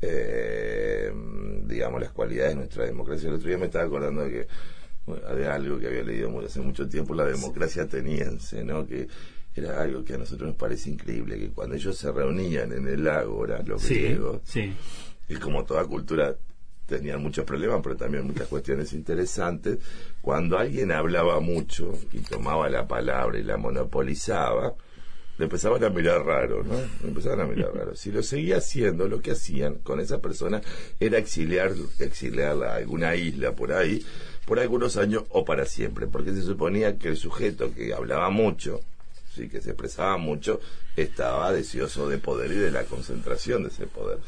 eh, 0.00 1.12
digamos, 1.66 2.00
las 2.00 2.12
cualidades 2.12 2.52
de 2.52 2.56
nuestra 2.56 2.84
democracia. 2.84 3.28
El 3.28 3.34
otro 3.34 3.48
día 3.48 3.58
me 3.58 3.66
estaba 3.66 3.84
acordando 3.84 4.22
de 4.22 4.30
que, 4.30 4.48
bueno, 5.06 5.34
de 5.34 5.46
algo 5.48 5.78
que 5.80 5.88
había 5.88 6.02
leído 6.02 6.40
hace 6.40 6.60
mucho 6.60 6.88
tiempo, 6.88 7.14
la 7.14 7.24
democracia 7.24 7.82
ateniense, 7.82 8.62
¿no? 8.62 8.86
Que 8.86 9.08
era 9.56 9.80
algo 9.82 10.04
que 10.04 10.14
a 10.14 10.18
nosotros 10.18 10.48
nos 10.48 10.56
parece 10.56 10.90
increíble, 10.90 11.38
que 11.38 11.48
cuando 11.50 11.74
ellos 11.76 11.96
se 11.96 12.10
reunían 12.12 12.72
en 12.72 12.86
el 12.88 13.06
ágora, 13.08 13.62
los 13.64 13.82
Sí, 13.82 13.94
griegos, 13.94 14.40
sí. 14.44 14.72
y 15.28 15.34
como 15.36 15.64
toda 15.64 15.84
cultura 15.84 16.36
tenían 16.86 17.20
muchos 17.22 17.44
problemas, 17.44 17.80
pero 17.82 17.96
también 17.96 18.24
muchas 18.26 18.46
cuestiones 18.48 18.92
interesantes. 18.92 19.78
Cuando 20.22 20.56
alguien 20.58 20.92
hablaba 20.92 21.40
mucho 21.40 21.92
y 22.12 22.18
tomaba 22.20 22.68
la 22.70 22.86
palabra 22.86 23.38
y 23.38 23.42
la 23.42 23.56
monopolizaba, 23.56 24.74
le 25.38 25.44
empezaban 25.44 25.82
a 25.84 25.90
mirar 25.90 26.24
raro, 26.24 26.62
¿no? 26.64 26.74
Le 27.02 27.08
empezaban 27.08 27.40
a 27.40 27.44
mirar 27.44 27.74
raro. 27.74 27.94
Si 27.96 28.10
lo 28.12 28.22
seguía 28.22 28.58
haciendo, 28.58 29.08
lo 29.08 29.20
que 29.20 29.32
hacían 29.32 29.74
con 29.76 30.00
esa 30.00 30.20
persona 30.22 30.62
era 31.00 31.18
exiliar, 31.18 31.72
exiliarla 31.98 32.72
a 32.72 32.76
alguna 32.76 33.16
isla 33.16 33.52
por 33.52 33.72
ahí, 33.72 34.04
por 34.46 34.60
algunos 34.60 34.96
años 34.96 35.24
o 35.30 35.44
para 35.44 35.66
siempre, 35.66 36.06
porque 36.06 36.32
se 36.32 36.42
suponía 36.42 36.98
que 36.98 37.08
el 37.08 37.16
sujeto 37.16 37.74
que 37.74 37.92
hablaba 37.92 38.30
mucho, 38.30 38.80
sí, 39.36 39.48
que 39.48 39.60
se 39.60 39.70
expresaba 39.70 40.16
mucho, 40.16 40.60
estaba 40.96 41.52
deseoso 41.52 42.08
de 42.08 42.18
poder 42.18 42.50
y 42.52 42.56
de 42.56 42.70
la 42.70 42.84
concentración 42.84 43.62
de 43.62 43.68
ese 43.68 43.86
poder. 43.86 44.18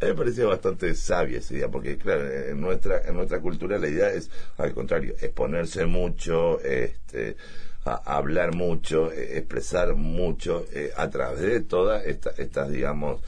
A 0.00 0.04
mí 0.04 0.10
me 0.10 0.16
parecía 0.16 0.46
bastante 0.46 0.94
sabia 0.94 1.38
esa 1.38 1.54
idea, 1.54 1.68
porque 1.68 1.96
claro, 1.96 2.28
en 2.28 2.60
nuestra, 2.60 3.02
en 3.02 3.14
nuestra 3.14 3.40
cultura 3.40 3.78
la 3.78 3.88
idea 3.88 4.12
es, 4.12 4.30
al 4.56 4.72
contrario, 4.74 5.14
exponerse 5.20 5.86
mucho, 5.86 6.60
este, 6.60 7.36
hablar 7.84 8.54
mucho, 8.54 9.12
eh, 9.12 9.38
expresar 9.38 9.94
mucho, 9.94 10.64
eh, 10.72 10.92
a 10.96 11.10
través 11.10 11.40
de 11.40 11.60
todas 11.60 12.06
esta, 12.06 12.30
estas, 12.30 12.70
digamos, 12.70 13.20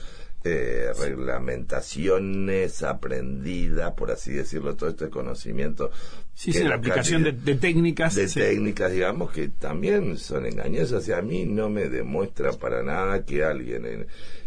eh, 0.44 0.92
reglamentaciones 0.98 2.82
aprendidas, 2.82 3.92
por 3.92 4.10
así 4.10 4.32
decirlo, 4.32 4.76
todo 4.76 4.90
este 4.90 5.08
conocimiento. 5.10 5.90
Sí, 6.34 6.52
sí, 6.52 6.64
la 6.64 6.74
aplicación 6.74 7.22
de, 7.22 7.32
técnicas. 7.54 8.16
de 8.16 8.26
sí. 8.28 8.40
técnicas, 8.40 8.92
digamos, 8.92 9.30
que 9.30 9.48
también 9.48 10.18
son 10.18 10.46
engañosas. 10.46 11.06
Y 11.06 11.12
a 11.12 11.22
mí 11.22 11.44
no 11.44 11.70
me 11.70 11.88
demuestra 11.88 12.52
para 12.52 12.82
nada 12.82 13.24
que 13.24 13.44
alguien 13.44 13.86
en, 13.86 14.00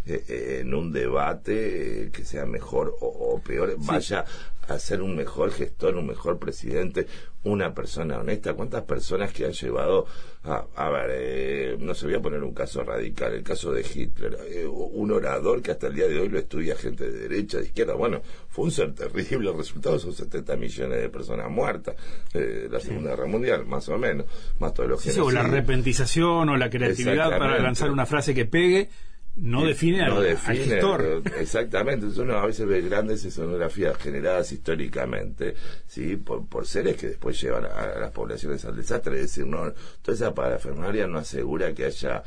eh, 0.05 0.23
eh, 0.27 0.57
en 0.61 0.73
un 0.73 0.91
debate 0.91 2.03
eh, 2.03 2.09
que 2.11 2.25
sea 2.25 2.45
mejor 2.45 2.93
o, 2.99 3.07
o 3.07 3.41
peor 3.41 3.75
vaya 3.79 4.25
a 4.67 4.79
ser 4.79 5.01
un 5.01 5.15
mejor 5.15 5.51
gestor, 5.51 5.95
un 5.95 6.07
mejor 6.07 6.39
presidente, 6.39 7.07
una 7.47 7.73
persona 7.73 8.19
honesta. 8.19 8.53
¿Cuántas 8.53 8.83
personas 8.83 9.31
que 9.31 9.45
han 9.45 9.53
llevado 9.53 10.05
a, 10.43 10.65
a 10.75 10.89
ver, 10.89 11.09
eh, 11.11 11.77
no 11.79 11.93
se 11.93 12.05
voy 12.05 12.15
a 12.15 12.21
poner 12.21 12.41
un 12.43 12.53
caso 12.53 12.83
radical, 12.83 13.33
el 13.33 13.43
caso 13.43 13.71
de 13.71 13.81
Hitler, 13.81 14.37
eh, 14.49 14.65
un 14.65 15.11
orador 15.11 15.61
que 15.61 15.71
hasta 15.71 15.87
el 15.87 15.95
día 15.95 16.07
de 16.07 16.19
hoy 16.19 16.29
lo 16.29 16.39
estudia 16.39 16.75
gente 16.75 17.09
de 17.09 17.27
derecha, 17.27 17.57
de 17.57 17.65
izquierda, 17.65 17.93
bueno, 17.95 18.21
fue 18.49 18.65
un 18.65 18.71
ser 18.71 18.93
terrible, 18.93 19.49
el 19.49 19.57
resultado 19.57 19.99
son 19.99 20.13
70 20.13 20.55
millones 20.55 21.01
de 21.01 21.09
personas 21.09 21.49
muertas, 21.49 21.95
eh, 22.33 22.67
la 22.71 22.79
Segunda 22.79 23.09
Guerra 23.11 23.25
Mundial, 23.25 23.65
más 23.65 23.89
o 23.89 23.97
menos, 23.97 24.25
más 24.59 24.73
todos 24.73 24.89
los 24.89 25.01
Sí, 25.01 25.11
sí, 25.11 25.19
o 25.19 25.31
la 25.31 25.43
repentización 25.43 26.49
o 26.49 26.55
la 26.55 26.69
creatividad 26.69 27.37
para 27.37 27.59
lanzar 27.59 27.91
una 27.91 28.05
frase 28.05 28.33
que 28.33 28.45
pegue 28.45 28.89
no 29.37 29.65
define, 29.65 30.01
al, 30.01 30.09
no 30.09 30.17
al 30.17 30.23
define, 30.23 30.65
gestor. 30.65 31.01
eh, 31.25 31.31
Exactamente, 31.39 32.05
entonces 32.05 32.19
uno 32.19 32.37
a 32.37 32.45
veces 32.45 32.67
ve 32.67 32.81
grandes 32.81 33.23
escenografías 33.23 33.97
generadas 33.97 34.51
históricamente, 34.51 35.55
¿sí? 35.87 36.17
Por, 36.17 36.47
por 36.47 36.65
seres 36.67 36.97
que 36.97 37.07
después 37.07 37.39
llevan 37.41 37.65
a, 37.65 37.69
a 37.69 37.99
las 37.99 38.11
poblaciones 38.11 38.65
al 38.65 38.75
desastre, 38.75 39.15
es 39.15 39.21
decir, 39.21 39.45
no, 39.45 39.71
toda 40.01 40.15
esa 40.15 40.33
parafernalia 40.33 41.07
no 41.07 41.19
asegura 41.19 41.73
que 41.73 41.85
haya 41.85 42.23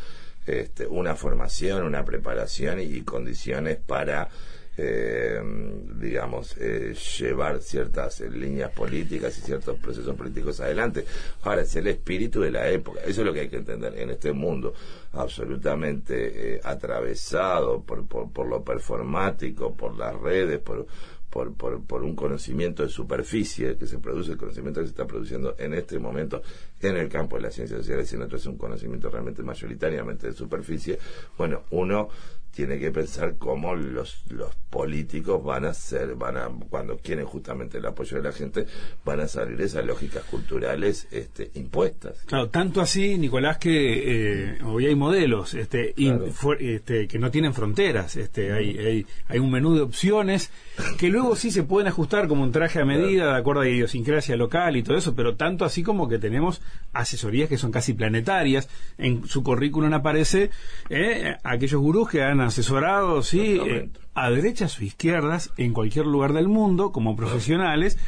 este, 0.47 0.87
una 0.87 1.15
formación, 1.17 1.83
una 1.85 2.05
preparación 2.05 2.81
y, 2.81 2.85
y 2.85 3.03
condiciones 3.03 3.79
para 3.79 4.29
eh, 4.77 5.41
digamos, 6.01 6.57
eh, 6.59 6.95
llevar 7.19 7.61
ciertas 7.61 8.21
eh, 8.21 8.31
líneas 8.31 8.71
políticas 8.73 9.37
y 9.39 9.43
ciertos 9.43 9.79
procesos 9.79 10.17
políticos 10.17 10.61
adelante. 10.61 11.05
Ahora, 11.43 11.63
es 11.63 11.77
el 11.77 11.87
espíritu 11.87 12.41
de 12.41 12.51
la 12.51 12.69
época. 12.69 13.01
Eso 13.01 13.21
es 13.21 13.27
lo 13.27 13.33
que 13.33 13.41
hay 13.41 13.49
que 13.49 13.59
entender 13.59 13.99
en 13.99 14.11
este 14.11 14.33
mundo 14.33 14.73
absolutamente 15.13 16.55
eh, 16.55 16.61
atravesado 16.65 17.83
por, 17.83 18.07
por, 18.07 18.47
lo 18.47 18.65
performático, 18.65 19.75
por 19.75 19.97
las 19.97 20.19
redes, 20.19 20.61
por, 20.61 20.87
por, 21.29 21.55
por, 21.55 22.03
un 22.03 22.17
conocimiento 22.17 22.83
de 22.83 22.89
superficie 22.89 23.77
que 23.77 23.87
se 23.87 23.99
produce, 23.99 24.33
el 24.33 24.39
conocimiento 24.39 24.81
que 24.81 24.87
se 24.87 24.91
está 24.91 25.07
produciendo 25.07 25.55
en 25.59 25.75
este 25.75 25.99
momento 25.99 26.43
en 26.81 26.97
el 26.97 27.09
campo 27.09 27.37
de 27.37 27.43
las 27.43 27.55
ciencias 27.55 27.81
sociales 27.81 28.13
y 28.13 28.17
en 28.17 28.23
es 28.23 28.47
un 28.47 28.57
conocimiento 28.57 29.11
realmente 29.11 29.43
mayoritariamente 29.43 30.29
de 30.29 30.33
superficie, 30.33 30.99
bueno, 31.37 31.63
uno 31.71 32.09
tiene 32.55 32.79
que 32.79 32.91
pensar 32.91 33.37
cómo 33.39 33.75
los, 33.75 34.25
los 34.31 34.55
políticos 34.71 35.43
van 35.45 35.65
a 35.65 35.75
ser, 35.75 36.15
van 36.15 36.37
a, 36.37 36.49
cuando 36.69 36.97
quieren 36.99 37.25
justamente 37.25 37.79
el 37.79 37.87
apoyo 37.87 38.17
de 38.17 38.23
la 38.25 38.33
gente, 38.33 38.67
van 39.05 39.21
a 39.21 39.29
salir 39.29 39.61
esas 39.61 39.85
lógicas 39.85 40.25
culturales 40.25 41.07
este, 41.11 41.51
impuestas. 41.55 42.19
Claro, 42.27 42.49
tanto 42.51 42.81
así, 42.81 43.19
Nicolás, 43.19 43.59
que 43.59 44.53
eh, 44.55 44.59
hoy 44.65 44.87
hay 44.87 44.95
modelos 44.95 45.55
este, 45.55 45.93
Claro. 45.95 46.27
in- 46.27 46.33
fu- 46.33 46.53
este, 46.53 47.07
que 47.09 47.19
no 47.19 47.31
tienen 47.31 47.55
fronteras. 47.55 48.17
Este, 48.17 48.53
hay, 48.53 48.79
hay, 48.79 49.07
hay 49.29 49.39
un 49.39 49.51
menú 49.51 49.75
de 49.75 49.83
opciones 49.83 50.51
que 50.99 51.09
luego 51.09 51.37
sí 51.37 51.51
se 51.51 51.63
pueden 51.63 51.89
ajustar 51.89 52.27
como 52.29 52.43
un 52.43 52.53
traje 52.53 52.81
a 52.81 52.85
medida, 52.85 53.33
de 53.33 53.39
acuerdo 53.39 53.63
a 53.63 53.65
la 53.65 53.71
idiosincrasia 53.71 54.37
local 54.37 54.77
y 54.77 54.83
todo 54.83 54.97
eso, 54.97 55.15
pero 55.15 55.37
tanto 55.37 55.65
así 55.65 55.83
como 55.83 56.09
que 56.09 56.19
tenemos 56.19 56.61
asesorías 56.93 57.49
que 57.49 57.59
son 57.59 57.71
casi 57.71 57.93
planetarias. 57.95 58.69
En 58.99 59.27
su 59.27 59.43
currículum 59.43 59.93
aparece 59.95 60.51
eh, 60.89 61.37
aquellos 61.43 61.81
gurús 61.81 62.09
que 62.09 62.23
han 62.23 62.40
asesorado, 62.43 63.23
sí, 63.23 63.59
eh, 63.61 63.89
a 64.15 64.31
derechas 64.31 64.79
o 64.79 64.85
izquierdas 64.85 65.53
en 65.57 65.73
cualquier 65.73 66.07
lugar 66.07 66.33
del 66.33 66.49
mundo 66.49 66.93
como 66.93 67.17
profesionales 67.17 67.99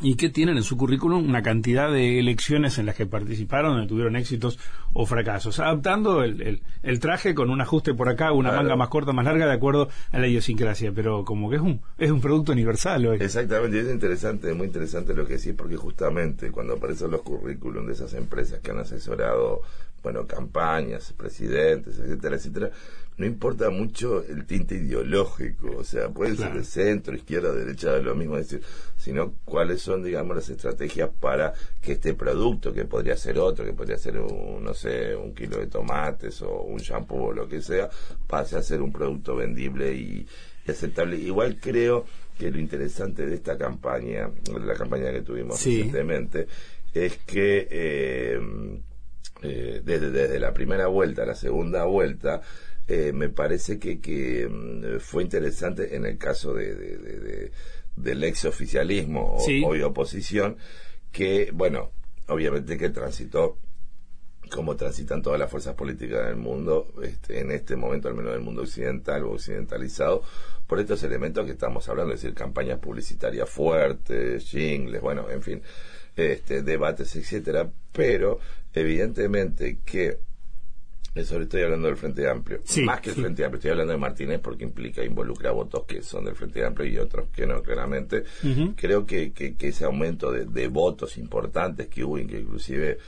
y 0.00 0.16
que 0.16 0.28
tienen 0.28 0.56
en 0.56 0.64
su 0.64 0.76
currículum 0.76 1.26
una 1.26 1.42
cantidad 1.42 1.90
de 1.90 2.18
elecciones 2.18 2.78
en 2.78 2.84
las 2.86 2.96
que 2.96 3.06
participaron, 3.06 3.72
donde 3.72 3.86
tuvieron 3.86 4.16
éxitos 4.16 4.58
o 4.92 5.06
fracasos, 5.06 5.60
adaptando 5.60 6.22
el, 6.24 6.42
el- 6.42 6.62
el 6.82 7.00
traje 7.00 7.34
con 7.34 7.48
un 7.48 7.60
ajuste 7.60 7.94
por 7.94 8.08
acá, 8.08 8.32
una 8.32 8.50
Claro. 8.50 8.64
manga 8.64 8.76
más 8.76 8.88
corta, 8.88 9.12
más 9.12 9.24
larga, 9.24 9.46
de 9.46 9.52
acuerdo 9.52 9.88
a 10.10 10.18
la 10.18 10.26
idiosincrasia, 10.26 10.92
pero 10.92 11.24
como 11.24 11.48
que 11.48 11.56
es 11.56 11.62
un, 11.62 11.80
es 11.96 12.10
un 12.10 12.20
producto 12.20 12.52
universal 12.52 13.06
hoy. 13.06 13.18
Exactamente, 13.20 13.76
y 13.78 13.80
es 13.80 13.90
interesante, 13.90 14.52
muy 14.52 14.66
interesante 14.66 15.14
lo 15.14 15.26
que 15.26 15.34
decís, 15.38 15.54
porque 15.56 15.76
justamente 15.76 16.50
cuando 16.50 16.74
aparecen 16.74 17.10
los 17.12 17.22
currículum 17.22 17.86
de 17.86 17.92
esas 17.94 18.12
empresas 18.14 18.58
que 18.60 18.72
han 18.72 18.78
asesorado, 18.80 19.62
bueno, 20.02 20.26
campañas, 20.26 21.14
presidentes, 21.16 21.98
etcétera, 21.98 22.36
etcétera, 22.36 22.70
no 23.16 23.26
importa 23.26 23.70
mucho 23.70 24.24
el 24.24 24.44
tinte 24.44 24.74
ideológico, 24.74 25.70
o 25.78 25.84
sea, 25.84 26.08
puede 26.08 26.34
Claro. 26.34 26.52
ser 26.52 26.60
de 26.60 26.64
centro, 26.66 27.14
izquierda, 27.14 27.52
derecha, 27.52 27.96
lo 27.98 28.14
mismo 28.16 28.36
decir, 28.36 28.60
sino 28.96 29.34
cuáles 29.44 29.82
son, 29.82 30.02
digamos, 30.02 30.34
las 30.34 30.48
estrategias 30.48 31.10
para 31.20 31.52
que 31.80 31.92
este 31.92 32.14
producto, 32.14 32.72
que 32.72 32.84
podría 32.86 33.16
ser 33.16 33.38
otro, 33.38 33.64
que 33.64 33.72
podría 33.72 33.98
ser 33.98 34.18
un, 34.18 34.64
no 34.64 34.74
sé, 34.74 35.14
un 35.14 35.32
kilo 35.34 35.58
de 35.58 35.68
tomates 35.68 36.42
o 36.42 36.62
un 36.62 36.78
shampoo 36.78 37.26
o 37.28 37.32
lo 37.32 37.46
que 37.48 37.62
sea, 37.62 37.88
pase 38.26 38.56
a 38.56 38.62
ser 38.62 38.82
un 38.82 38.92
producto 38.92 39.36
vendible 39.36 39.94
y, 39.94 40.26
y 40.66 40.70
aceptable. 40.70 41.16
Igual 41.16 41.58
creo 41.60 42.04
que 42.36 42.50
lo 42.50 42.58
interesante 42.58 43.24
de 43.26 43.36
esta 43.36 43.56
campaña, 43.56 44.28
de 44.42 44.58
la 44.66 44.74
campaña 44.74 45.12
que 45.12 45.22
tuvimos 45.22 45.58
Sí. 45.60 45.76
recientemente, 45.76 46.48
es 46.92 47.18
que 47.18 47.68
eh, 47.70 48.40
eh, 49.42 49.82
desde, 49.84 50.10
desde 50.10 50.40
la 50.40 50.52
primera 50.52 50.86
vuelta 50.88 51.22
a 51.22 51.26
la 51.26 51.34
segunda 51.34 51.84
vuelta, 51.84 52.40
eh, 52.88 53.12
me 53.12 53.28
parece 53.30 53.78
que, 53.78 54.00
que 54.00 54.46
mm, 54.48 54.98
fue 55.00 55.22
interesante 55.22 55.96
en 55.96 56.04
el 56.06 56.18
caso 56.18 56.52
de, 56.54 56.74
de- 56.74 56.96
de- 56.98 57.18
de- 57.20 57.52
del 57.96 58.24
ex 58.24 58.44
oficialismo 58.44 59.36
o, 59.36 59.40
hoy 59.64 59.80
oposición, 59.82 60.56
que, 61.12 61.50
bueno, 61.52 61.92
obviamente 62.28 62.76
que 62.76 62.90
transitó 62.90 63.58
como 64.50 64.76
transitan 64.76 65.22
todas 65.22 65.38
las 65.40 65.50
fuerzas 65.50 65.74
políticas 65.74 66.26
del 66.26 66.36
mundo, 66.36 66.92
este, 67.02 67.40
en 67.40 67.50
este 67.50 67.76
momento, 67.76 68.08
al 68.08 68.14
menos 68.14 68.32
del 68.32 68.42
mundo 68.42 68.62
occidental 68.62 69.22
o 69.24 69.32
occidentalizado, 69.32 70.22
por 70.66 70.78
estos 70.80 71.02
elementos 71.02 71.46
que 71.46 71.52
estamos 71.52 71.88
hablando, 71.88 72.12
es 72.12 72.20
decir, 72.20 72.34
campañas 72.36 72.78
publicitarias 72.78 73.48
fuertes, 73.48 74.44
jingles, 74.50 75.00
bueno, 75.00 75.30
en 75.30 75.42
fin, 75.42 75.62
este, 76.16 76.62
debates, 76.62 77.16
etcétera, 77.16 77.70
pero 77.92 78.38
evidentemente 78.74 79.78
que 79.84 80.18
eso 81.14 81.38
le 81.38 81.44
estoy 81.44 81.62
hablando 81.62 81.86
del 81.86 81.96
Frente 81.96 82.28
Amplio. 82.28 82.60
Sí, 82.64 82.82
Más 82.82 83.00
que 83.00 83.10
el 83.10 83.14
sí. 83.16 83.20
Frente 83.22 83.44
Amplio, 83.44 83.58
estoy 83.58 83.70
hablando 83.70 83.92
de 83.92 83.98
Martínez 83.98 84.40
porque 84.40 84.64
implica, 84.64 85.04
involucra 85.04 85.52
votos 85.52 85.84
que 85.84 86.02
son 86.02 86.24
del 86.24 86.34
Frente 86.34 86.64
Amplio 86.64 86.88
y 86.88 86.98
otros 86.98 87.28
que 87.32 87.46
no, 87.46 87.62
claramente. 87.62 88.24
Creo 88.76 89.06
que, 89.06 89.32
que, 89.32 89.54
que 89.54 89.68
ese 89.68 89.84
aumento 89.84 90.32
de, 90.32 90.44
de 90.46 90.68
votos 90.68 91.16
importantes 91.16 91.86
que 91.86 92.02
hubo, 92.04 92.16
que 92.16 92.40
inclusive, 92.40 92.98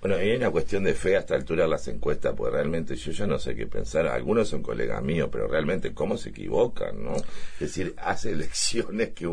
bueno, 0.00 0.16
hay 0.16 0.36
una 0.36 0.50
cuestión 0.50 0.84
de 0.84 0.92
fe 0.94 1.16
a 1.16 1.20
esta 1.20 1.34
altura 1.34 1.62
de 1.64 1.70
las 1.70 1.88
encuestas, 1.88 2.34
porque 2.36 2.52
realmente 2.54 2.96
yo 2.96 3.12
ya 3.12 3.26
no 3.26 3.38
sé 3.38 3.54
qué 3.54 3.66
pensar. 3.66 4.06
Algunos 4.08 4.48
son 4.48 4.62
colegas 4.62 5.02
míos, 5.02 5.30
pero 5.32 5.48
realmente 5.48 5.94
cómo 5.94 6.18
se 6.18 6.28
equivocan, 6.30 7.02
¿no? 7.02 7.14
Es 7.14 7.60
decir, 7.60 7.94
hace 7.96 8.32
elecciones 8.32 9.10
que 9.14 9.26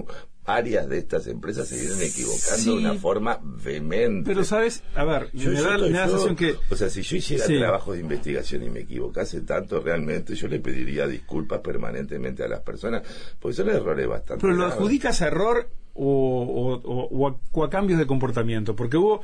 varias 0.46 0.90
de 0.90 0.98
estas 0.98 1.28
empresas 1.28 1.68
se 1.68 1.76
vienen 1.80 2.02
equivocando 2.02 2.58
Sí. 2.58 2.70
de 2.70 2.76
una 2.76 2.94
forma 2.96 3.40
vehemente. 3.44 4.30
Pero, 4.30 4.44
¿sabes? 4.44 4.84
A 4.96 5.04
ver, 5.04 5.30
Yo- 5.34 5.52
me 5.52 5.62
da, 5.62 5.76
estoy- 5.76 5.92
me 5.92 5.98
da 5.98 6.06
la 6.06 6.10
sensación 6.12 6.36
que... 6.36 6.56
O 6.70 6.76
sea, 6.76 6.90
si 6.90 7.02
yo 7.04 7.18
hiciera 7.18 7.46
Sí. 7.46 7.58
trabajo 7.60 7.94
de 7.94 8.00
investigación 8.00 8.64
y 8.64 8.70
me 8.70 8.80
equivocase 8.82 9.42
tanto, 9.42 9.80
realmente 9.82 10.34
yo 10.36 10.48
le 10.48 10.60
pediría 10.60 11.06
disculpas 11.08 11.60
permanentemente 11.60 12.44
a 12.44 12.48
las 12.48 12.62
personas, 12.62 13.04
porque 13.40 13.56
son 13.56 13.70
errores 13.70 14.08
bastante 14.08 14.42
Pero 14.42 14.54
lo 14.54 14.60
graves. 14.64 14.76
adjudicas 14.76 15.22
a 15.22 15.28
error 15.28 15.70
o, 15.94 16.06
o- 16.06 16.74
o- 16.92 17.08
o 17.12 17.28
a, 17.28 17.36
o 17.52 17.64
a 17.64 17.70
cambios 17.70 18.00
de 18.00 18.08
comportamiento, 18.08 18.76
porque 18.76 18.98
hubo 18.98 19.22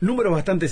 números 0.00 0.32
bastante 0.32 0.68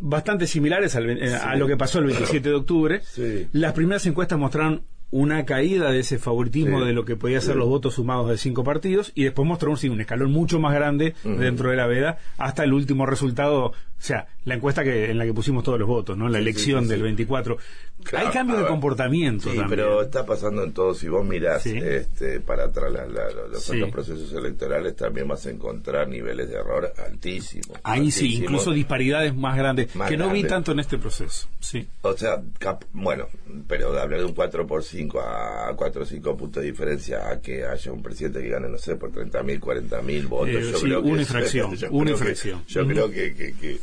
bastante 0.00 0.48
similares 0.48 0.96
al 0.96 1.08
eh, 1.08 1.34
a 1.36 1.54
lo 1.54 1.68
que 1.68 1.76
pasó 1.76 2.00
el 2.00 2.06
27 2.06 2.48
de 2.48 2.54
octubre. 2.56 3.00
Sí. 3.04 3.46
Las 3.52 3.74
primeras 3.74 4.04
encuestas 4.06 4.36
mostraron 4.38 4.82
una 5.16 5.44
caída 5.44 5.92
de 5.92 6.00
ese 6.00 6.18
favoritismo 6.18 6.80
Sí. 6.80 6.86
de 6.86 6.92
lo 6.92 7.04
que 7.04 7.14
podía 7.14 7.40
ser 7.40 7.52
Sí. 7.52 7.58
los 7.60 7.68
votos 7.68 7.94
sumados 7.94 8.28
de 8.28 8.36
cinco 8.36 8.64
partidos 8.64 9.12
y 9.14 9.22
después 9.22 9.46
mostró 9.46 9.76
sí, 9.76 9.88
un 9.88 10.00
escalón 10.00 10.32
mucho 10.32 10.58
más 10.58 10.74
grande 10.74 11.14
dentro 11.22 11.70
de 11.70 11.76
la 11.76 11.86
veda 11.86 12.18
hasta 12.36 12.64
el 12.64 12.72
último 12.72 13.06
resultado, 13.06 13.72
sea, 14.06 14.26
la 14.44 14.54
encuesta 14.54 14.84
que 14.84 15.10
en 15.10 15.18
la 15.18 15.24
que 15.24 15.32
pusimos 15.32 15.64
todos 15.64 15.78
los 15.78 15.88
votos, 15.88 16.16
¿no? 16.18 16.28
La 16.28 16.38
Sí, 16.38 16.42
elección 16.42 16.84
sí, 16.84 16.90
del 16.90 16.98
sí. 16.98 17.02
24. 17.04 17.56
Claro, 18.02 18.26
Hay 18.26 18.32
cambios 18.32 18.58
a 18.58 18.62
de 18.62 18.68
comportamiento 18.68 19.44
Sí, 19.50 19.56
también. 19.56 19.68
pero 19.70 20.02
está 20.02 20.26
pasando 20.26 20.62
en 20.62 20.72
todo. 20.72 20.92
Si 20.94 21.08
vos 21.08 21.24
mirás 21.24 21.64
este, 21.64 22.40
para 22.40 22.64
atrás 22.64 22.92
la- 22.92 23.06
la- 23.06 23.30
los 23.30 23.90
procesos 23.90 24.30
electorales, 24.34 24.94
también 24.96 25.26
vas 25.28 25.46
a 25.46 25.50
encontrar 25.50 26.08
niveles 26.08 26.48
de 26.50 26.56
error 26.56 26.92
altísimos. 27.06 27.78
Ahí 27.82 28.10
sí, 28.10 28.34
incluso 28.36 28.72
disparidades 28.72 29.34
más 29.34 29.56
grandes, 29.56 29.94
Más 29.96 30.10
que 30.10 30.16
no 30.16 30.28
vi 30.30 30.44
tanto 30.44 30.72
en 30.72 30.80
este 30.80 30.98
proceso. 30.98 31.48
Sí. 31.60 31.88
O 32.02 32.14
sea, 32.16 32.42
cap- 32.58 32.84
bueno, 32.92 33.26
pero 33.66 33.92
de 33.92 34.00
hablar 34.02 34.20
de 34.20 34.26
un 34.26 34.34
4 34.34 34.66
por 34.66 34.82
5 34.84 35.20
a 35.20 35.72
4 35.74 36.02
o 36.02 36.04
5 36.04 36.36
puntos 36.36 36.62
de 36.62 36.70
diferencia 36.70 37.30
a 37.30 37.40
que 37.40 37.64
haya 37.64 37.90
un 37.92 38.02
presidente 38.02 38.42
que 38.42 38.48
gane, 38.50 38.68
no 38.68 38.76
sé, 38.76 38.96
por 38.96 39.10
30 39.12 39.42
mil, 39.42 39.58
40 39.60 40.02
mil 40.02 40.26
votos, 40.26 40.48
Eh, 40.50 40.70
yo 40.72 40.78
sí, 40.78 40.84
creo 40.84 41.02
que... 41.02 41.08
una 41.08 41.20
infracción, 41.22 41.74
yo 41.76 41.88
una 41.90 42.04
creo 42.04 42.04
que- 42.04 42.10
infracción. 42.10 42.64
yo 42.66 42.86
creo 42.86 43.10
que, 43.10 43.34
que, 43.34 43.52
que 43.54 43.78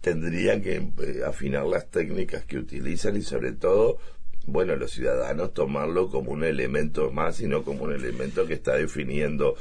tendrían 0.00 0.62
que 0.62 0.76
eh, 0.76 1.22
afinar 1.26 1.66
las 1.66 1.90
técnicas 1.90 2.44
que 2.44 2.58
utilizan 2.58 3.16
y 3.16 3.22
sobre 3.22 3.52
todo, 3.52 3.98
bueno, 4.46 4.76
los 4.76 4.92
ciudadanos 4.92 5.54
tomarlo 5.54 6.08
como 6.10 6.32
un 6.32 6.44
elemento 6.44 7.10
más 7.10 7.40
y 7.40 7.48
no 7.48 7.62
como 7.62 7.84
un 7.84 7.92
elemento 7.92 8.46
que 8.46 8.54
está 8.54 8.74
definiendo... 8.74 9.56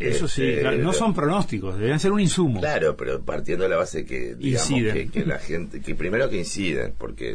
Eso 0.00 0.26
sí, 0.26 0.44
este, 0.44 0.60
claro, 0.62 0.78
no 0.78 0.92
son 0.92 1.14
pronósticos, 1.14 1.78
deben 1.78 2.00
ser 2.00 2.10
un 2.12 2.20
insumo. 2.20 2.60
Claro, 2.60 2.96
pero 2.96 3.20
partiendo 3.22 3.64
de 3.64 3.70
la 3.70 3.76
base 3.76 4.04
que, 4.04 4.34
digamos, 4.34 4.68
que, 4.92 5.08
que 5.10 5.26
la 5.26 5.38
gente, 5.38 5.80
que 5.82 5.94
primero 5.94 6.28
que 6.30 6.38
inciden, 6.38 6.94
porque 6.96 7.32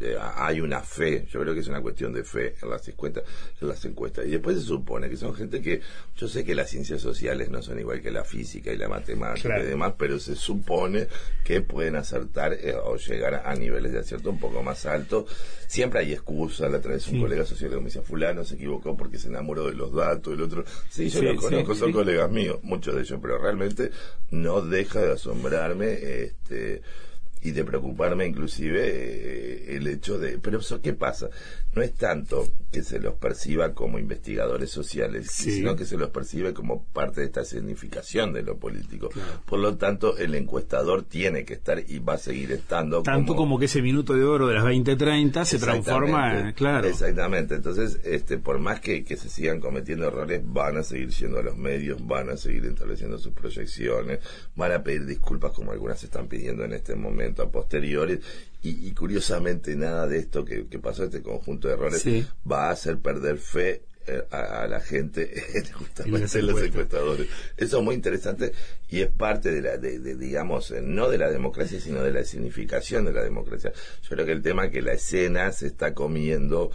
eh, 0.00 0.16
hay 0.36 0.60
una 0.60 0.80
fe, 0.80 1.26
yo 1.30 1.40
creo 1.40 1.52
que 1.52 1.60
es 1.60 1.68
una 1.68 1.80
cuestión 1.82 2.12
de 2.12 2.24
fe 2.24 2.54
en 2.62 2.70
las 2.70 2.88
encuestas, 2.88 3.24
en 3.60 3.68
las 3.68 3.84
encuestas, 3.84 4.26
y 4.26 4.30
después 4.30 4.56
se 4.58 4.62
supone 4.64 5.08
que 5.10 5.16
son 5.16 5.34
gente 5.34 5.60
que, 5.60 5.80
yo 6.16 6.26
sé 6.26 6.44
que 6.44 6.54
las 6.54 6.70
ciencias 6.70 7.00
sociales 7.02 7.50
no 7.50 7.60
son 7.62 7.78
igual 7.78 8.00
que 8.00 8.10
la 8.10 8.24
física 8.24 8.72
y 8.72 8.76
la 8.78 8.88
matemática 8.88 9.48
Claro. 9.50 9.64
y 9.64 9.66
demás, 9.66 9.94
pero 9.98 10.18
se 10.18 10.34
supone 10.36 11.06
que 11.44 11.60
pueden 11.60 11.96
acertar 11.96 12.54
eh, 12.54 12.74
o 12.82 12.96
llegar 12.96 13.42
a 13.44 13.54
niveles 13.54 13.92
de 13.92 13.98
acierto 13.98 14.30
un 14.30 14.38
poco 14.40 14.62
más 14.62 14.86
altos. 14.86 15.26
Siempre 15.66 16.00
hay 16.00 16.12
excusas, 16.12 16.70
la 16.70 16.78
otra 16.78 16.92
vez 16.92 17.06
un 17.08 17.14
Sí. 17.14 17.20
colega 17.20 17.44
sociólogo 17.44 17.80
me 17.80 17.86
decía, 17.86 18.02
fulano 18.02 18.44
se 18.44 18.54
equivocó 18.54 18.96
porque 18.96 19.18
se 19.18 19.28
enamoró 19.28 19.66
de 19.66 19.74
los 19.74 19.92
datos, 19.94 20.32
el 20.34 20.40
otro, 20.42 20.64
sí, 20.88 21.08
yo 21.08 21.20
Sí, 21.20 21.24
lo 21.26 21.36
conozco, 21.36 21.74
sí, 21.74 21.80
colegas 21.92 22.30
míos, 22.30 22.58
muchos 22.62 22.94
de 22.94 23.02
ellos, 23.02 23.18
pero 23.20 23.38
realmente 23.38 23.90
no 24.30 24.60
deja 24.60 25.00
de 25.00 25.12
asombrarme 25.12 25.92
este 25.92 26.82
y 27.42 27.52
de 27.52 27.64
preocuparme 27.64 28.26
inclusive 28.26 28.82
eh, 28.84 29.76
el 29.76 29.86
hecho 29.86 30.18
de, 30.18 30.38
pero 30.38 30.58
eso 30.58 30.80
qué 30.82 30.92
pasa, 30.92 31.30
no 31.74 31.82
es 31.82 31.94
tanto 31.94 32.48
que 32.72 32.82
se 32.82 33.00
los 33.00 33.14
perciba 33.14 33.74
como 33.74 33.98
investigadores 33.98 34.70
sociales, 34.70 35.28
sino 35.30 35.74
que 35.74 35.84
se 35.84 35.96
los 35.96 36.10
percibe 36.10 36.54
como 36.54 36.84
parte 36.84 37.20
de 37.20 37.26
esta 37.26 37.44
significación 37.44 38.32
de 38.32 38.42
lo 38.42 38.58
político. 38.58 39.10
Por 39.44 39.58
lo 39.58 39.76
tanto, 39.76 40.16
el 40.16 40.34
encuestador 40.34 41.02
tiene 41.02 41.44
que 41.44 41.54
estar 41.54 41.82
y 41.86 41.98
va 41.98 42.14
a 42.14 42.18
seguir 42.18 42.52
estando. 42.52 43.02
Tanto 43.02 43.34
como, 43.34 43.58
que 43.58 43.64
ese 43.64 43.82
minuto 43.82 44.14
de 44.14 44.24
oro 44.24 44.46
de 44.46 44.54
las 44.54 44.64
20-30 44.64 45.44
se 45.44 45.58
transforma, 45.58 46.52
claro. 46.54 46.86
Exactamente, 46.86 47.56
entonces, 47.56 48.00
este, 48.04 48.38
por 48.38 48.58
más 48.60 48.80
que, 48.80 49.04
que 49.04 49.16
se 49.16 49.28
sigan 49.28 49.60
cometiendo 49.60 50.06
errores, 50.06 50.42
van 50.44 50.76
a 50.76 50.82
seguir 50.82 51.12
siendo 51.12 51.38
a 51.38 51.42
los 51.42 51.56
medios, 51.56 52.06
van 52.06 52.30
a 52.30 52.36
seguir 52.36 52.66
estableciendo 52.66 53.18
sus 53.18 53.32
proyecciones, 53.32 54.20
van 54.54 54.72
a 54.72 54.82
pedir 54.82 55.06
disculpas 55.06 55.52
como 55.52 55.72
algunas 55.72 56.00
se 56.00 56.06
están 56.06 56.28
pidiendo 56.28 56.64
en 56.64 56.72
este 56.72 56.94
momento 56.94 57.42
a 57.42 57.50
posteriores 57.50 58.20
y, 58.62 58.92
curiosamente 58.92 59.74
nada 59.74 60.06
de 60.06 60.18
esto 60.18 60.44
que, 60.44 60.64
pasó, 60.78 61.04
este 61.04 61.22
conjunto 61.22 61.68
de 61.68 61.74
errores, 61.74 62.04
va 62.50 62.68
a 62.68 62.70
hacer 62.72 62.98
perder 62.98 63.38
fe 63.38 63.82
eh, 64.06 64.22
a, 64.30 64.66
la 64.66 64.80
gente 64.80 65.30
justamente 65.72 66.38
en 66.38 66.46
los 66.46 66.62
encuestadores. 66.62 67.28
Eso 67.56 67.78
es 67.78 67.84
muy 67.84 67.94
interesante 67.94 68.52
y 68.88 69.02
es 69.02 69.08
parte 69.08 69.50
de 69.50 69.62
la, 69.62 69.76
de, 69.76 70.16
digamos, 70.16 70.70
eh, 70.70 70.80
no 70.82 71.08
de 71.08 71.18
la 71.18 71.30
democracia, 71.30 71.80
sino 71.80 72.02
de 72.02 72.12
la 72.12 72.24
significación 72.24 73.04
de 73.04 73.12
la 73.12 73.22
democracia. 73.22 73.72
Yo 74.02 74.08
creo 74.10 74.26
que 74.26 74.32
el 74.32 74.42
tema 74.42 74.66
es 74.66 74.72
que 74.72 74.82
la 74.82 74.94
escena 74.94 75.52
se 75.52 75.66
está 75.66 75.94
comiendo 75.94 76.70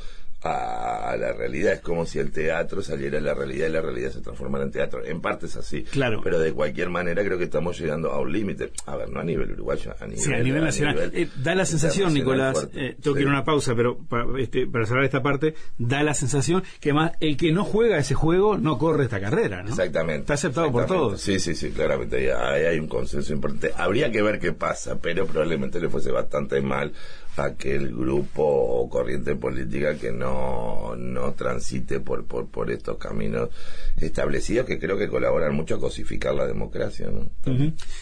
a, 0.46 1.16
la 1.18 1.34
realidad. 1.34 1.74
Es 1.74 1.82
como 1.82 2.06
si 2.06 2.20
el 2.20 2.32
teatro 2.32 2.82
saliera 2.82 3.18
a 3.18 3.22
la 3.22 3.34
realidad 3.34 3.68
y 3.68 3.72
la 3.72 3.82
realidad 3.82 4.12
se 4.12 4.22
transformara 4.22 4.64
en 4.64 4.72
teatro. 4.72 5.04
En 5.06 5.22
parte 5.22 5.48
es 5.48 5.56
así. 5.56 5.84
Claro. 5.84 6.22
Pero 6.24 6.40
de 6.40 6.54
cualquier 6.54 6.90
manera 6.90 7.24
creo 7.24 7.38
que 7.38 7.46
estamos 7.46 7.80
llegando 7.80 8.12
a 8.12 8.20
un 8.20 8.32
límite. 8.32 8.72
A 8.86 8.96
ver, 8.96 9.10
no 9.10 9.20
a 9.20 9.24
nivel 9.24 9.52
uruguayo, 9.52 9.94
a 10.00 10.06
nivel, 10.06 10.20
sí, 10.20 10.34
a 10.34 10.40
nivel 10.40 10.64
nacional. 10.64 11.12
Eh, 11.14 11.28
da 11.42 11.56
la 11.56 11.66
sensación, 11.66 12.14
Nicolás, 12.14 12.68
eh, 12.74 12.96
tengo 13.02 13.16
que 13.16 13.22
ir 13.22 13.28
a 13.28 13.32
una 13.32 13.44
pausa, 13.44 13.74
pero 13.76 13.98
para, 13.98 14.26
este, 14.40 14.68
para 14.68 14.86
cerrar 14.86 15.04
esta 15.06 15.22
parte, 15.22 15.56
da 15.78 16.04
la 16.04 16.14
sensación 16.14 16.64
que 16.80 16.94
más 16.94 17.14
el 17.20 17.38
que 17.38 17.52
no 17.52 17.64
juega 17.64 17.98
ese 17.98 18.14
juego 18.14 18.58
no 18.58 18.78
corre 18.78 19.06
esta 19.06 19.20
carrera. 19.20 19.64
¿no? 19.64 19.70
Exactamente. 19.70 20.22
Está 20.22 20.34
aceptado 20.36 20.72
por 20.72 20.86
todos. 20.86 21.22
Sí, 21.22 21.40
sí, 21.40 21.56
sí, 21.56 21.72
claramente. 21.72 22.34
Ahí 22.34 22.66
hay 22.66 22.80
un 22.80 22.88
consenso 22.88 23.34
importante. 23.34 23.72
Habría 23.76 24.12
que 24.12 24.22
ver 24.22 24.40
qué 24.40 24.54
pasa, 24.54 24.98
pero 25.02 25.26
probablemente 25.26 25.80
le 25.80 25.90
fuese 25.90 26.12
bastante 26.12 26.62
mal 26.62 26.94
aquel 27.38 27.94
grupo 27.96 28.44
o 28.44 28.90
corriente 28.90 29.36
política 29.36 29.98
que 29.98 30.12
no, 30.12 30.96
no 30.96 31.34
transite 31.34 32.00
por, 32.00 32.26
por, 32.26 32.48
por 32.48 32.72
estos 32.72 32.98
caminos 32.98 33.50
establecidos 33.98 34.66
que 34.66 34.80
creo 34.80 34.98
que 34.98 35.08
colaboran 35.08 35.56
mucho 35.56 35.76
a 35.76 35.80
cosificar 35.80 36.34
la 36.34 36.48
democracia. 36.48 37.10
¿no? 37.10 37.30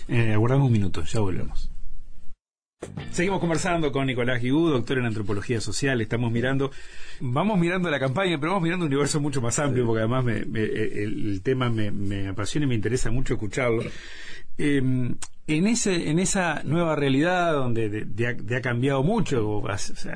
Eh, 0.08 0.34
aguardamos 0.34 0.68
un 0.68 0.74
minuto, 0.74 1.04
ya 1.04 1.20
volvemos. 1.20 1.70
Seguimos 3.12 3.40
conversando 3.40 3.92
con 3.92 4.08
Nicolás 4.08 4.42
Guigú, 4.42 4.70
doctor 4.70 4.98
en 4.98 5.06
antropología 5.06 5.62
social. 5.62 6.02
Estamos 6.02 6.32
mirando, 6.32 6.72
vamos 7.22 7.58
mirando 7.58 7.90
la 7.90 8.00
campaña, 8.00 8.38
pero 8.40 8.52
vamos 8.52 8.64
mirando 8.64 8.86
un 8.86 8.92
universo 8.92 9.22
mucho 9.22 9.42
más 9.42 9.58
amplio, 9.60 9.86
porque 9.86 10.00
además 10.00 10.26
me, 10.26 10.38
el, 10.40 11.42
tema 11.44 11.70
me, 11.70 11.92
me, 11.92 12.28
apasiona 12.28 12.66
y 12.66 12.70
me 12.70 12.76
interesa 12.76 13.12
mucho 13.12 13.36
escucharlo. 13.36 13.84
Eh, 14.58 14.82
en 15.48 15.68
ese 15.68 16.10
en 16.10 16.20
esa 16.20 16.62
nueva 16.64 16.96
realidad 16.96 17.54
donde 17.54 17.90
de, 17.90 18.56
ha, 18.56 18.62
cambiado 18.62 19.04
mucho 19.04 19.48
o, 19.48 19.68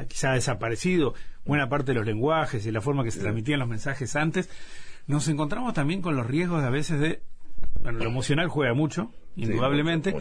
quizá 0.08 0.32
ha 0.32 0.36
desaparecido 0.36 1.14
buena 1.46 1.68
parte 1.68 1.92
de 1.92 1.96
los 1.96 2.06
lenguajes 2.06 2.66
y 2.66 2.72
la 2.72 2.82
forma 2.82 3.04
que 3.04 3.12
se 3.12 3.20
transmitían 3.20 3.60
los 3.60 3.68
mensajes 3.68 4.16
antes 4.16 4.50
nos 5.06 5.28
encontramos 5.28 5.74
también 5.74 6.02
con 6.02 6.16
los 6.16 6.26
riesgos 6.26 6.64
a 6.64 6.70
veces 6.70 7.00
de 7.00 7.22
bueno 7.82 8.00
lo 8.00 8.06
emocional 8.06 8.48
juega 8.48 8.74
mucho 8.74 9.12
indudablemente 9.36 10.16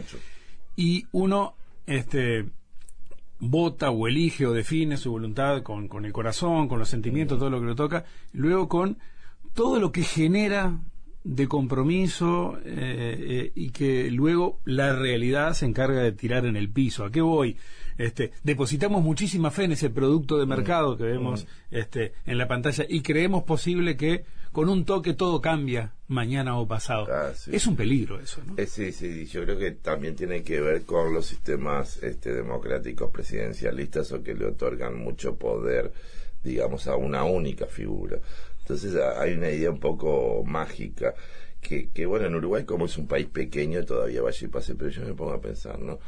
y 0.75 1.05
uno 1.13 1.55
este 1.85 2.45
vota 3.39 3.91
o 3.91 4.07
elige 4.07 4.45
o 4.45 4.51
define 4.51 4.97
su 4.97 5.11
voluntad 5.11 5.61
con, 5.63 5.87
con 5.87 6.05
el 6.05 6.11
corazón 6.11 6.67
con 6.67 6.79
los 6.79 6.89
sentimientos 6.89 7.39
todo 7.39 7.49
lo 7.49 7.61
que 7.61 7.67
le 7.67 7.75
toca 7.75 8.03
luego 8.33 8.67
con 8.67 8.97
todo 9.53 9.79
lo 9.79 9.91
que 9.93 10.03
genera 10.03 10.77
de 11.27 11.47
compromiso 11.47 12.57
eh, 12.63 12.63
eh, 12.65 13.51
y 13.53 13.71
que 13.71 14.09
luego 14.09 14.59
la 14.63 14.95
realidad 14.95 15.53
se 15.53 15.65
encarga 15.65 16.01
de 16.01 16.13
tirar 16.13 16.45
en 16.45 16.55
el 16.55 16.69
piso. 16.69 17.03
¿A 17.03 17.11
qué 17.11 17.19
voy? 17.19 17.57
Este, 17.97 18.31
depositamos 18.43 19.03
muchísima 19.03 19.51
fe 19.51 19.65
en 19.65 19.73
ese 19.73 19.89
producto 19.89 20.37
de 20.37 20.45
mm. 20.45 20.49
mercado 20.49 20.97
que 20.97 21.03
vemos 21.03 21.43
mm. 21.43 21.75
este, 21.75 22.13
en 22.25 22.37
la 22.37 22.47
pantalla 22.47 22.85
y 22.87 23.01
creemos 23.01 23.43
posible 23.43 23.97
que 23.97 24.23
con 24.53 24.69
un 24.69 24.85
toque 24.85 25.13
todo 25.13 25.41
cambia 25.41 25.93
mañana 26.07 26.57
o 26.57 26.65
pasado. 26.65 27.07
Ah, 27.11 27.33
es 27.51 27.67
un 27.67 27.75
peligro 27.75 28.21
eso, 28.21 28.41
¿no? 28.45 28.53
Eh, 28.55 28.65
sí, 28.65 28.93
sí, 28.93 29.25
yo 29.25 29.43
creo 29.43 29.57
que 29.59 29.71
también 29.71 30.15
tiene 30.15 30.43
que 30.43 30.61
ver 30.61 30.83
con 30.83 31.13
los 31.13 31.25
sistemas 31.25 32.01
este, 32.01 32.33
democráticos 32.33 33.11
presidencialistas 33.11 34.13
o 34.13 34.23
que 34.23 34.33
le 34.33 34.45
otorgan 34.45 34.97
mucho 34.97 35.35
poder 35.35 35.91
digamos, 36.43 36.87
a 36.87 36.95
una 36.95 37.23
única 37.23 37.65
figura. 37.65 38.19
Entonces 38.67 38.95
hay 38.95 39.33
una 39.33 39.49
idea 39.49 39.71
un 39.71 39.79
poco 39.79 40.43
mágica 40.45 41.15
que, 41.61 41.89
que 41.89 42.05
bueno, 42.05 42.25
en 42.25 42.35
Uruguay 42.35 42.65
como 42.65 42.85
es 42.85 42.97
un 42.97 43.07
país 43.07 43.27
pequeño 43.27 43.85
todavía 43.85 44.21
vaya 44.21 44.45
y 44.45 44.49
pase, 44.49 44.75
pero 44.75 44.89
yo 44.89 45.03
me 45.03 45.13
pongo 45.13 45.31
a 45.31 45.39
pensar, 45.39 45.79
¿no? 45.79 45.99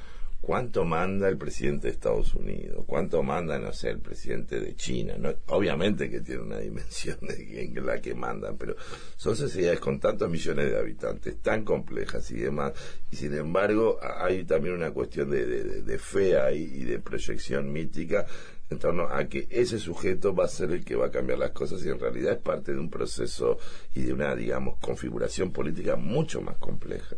¿Cuánto 0.41 0.83
manda 0.83 1.29
el 1.29 1.37
presidente 1.37 1.87
de 1.87 1.93
Estados 1.93 2.33
Unidos? 2.33 2.83
¿Cuánto 2.85 3.23
manda, 3.23 3.59
no 3.59 3.71
sé, 3.71 3.89
el 3.89 3.99
presidente 3.99 4.59
de 4.59 4.75
China? 4.75 5.15
¿no? 5.17 5.33
Obviamente 5.47 6.09
que 6.09 6.19
tiene 6.21 6.41
una 6.41 6.57
dimensión 6.59 7.17
de 7.21 7.63
en 7.63 7.85
la 7.85 8.01
que 8.01 8.13
mandan, 8.13 8.57
pero 8.57 8.75
son 9.15 9.37
sociedades 9.37 9.79
con 9.79 9.99
tantos 9.99 10.29
millones 10.29 10.69
de 10.69 10.77
habitantes, 10.77 11.37
tan 11.41 11.63
complejas 11.63 12.29
y 12.31 12.39
demás, 12.39 12.73
y 13.09 13.15
sin 13.15 13.33
embargo 13.35 13.99
hay 14.01 14.43
también 14.43 14.75
una 14.75 14.91
cuestión 14.91 15.29
de, 15.29 15.45
de, 15.45 15.99
fe 15.99 16.35
y 16.55 16.83
de 16.83 16.99
proyección 16.99 17.71
mítica 17.71 18.25
en 18.69 18.79
torno 18.79 19.07
a 19.09 19.25
que 19.25 19.47
ese 19.49 19.79
sujeto 19.79 20.33
va 20.33 20.45
a 20.45 20.47
ser 20.47 20.71
el 20.71 20.83
que 20.83 20.95
va 20.95 21.07
a 21.07 21.11
cambiar 21.11 21.39
las 21.39 21.51
cosas 21.51 21.83
y 21.83 21.89
en 21.89 21.99
realidad 21.99 22.33
es 22.33 22.39
parte 22.39 22.73
de 22.73 22.79
un 22.79 22.89
proceso 22.89 23.57
y 23.95 24.03
de 24.03 24.13
una, 24.13 24.35
digamos, 24.35 24.77
configuración 24.79 25.51
política 25.51 25.95
mucho 25.95 26.41
más 26.41 26.57
compleja, 26.57 27.15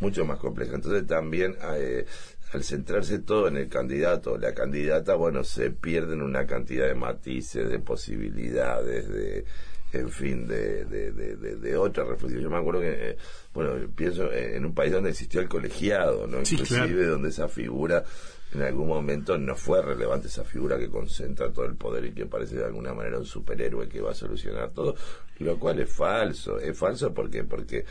mucho 0.00 0.24
más 0.24 0.38
compleja. 0.38 0.74
Entonces 0.74 1.06
también 1.06 1.56
eh, 1.74 2.04
al 2.52 2.64
centrarse 2.64 3.20
todo 3.20 3.48
en 3.48 3.56
el 3.56 3.68
candidato 3.68 4.32
o 4.32 4.38
la 4.38 4.52
candidata, 4.52 5.14
bueno, 5.14 5.42
se 5.42 5.70
pierden 5.70 6.20
una 6.20 6.46
cantidad 6.46 6.86
de 6.86 6.94
matices, 6.94 7.70
de 7.70 7.78
posibilidades, 7.78 9.08
de 9.08 9.44
en 9.92 10.08
fin, 10.08 10.46
de, 10.46 10.84
de, 10.84 11.10
de, 11.10 11.56
de, 11.56 11.76
otra 11.76 12.04
reflexión. 12.04 12.42
Yo 12.42 12.50
me 12.50 12.58
acuerdo 12.58 12.80
que, 12.80 13.10
eh, 13.10 13.16
bueno, 13.52 13.72
pienso 13.94 14.32
en 14.32 14.64
un 14.64 14.72
país 14.72 14.92
donde 14.92 15.10
existió 15.10 15.40
el 15.40 15.48
colegiado, 15.48 16.28
¿no? 16.28 16.38
Inclusive 16.38 17.06
donde 17.06 17.30
esa 17.30 17.48
figura 17.48 18.04
en 18.52 18.62
algún 18.62 18.88
momento 18.88 19.38
no 19.38 19.54
fue 19.54 19.80
relevante 19.82 20.26
esa 20.28 20.44
figura 20.44 20.78
que 20.78 20.88
concentra 20.88 21.52
todo 21.52 21.66
el 21.66 21.76
poder 21.76 22.06
y 22.06 22.12
que 22.12 22.26
parece 22.26 22.56
de 22.56 22.64
alguna 22.64 22.92
manera 22.92 23.18
un 23.18 23.26
superhéroe 23.26 23.88
que 23.88 24.00
va 24.00 24.10
a 24.10 24.14
solucionar 24.14 24.70
todo, 24.70 24.96
lo 25.38 25.58
cual 25.58 25.80
es 25.80 25.92
falso. 25.92 26.58
Es 26.58 26.76
falso 26.76 27.14
porque 27.14 27.44
porque 27.44 27.84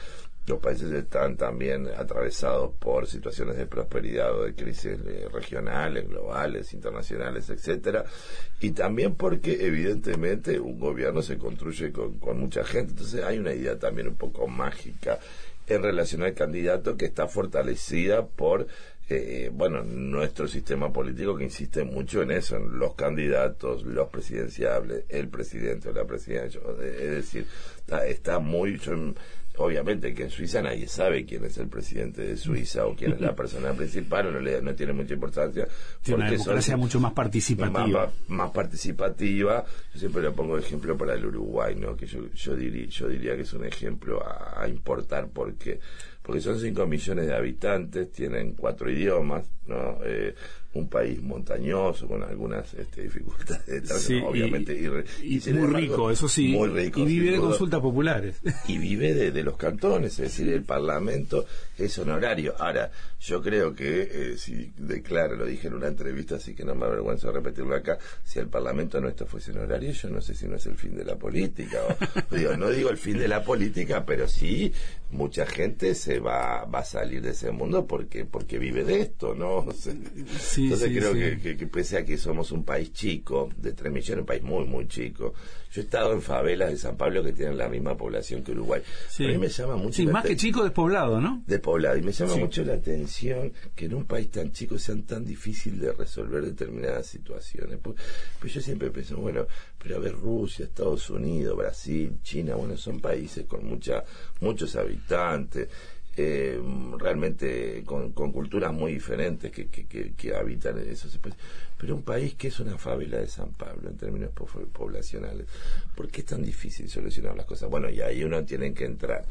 los 0.49 0.59
países 0.59 0.91
están 0.91 1.37
también 1.37 1.87
atravesados 1.95 2.73
por 2.79 3.05
situaciones 3.05 3.55
de 3.55 3.67
prosperidad 3.67 4.35
o 4.35 4.45
de 4.45 4.55
crisis 4.55 4.97
eh, 5.05 5.27
regionales, 5.31 6.09
globales, 6.09 6.73
internacionales, 6.73 7.49
etcétera, 7.51 8.03
y 8.59 8.71
también 8.71 9.15
porque 9.15 9.65
evidentemente 9.65 10.59
un 10.59 10.79
gobierno 10.79 11.21
se 11.21 11.37
construye 11.37 11.91
con, 11.91 12.17
con 12.17 12.39
mucha 12.39 12.63
gente, 12.63 12.93
entonces 12.93 13.23
hay 13.23 13.37
una 13.37 13.53
idea 13.53 13.77
también 13.77 14.07
un 14.07 14.15
poco 14.15 14.47
mágica 14.47 15.19
en 15.67 15.83
relación 15.83 16.23
al 16.23 16.33
candidato 16.33 16.97
que 16.97 17.05
está 17.05 17.27
fortalecida 17.27 18.25
por 18.25 18.65
eh, 19.11 19.49
bueno, 19.51 19.83
nuestro 19.83 20.47
sistema 20.47 20.93
político 20.93 21.35
que 21.35 21.43
insiste 21.43 21.83
mucho 21.83 22.21
en 22.21 22.29
eso, 22.29 22.57
en 22.57 22.77
los 22.77 22.93
candidatos, 22.93 23.83
los 23.83 24.07
presidenciables, 24.09 25.05
el 25.09 25.29
presidente 25.29 25.89
o 25.89 25.93
la 25.93 26.05
presidencia. 26.05 26.61
Es 26.79 27.09
decir, 27.09 27.47
está, 27.79 28.05
está 28.05 28.37
muy, 28.37 28.79
obviamente 29.57 30.13
que 30.13 30.23
en 30.23 30.29
Suiza 30.29 30.61
nadie 30.61 30.87
sabe 30.87 31.25
quién 31.25 31.43
es 31.43 31.57
el 31.57 31.67
presidente 31.67 32.21
de 32.21 32.37
Suiza 32.37 32.85
o 32.85 32.95
quién 32.95 33.13
es 33.13 33.21
la 33.21 33.35
persona 33.35 33.73
principal, 33.73 34.31
no, 34.31 34.39
le, 34.39 34.61
no 34.61 34.75
tiene 34.75 34.93
mucha 34.93 35.15
importancia. 35.15 35.67
Tiene 36.03 36.21
una 36.21 36.31
democracia 36.31 36.77
mucho 36.77 36.99
más 36.99 37.13
participativa. 37.13 38.11
Más, 38.27 38.51
participativa. 38.51 39.65
Yo 39.91 39.99
siempre 39.99 40.21
le 40.21 40.29
pongo 40.31 40.55
ejemplo 40.55 40.95
para 40.95 41.15
el 41.15 41.25
Uruguay, 41.25 41.75
¿no? 41.75 41.95
que 41.95 42.05
yo, 42.05 42.31
yo, 42.31 42.55
diría, 42.55 42.85
yo 42.85 43.07
diría 43.07 43.35
que 43.35 43.41
es 43.41 43.53
un 43.53 43.65
ejemplo 43.65 44.23
a, 44.23 44.61
a 44.61 44.67
importar 44.67 45.29
porque 45.33 45.79
porque 46.29 46.41
son 46.41 46.59
5 46.59 46.85
millones 46.85 47.25
de 47.25 47.33
habitantes, 47.33 48.11
tienen 48.11 48.53
cuatro 48.53 48.87
idiomas, 48.87 49.51
¿no? 49.69 49.99
Eh, 50.03 50.33
un 50.73 50.87
país 50.87 51.19
montañoso 51.21 52.07
con 52.07 52.21
algunas 52.21 52.73
este, 52.75 53.03
dificultades, 53.03 53.89
obviamente. 54.23 54.73
Y, 55.23 55.39
muy 55.51 55.67
rico, 55.73 56.11
eso 56.11 56.27
sí. 56.27 56.55
y 56.55 57.05
vive 57.05 57.31
de 57.31 57.39
consultas 57.39 57.79
populares. 57.79 58.39
Y 58.67 58.77
vive 58.77 59.31
de, 59.31 59.43
los 59.43 59.57
cantones, 59.57 60.13
es 60.19 60.35
decir, 60.35 60.49
el 60.53 60.63
Parlamento 60.63 61.45
es 61.77 61.97
honorario. 61.97 62.53
Ahora, 62.59 62.91
yo 63.19 63.41
creo 63.41 63.73
que, 63.73 64.01
eh, 64.01 64.37
si 64.37 64.71
declaro, 64.77 65.35
lo 65.35 65.45
dije 65.45 65.67
en 65.67 65.73
una 65.73 65.87
entrevista, 65.87 66.35
así 66.35 66.53
que 66.53 66.63
no 66.63 66.75
me 66.75 66.85
avergüenzo 66.85 67.27
de 67.27 67.33
repetirlo 67.33 67.75
acá, 67.75 67.97
si 68.23 68.37
el 68.37 68.47
Parlamento 68.47 69.01
nuestro 69.01 69.25
fuese 69.25 69.51
honorario, 69.51 69.91
yo 69.91 70.09
no 70.09 70.21
sé 70.21 70.35
si 70.35 70.47
no 70.47 70.57
es 70.57 70.65
el 70.67 70.75
fin 70.75 70.95
de 70.95 71.03
la 71.03 71.15
política. 71.15 71.79
digo, 72.31 72.55
no 72.57 72.69
digo 72.69 72.91
el 72.91 72.97
fin 72.97 73.17
de 73.17 73.27
la 73.27 73.43
política, 73.43 74.05
pero 74.05 74.27
sí 74.27 74.71
mucha 75.11 75.45
gente 75.45 75.95
se 75.95 76.19
va, 76.19 76.65
va 76.65 76.79
a 76.79 76.85
salir 76.85 77.21
de 77.21 77.31
ese 77.31 77.51
mundo 77.51 77.87
porque, 77.87 78.25
porque 78.25 78.59
vive 78.59 78.83
de 78.83 79.01
esto, 79.01 79.33
¿no? 79.33 79.58
Entonces 79.61 79.95
sí, 80.39 80.69
creo 80.69 81.13
sí. 81.13 81.19
Que, 81.19 81.39
que, 81.39 81.57
que 81.57 81.67
pese 81.67 81.97
a 81.97 82.05
que 82.05 82.17
somos 82.17 82.51
un 82.51 82.63
país 82.63 82.91
chico, 82.93 83.49
de 83.57 83.73
3 83.73 83.91
millones, 83.91 84.21
un 84.21 84.25
país 84.25 84.43
muy, 84.43 84.65
muy 84.65 84.87
chico, 84.87 85.33
yo 85.71 85.81
he 85.81 85.83
estado 85.83 86.13
en 86.13 86.21
favelas 86.21 86.71
de 86.71 86.77
San 86.77 86.97
Pablo 86.97 87.23
que 87.23 87.31
tienen 87.31 87.57
la 87.57 87.69
misma 87.69 87.95
población 87.95 88.43
que 88.43 88.51
Uruguay. 88.53 88.81
Sí. 89.07 89.25
A 89.25 89.27
mí 89.27 89.37
me 89.37 89.49
llama 89.49 89.75
mucho 89.75 89.97
Sí, 89.97 90.05
la 90.05 90.13
más 90.13 90.25
que 90.25 90.35
chico 90.35 90.63
despoblado, 90.63 91.21
¿no? 91.21 91.43
de 91.45 91.59
poblado. 91.59 91.97
Y 91.97 92.01
me 92.01 92.11
llama 92.11 92.35
mucho 92.37 92.63
la 92.63 92.73
atención 92.73 93.53
que 93.75 93.85
en 93.85 93.93
un 93.93 94.05
país 94.05 94.31
tan 94.31 94.51
chico 94.51 94.79
sean 94.79 95.03
tan 95.03 95.23
difícil 95.25 95.79
de 95.79 95.93
resolver 95.93 96.43
determinadas 96.43 97.05
situaciones. 97.07 97.77
Pues, 97.81 97.97
pues 98.39 98.53
yo 98.53 98.61
siempre 98.61 98.89
pienso, 98.89 99.17
bueno, 99.17 99.45
pero 99.77 99.97
a 99.97 99.99
ver, 99.99 100.13
Rusia, 100.13 100.65
Estados 100.65 101.09
Unidos, 101.09 101.55
Brasil, 101.55 102.17
China, 102.23 102.55
bueno, 102.55 102.75
son 102.75 102.99
países 102.99 103.45
con 103.45 103.65
mucha, 103.65 104.03
muchos 104.41 104.75
habitantes. 104.75 105.69
Eh, 106.17 106.61
realmente 106.97 107.83
con, 107.85 108.11
culturas 108.11 108.73
muy 108.73 108.93
diferentes 108.93 109.51
que, 109.51 109.67
que, 109.67 110.13
que, 110.13 110.35
habitan 110.35 110.77
esos 110.79 111.13
espacios. 111.13 111.41
Pero 111.77 111.95
un 111.95 112.03
país 112.03 112.35
que 112.35 112.49
es 112.49 112.59
una 112.59 112.77
favela 112.77 113.17
de 113.17 113.27
San 113.27 113.51
Pablo 113.53 113.89
en 113.89 113.97
términos 113.97 114.31
po- 114.31 114.45
poblacionales, 114.73 115.47
¿por 115.95 116.09
qué 116.09 116.21
es 116.21 116.27
tan 116.27 116.43
difícil 116.43 116.89
solucionar 116.89 117.35
las 117.35 117.45
cosas? 117.45 117.69
Bueno, 117.69 117.89
y 117.89 118.01
ahí 118.01 118.23
uno 118.23 118.43
tiene 118.43 118.73
que 118.73 118.85
entrar 118.85 119.25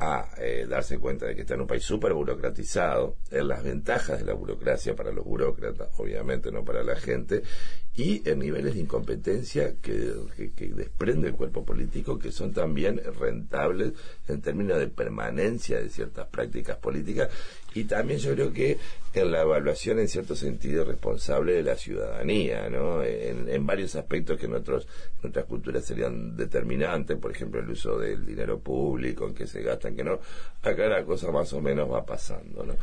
a 0.00 0.28
eh, 0.38 0.64
darse 0.68 0.98
cuenta 0.98 1.26
de 1.26 1.34
que 1.34 1.40
está 1.40 1.54
en 1.54 1.62
un 1.62 1.66
país 1.66 1.82
súper 1.82 2.12
burocratizado, 2.12 3.16
en 3.30 3.48
las 3.48 3.64
ventajas 3.64 4.20
de 4.20 4.24
la 4.26 4.34
burocracia 4.34 4.94
para 4.94 5.10
los 5.10 5.24
burócratas, 5.24 5.88
obviamente 5.96 6.52
no 6.52 6.64
para 6.64 6.84
la 6.84 6.94
gente, 6.94 7.42
y 7.96 8.22
en 8.28 8.38
niveles 8.38 8.74
de 8.74 8.80
incompetencia 8.80 9.74
que, 9.82 10.12
que- 10.36 10.52
que 10.52 10.68
desprende 10.68 11.28
el 11.28 11.34
cuerpo 11.34 11.64
político, 11.64 12.16
que 12.16 12.30
son 12.30 12.52
también 12.52 13.00
rentables 13.18 13.92
en 14.28 14.40
términos 14.40 14.78
de 14.78 14.86
permanencia 14.86 15.80
de 15.80 15.88
ciertas 15.88 16.28
prácticas 16.28 16.76
políticas, 16.76 17.28
y 17.80 17.84
también 17.84 18.18
yo 18.20 18.34
creo 18.34 18.52
que 18.52 18.78
en 19.14 19.32
la 19.32 19.42
evaluación 19.42 19.98
en 19.98 20.06
cierto 20.08 20.36
sentido 20.36 20.84
responsable 20.84 21.54
de 21.54 21.62
la 21.64 21.74
ciudadanía, 21.76 22.68
¿no? 22.68 23.02
En, 23.02 23.66
varios 23.66 23.96
aspectos 23.96 24.38
que 24.38 24.46
en, 24.46 24.54
otros, 24.54 24.86
en 25.22 25.30
otras 25.30 25.44
culturas 25.46 25.84
serían 25.84 26.36
determinantes, 26.36 27.16
por 27.18 27.30
ejemplo 27.32 27.60
el 27.60 27.68
uso 27.68 27.98
del 27.98 28.24
dinero 28.24 28.58
público, 28.60 29.26
en 29.26 29.34
que 29.34 29.46
se 29.46 29.62
gasta, 29.62 29.88
en 29.88 29.96
que 29.96 30.04
no, 30.04 30.20
acá 30.62 30.86
la 30.88 31.04
cosa 31.04 31.30
más 31.32 31.52
o 31.52 31.60
menos 31.60 31.90
va 31.90 32.04
pasando, 32.06 32.64
¿no? 32.64 32.76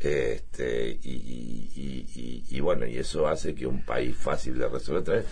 Este, 0.00 0.98
y, 1.02 1.10
y, 1.10 1.70
y- 1.76 2.06
y- 2.20 2.56
y 2.56 2.60
bueno, 2.60 2.86
y 2.86 2.96
eso 2.98 3.26
hace 3.26 3.54
que 3.54 3.66
un 3.66 3.84
país 3.84 4.16
fácil 4.16 4.58
de 4.58 4.68
resolver, 4.68 5.00
otra 5.02 5.14
vez, 5.16 5.24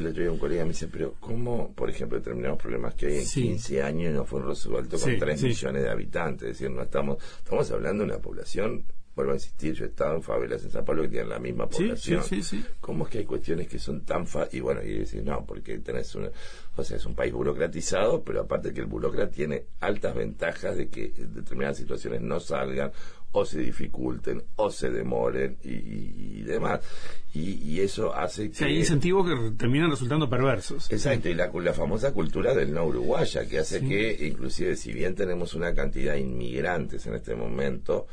el 0.00 0.06
otro 0.08 0.22
día 0.22 0.32
un 0.32 0.38
colega 0.38 0.62
me 0.64 0.70
dice, 0.70 0.88
pero 0.88 1.14
¿cómo, 1.20 1.72
por 1.74 1.90
ejemplo, 1.90 2.18
determinados 2.18 2.58
problemas 2.58 2.94
que 2.94 3.06
hay 3.08 3.16
en 3.18 3.26
Sí. 3.26 3.42
15 3.42 3.82
años 3.82 4.14
no 4.14 4.24
fueron 4.24 4.48
resueltos 4.48 5.02
con 5.02 5.12
Sí, 5.12 5.18
3 5.18 5.40
sí. 5.40 5.46
millones 5.46 5.82
de 5.82 5.90
habitantes? 5.90 6.48
Es 6.50 6.58
decir, 6.58 6.70
no 6.74 6.82
estamos, 6.82 7.18
estamos 7.38 7.70
hablando 7.70 8.04
de 8.04 8.10
una 8.10 8.18
población, 8.18 8.84
vuelvo 9.14 9.32
a 9.32 9.34
insistir, 9.34 9.74
yo 9.74 9.84
he 9.84 9.88
estado 9.88 10.14
en 10.16 10.22
favelas 10.22 10.64
en 10.64 10.70
San 10.70 10.86
Pablo 10.86 11.02
que 11.02 11.08
tienen 11.10 11.28
la 11.28 11.38
misma 11.38 11.68
población. 11.68 12.22
¿Cómo 12.80 13.04
es 13.04 13.10
que 13.10 13.18
hay 13.18 13.24
cuestiones 13.26 13.68
que 13.68 13.78
son 13.78 14.00
tan 14.06 14.26
fáciles? 14.26 14.54
Y 14.54 14.60
bueno, 14.60 14.82
y 14.82 15.00
decir, 15.00 15.22
no, 15.22 15.44
porque 15.44 15.78
tenés 15.80 16.14
una, 16.14 16.30
o 16.76 16.82
sea, 16.82 16.96
es 16.96 17.04
un 17.04 17.14
país 17.14 17.30
burocratizado, 17.34 18.22
pero 18.24 18.40
aparte 18.40 18.72
que 18.72 18.80
el 18.80 18.86
burócrata 18.86 19.30
tiene 19.30 19.66
altas 19.80 20.14
ventajas 20.14 20.78
de 20.78 20.88
que 20.88 21.08
determinadas 21.14 21.76
situaciones 21.76 22.22
no 22.22 22.40
salgan 22.40 22.90
o 23.32 23.44
se 23.44 23.60
dificulten 23.60 24.42
o 24.56 24.70
se 24.70 24.90
demoren 24.90 25.56
y, 25.64 25.70
y- 25.70 26.32
y 26.38 26.42
demás. 26.42 26.80
Y, 27.34 27.54
y 27.62 27.80
eso 27.80 28.14
hace 28.14 28.50
que... 28.50 28.54
Sí, 28.56 28.64
hay 28.64 28.78
incentivos 28.78 29.26
que 29.26 29.50
terminan 29.56 29.90
resultando 29.90 30.28
perversos. 30.28 30.90
Exacto, 30.92 31.28
y 31.30 31.34
la, 31.34 31.50
la 31.52 31.72
famosa 31.72 32.12
cultura 32.12 32.54
del 32.54 32.72
no 32.74 32.84
uruguaya, 32.84 33.46
que 33.48 33.58
hace 33.58 33.80
que, 33.80 34.26
inclusive, 34.26 34.76
si 34.76 34.92
bien 34.92 35.14
tenemos 35.14 35.54
una 35.54 35.74
cantidad 35.74 36.12
de 36.12 36.20
inmigrantes 36.20 37.06
en 37.06 37.14
este 37.14 37.34
momento, 37.34 38.06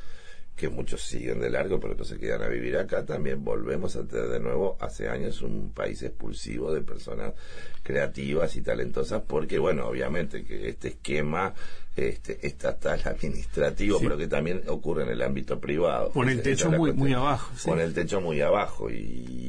que 0.59 0.67
muchos 0.69 1.01
siguen 1.01 1.39
de 1.39 1.49
largo, 1.49 1.79
pero 1.79 1.93
otros 1.93 2.09
se 2.09 2.17
quedan 2.17 2.41
a 2.43 2.47
vivir 2.49 2.75
acá, 2.77 3.05
también 3.05 3.43
volvemos 3.45 3.95
a 3.95 4.05
tener 4.05 4.27
de 4.27 4.39
nuevo, 4.41 4.75
hace 4.81 5.07
años, 5.07 5.41
un 5.41 5.71
país 5.71 6.01
expulsivo 6.03 6.73
de 6.73 6.81
personas 6.81 7.33
creativas 7.81 8.55
y 8.57 8.61
talentosas, 8.61 9.21
porque, 9.25 9.57
bueno, 9.57 9.87
obviamente 9.87 10.43
que 10.43 10.67
este 10.69 10.89
esquema 10.89 11.53
este 11.95 12.47
estatal 12.47 13.01
administrativo, 13.03 13.99
Sí. 13.99 14.05
pero 14.05 14.17
que 14.17 14.27
también 14.27 14.61
ocurre 14.67 15.03
en 15.03 15.09
el 15.09 15.21
ámbito 15.21 15.59
privado. 15.59 16.11
Pone 16.11 16.31
el 16.31 16.41
techo 16.41 16.71
muy, 16.71 16.93
muy 16.93 17.11
abajo. 17.13 17.51
sí. 17.57 17.67
pone 17.67 17.83
el 17.83 17.93
techo 17.93 18.21
muy 18.21 18.39
abajo 18.39 18.89
y, 18.89 18.95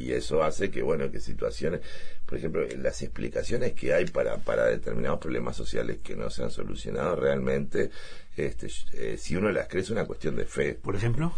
y 0.06 0.12
eso 0.12 0.42
hace 0.42 0.68
que 0.68 0.82
bueno 0.82 1.12
que 1.12 1.20
situaciones 1.20 1.80
por 2.30 2.38
ejemplo 2.38 2.64
las 2.78 3.02
explicaciones 3.02 3.72
que 3.72 3.92
hay 3.92 4.06
para 4.06 4.36
para 4.38 4.66
determinados 4.66 5.18
problemas 5.18 5.56
sociales 5.56 5.98
que 6.02 6.14
no 6.16 6.30
se 6.30 6.44
han 6.44 6.50
solucionado 6.50 7.16
realmente 7.16 7.90
este 8.36 8.68
eh, 8.94 9.16
si 9.18 9.34
uno 9.36 9.50
las 9.50 9.66
cree 9.68 9.82
es 9.82 9.90
una 9.90 10.06
cuestión 10.06 10.36
de 10.36 10.46
fe 10.46 10.74
Por 10.74 10.94
ejemplo. 10.96 11.34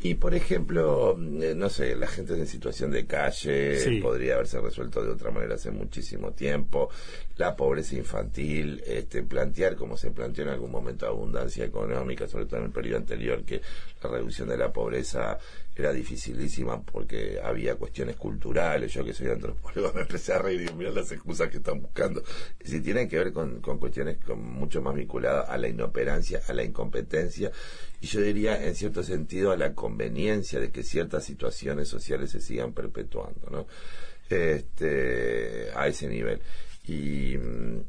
y 0.00 0.14
por 0.16 0.34
ejemplo, 0.34 1.16
eh, 1.40 1.54
no 1.56 1.70
sé, 1.70 1.94
la 1.96 2.08
gente 2.08 2.34
en 2.34 2.46
situación 2.46 2.90
de 2.90 3.06
calle 3.06 3.78
Sí. 3.78 4.00
podría 4.00 4.34
haberse 4.34 4.60
resuelto 4.60 5.02
de 5.02 5.10
otra 5.12 5.30
manera 5.30 5.54
hace 5.54 5.70
muchísimo 5.70 6.32
tiempo. 6.32 6.90
La 7.36 7.56
pobreza 7.56 7.94
infantil, 7.96 8.82
este, 8.86 9.22
plantear 9.22 9.76
como 9.76 9.96
se 9.96 10.10
planteó 10.10 10.44
en 10.44 10.50
algún 10.50 10.70
momento 10.72 11.06
abundancia 11.06 11.64
económica, 11.64 12.28
sobre 12.28 12.44
todo 12.46 12.58
en 12.60 12.66
el 12.66 12.72
periodo 12.72 12.98
anterior, 12.98 13.44
que 13.44 13.62
la 14.08 14.18
reducción 14.18 14.48
de 14.48 14.56
la 14.56 14.72
pobreza 14.72 15.38
era 15.74 15.92
dificilísima 15.92 16.80
porque 16.82 17.40
había 17.42 17.74
cuestiones 17.76 18.16
culturales. 18.16 18.92
Yo 18.92 19.04
que 19.04 19.12
soy 19.12 19.28
antropólogo 19.28 19.92
me 19.94 20.02
empecé 20.02 20.32
a 20.32 20.38
reír 20.38 20.60
y 20.60 20.64
digo, 20.64 20.76
mira 20.76 20.90
las 20.90 21.10
excusas 21.10 21.48
que 21.48 21.58
están 21.58 21.80
buscando. 21.80 22.22
Si 22.64 22.80
tienen 22.80 23.08
que 23.08 23.18
ver 23.18 23.32
con, 23.32 23.60
con 23.60 23.78
cuestiones 23.78 24.18
mucho 24.36 24.82
más 24.82 24.94
vinculadas 24.94 25.48
a 25.48 25.58
la 25.58 25.68
inoperancia, 25.68 26.42
a 26.46 26.52
la 26.52 26.62
incompetencia 26.62 27.50
y 28.00 28.06
yo 28.06 28.20
diría 28.20 28.62
en 28.64 28.74
cierto 28.74 29.02
sentido 29.02 29.50
a 29.50 29.56
la 29.56 29.74
conveniencia 29.74 30.60
de 30.60 30.70
que 30.70 30.82
ciertas 30.82 31.24
situaciones 31.24 31.88
sociales 31.88 32.30
se 32.30 32.40
sigan 32.40 32.72
perpetuando, 32.72 33.48
¿no? 33.50 33.66
Este, 34.28 35.70
a 35.74 35.88
ese 35.88 36.08
nivel. 36.08 36.40
Y, 36.86 37.36
mm, 37.38 37.80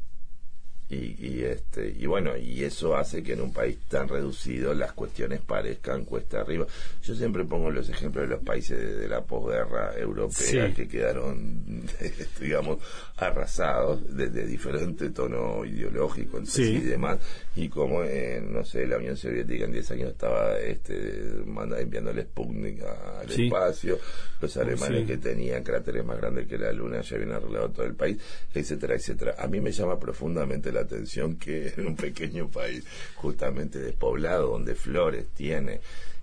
y, 0.88 1.16
y, 1.18 1.42
este 1.42 1.88
y 1.98 2.06
bueno 2.06 2.36
y 2.36 2.62
eso 2.62 2.96
hace 2.96 3.20
que 3.22 3.32
en 3.32 3.40
un 3.40 3.52
país 3.52 3.76
tan 3.88 4.08
reducido 4.08 4.72
las 4.72 4.92
cuestiones 4.92 5.40
parezcan 5.40 6.04
cuesta 6.04 6.40
arriba 6.42 6.64
yo 7.02 7.14
siempre 7.16 7.44
pongo 7.44 7.72
los 7.72 7.88
ejemplos 7.88 8.28
de 8.28 8.36
los 8.36 8.44
países 8.44 8.78
de, 8.78 8.94
de 8.94 9.08
la 9.08 9.22
posguerra 9.22 9.98
europea 9.98 10.68
Sí. 10.68 10.74
que 10.74 10.86
quedaron 10.86 11.82
digamos 12.40 12.78
arrasados 13.16 14.14
desde 14.16 14.46
diferente 14.46 15.10
tono 15.10 15.64
ideológico 15.64 16.40
Sí. 16.44 16.62
y 16.76 16.80
demás 16.80 17.18
y 17.56 17.68
como 17.68 18.04
en, 18.04 18.52
no 18.52 18.64
sé 18.64 18.86
la 18.86 18.98
Unión 18.98 19.16
Soviética 19.16 19.64
en 19.64 19.72
10 19.72 19.90
años 19.92 20.10
estaba 20.12 20.56
este 20.58 21.42
manda, 21.46 21.80
enviando 21.80 22.10
el 22.10 22.22
Sputnik 22.22 22.82
al 22.82 23.28
Sí. 23.30 23.46
espacio 23.46 23.98
los 24.40 24.56
alemanes 24.56 25.06
que 25.06 25.16
tenían 25.16 25.64
cráteres 25.64 26.04
más 26.04 26.18
grandes 26.18 26.46
que 26.46 26.58
la 26.58 26.70
luna 26.72 27.00
ya 27.00 27.16
habían 27.16 27.32
arreglado 27.32 27.70
todo 27.70 27.86
el 27.86 27.94
país 27.94 28.18
etcétera 28.54 28.94
etcétera 28.94 29.34
a 29.38 29.48
mí 29.48 29.60
me 29.60 29.72
llama 29.72 29.98
profundamente 29.98 30.70
la 30.76 30.82
atención 30.82 31.36
que 31.36 31.72
en 31.76 31.86
un 31.86 31.96
pequeño 31.96 32.48
país 32.48 32.84
justamente 33.16 33.78
despoblado 33.78 34.50
donde 34.50 34.74
Flores 34.74 35.26
tiene 35.34 35.80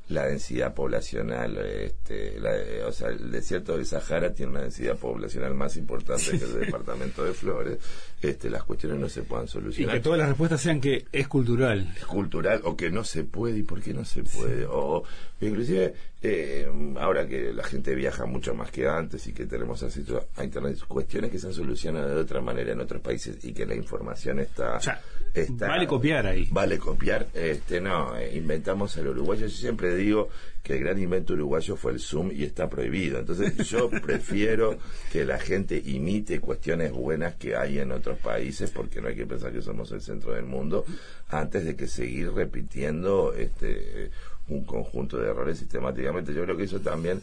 la 0.09 0.25
densidad 0.27 0.73
poblacional, 0.73 1.57
este, 1.57 2.39
la- 2.39 2.87
o 2.87 2.91
sea, 2.91 3.07
el 3.09 3.31
desierto 3.31 3.77
del 3.77 3.85
Sahara 3.85 4.33
tiene 4.33 4.51
una 4.51 4.61
densidad 4.61 4.97
poblacional 4.97 5.53
más 5.53 5.77
importante 5.77 6.37
que 6.37 6.43
el 6.43 6.59
departamento 6.59 7.23
de 7.23 7.33
Flores, 7.33 7.77
este, 8.21 8.49
las 8.49 8.63
cuestiones 8.63 8.99
no 8.99 9.07
se 9.09 9.23
puedan 9.23 9.45
Y 9.45 9.49
solucionar. 9.49 9.95
que 9.95 10.01
todas 10.01 10.19
las 10.19 10.27
respuestas 10.29 10.61
sean 10.61 10.81
que 10.81 11.05
es 11.11 11.27
cultural. 11.27 11.93
cultural 12.07 12.61
o 12.65 12.75
que 12.75 12.89
no 12.91 13.03
se 13.03 13.23
puede 13.23 13.59
y 13.59 13.63
por 13.63 13.81
qué 13.81 13.93
no 13.93 14.03
se 14.05 14.23
puede 14.23 14.65
o 14.69 15.03
inclusive 15.41 15.93
eh, 16.21 16.67
ahora 16.99 17.27
que 17.27 17.51
la 17.53 17.63
gente 17.63 17.93
viaja 17.95 18.25
mucho 18.25 18.53
más 18.53 18.71
que 18.71 18.87
antes 18.87 19.27
y 19.27 19.33
que 19.33 19.45
tenemos 19.45 19.83
acceso 19.83 20.25
a 20.37 20.43
internet 20.45 20.77
cuestiones 20.87 21.31
que 21.31 21.37
se 21.39 21.47
han 21.47 21.53
solucionado 21.53 22.07
de 22.15 22.21
otra 22.21 22.39
manera 22.39 22.71
en 22.71 22.79
otros 22.79 23.01
países 23.01 23.43
y 23.43 23.51
que 23.53 23.65
la 23.65 23.75
información 23.75 24.39
está, 24.39 24.77
O 24.77 24.81
sea, 24.81 25.01
está- 25.33 25.67
vale 25.67 25.87
copiar 25.87 26.25
ahí. 26.27 26.47
vale 26.51 26.77
copiar 26.77 27.27
este 27.33 27.81
no 27.81 28.15
eh, 28.17 28.35
inventamos 28.35 28.95
el 28.97 29.07
uruguayo. 29.07 29.47
Yo 29.47 29.49
siempre 29.55 29.95
digo 29.95 30.29
que 30.61 30.73
el 30.73 30.79
gran 30.79 30.97
invento 31.01 31.33
uruguayo 31.33 31.75
fue 31.75 31.91
el 31.93 31.99
zoom 31.99 32.31
y 32.31 32.43
está 32.43 32.69
prohibido. 32.69 33.19
Entonces 33.19 33.67
yo 33.69 33.89
prefiero 34.03 34.77
que 35.11 35.25
la 35.25 35.39
gente 35.39 35.81
imite 35.85 36.39
cuestiones 36.39 36.91
buenas 36.91 37.35
que 37.35 37.55
hay 37.55 37.79
en 37.79 37.91
otros 37.91 38.17
países 38.19 38.69
porque 38.71 39.01
no 39.01 39.07
hay 39.09 39.15
que 39.15 39.25
pensar 39.25 39.51
que 39.51 39.61
somos 39.61 39.91
el 39.91 40.01
centro 40.01 40.33
del 40.33 40.45
mundo 40.45 40.85
antes 41.29 41.65
de 41.65 41.75
que 41.75 41.87
seguir 41.87 42.31
repitiendo 42.31 43.33
este 43.33 44.11
un 44.49 44.65
conjunto 44.65 45.17
de 45.17 45.29
errores 45.29 45.57
sistemáticamente. 45.59 46.33
Yo 46.33 46.43
creo 46.43 46.57
que 46.57 46.63
eso 46.63 46.79
también 46.81 47.21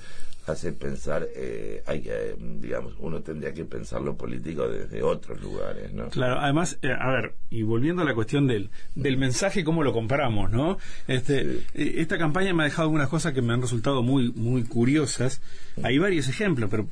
hace 0.51 0.73
pensar 0.73 1.27
eh, 1.35 1.83
hay 1.87 2.01
que 2.03 2.37
digamos 2.61 2.95
uno 2.99 3.21
tendría 3.23 3.53
que 3.55 3.65
pensar 3.65 4.01
lo 4.03 4.17
político 4.17 4.69
desde 4.69 5.03
otros 5.03 5.41
lugares 5.41 5.93
no 5.93 6.09
Claro, 6.09 6.41
además, 6.41 6.79
eh, 6.83 6.93
a 6.99 7.11
ver, 7.11 7.35
y 7.51 7.63
volviendo 7.63 8.03
a 8.03 8.05
la 8.05 8.15
cuestión 8.15 8.47
del, 8.47 8.71
del 8.95 9.17
mensaje, 9.17 9.65
cómo 9.65 9.83
lo 9.83 9.93
compramos, 9.93 10.51
¿no? 10.51 10.79
Este, 11.07 11.43
Sí. 11.45 11.67
eh, 11.75 11.95
esta 11.99 12.19
campaña 12.19 12.53
me 12.55 12.63
ha 12.63 12.67
dejado 12.67 12.83
algunas 12.83 13.09
cosas 13.09 13.33
que 13.33 13.43
me 13.43 13.53
han 13.53 13.63
resultado 13.63 14.03
muy, 14.03 14.33
muy 14.33 14.65
curiosas. 14.65 15.41
Hay 15.83 15.99
varios 15.99 16.29
ejemplos, 16.29 16.69
pero 16.71 16.89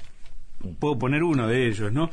puedo 0.79 0.99
poner 0.99 1.23
uno 1.23 1.47
de 1.47 1.67
ellos, 1.69 1.93
¿no? 1.93 2.11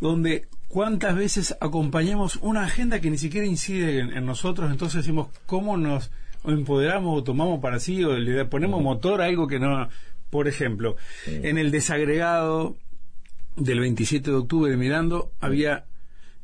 Donde 0.00 0.46
cuántas 0.68 1.16
veces 1.16 1.56
acompañamos 1.60 2.36
una 2.42 2.64
agenda 2.64 3.00
que 3.00 3.10
ni 3.10 3.18
siquiera 3.18 3.46
incide 3.46 4.00
en, 4.00 4.12
en 4.16 4.26
nosotros, 4.26 4.70
entonces 4.70 5.02
decimos, 5.02 5.28
¿cómo 5.46 5.76
nos 5.76 6.10
empoderamos 6.44 7.18
o 7.18 7.24
tomamos 7.24 7.60
para 7.60 7.80
sí 7.80 8.04
o 8.04 8.16
le 8.16 8.44
ponemos 8.44 8.82
motor 8.82 9.20
a 9.22 9.26
algo 9.26 9.46
que 9.48 9.58
no... 9.58 9.88
Por 10.30 10.48
ejemplo, 10.48 10.96
en 11.26 11.58
el 11.58 11.70
desagregado 11.70 12.76
del 13.56 13.80
27 13.80 14.30
de 14.30 14.36
octubre 14.36 14.70
de 14.70 14.76
Mirando 14.76 15.32
había 15.40 15.86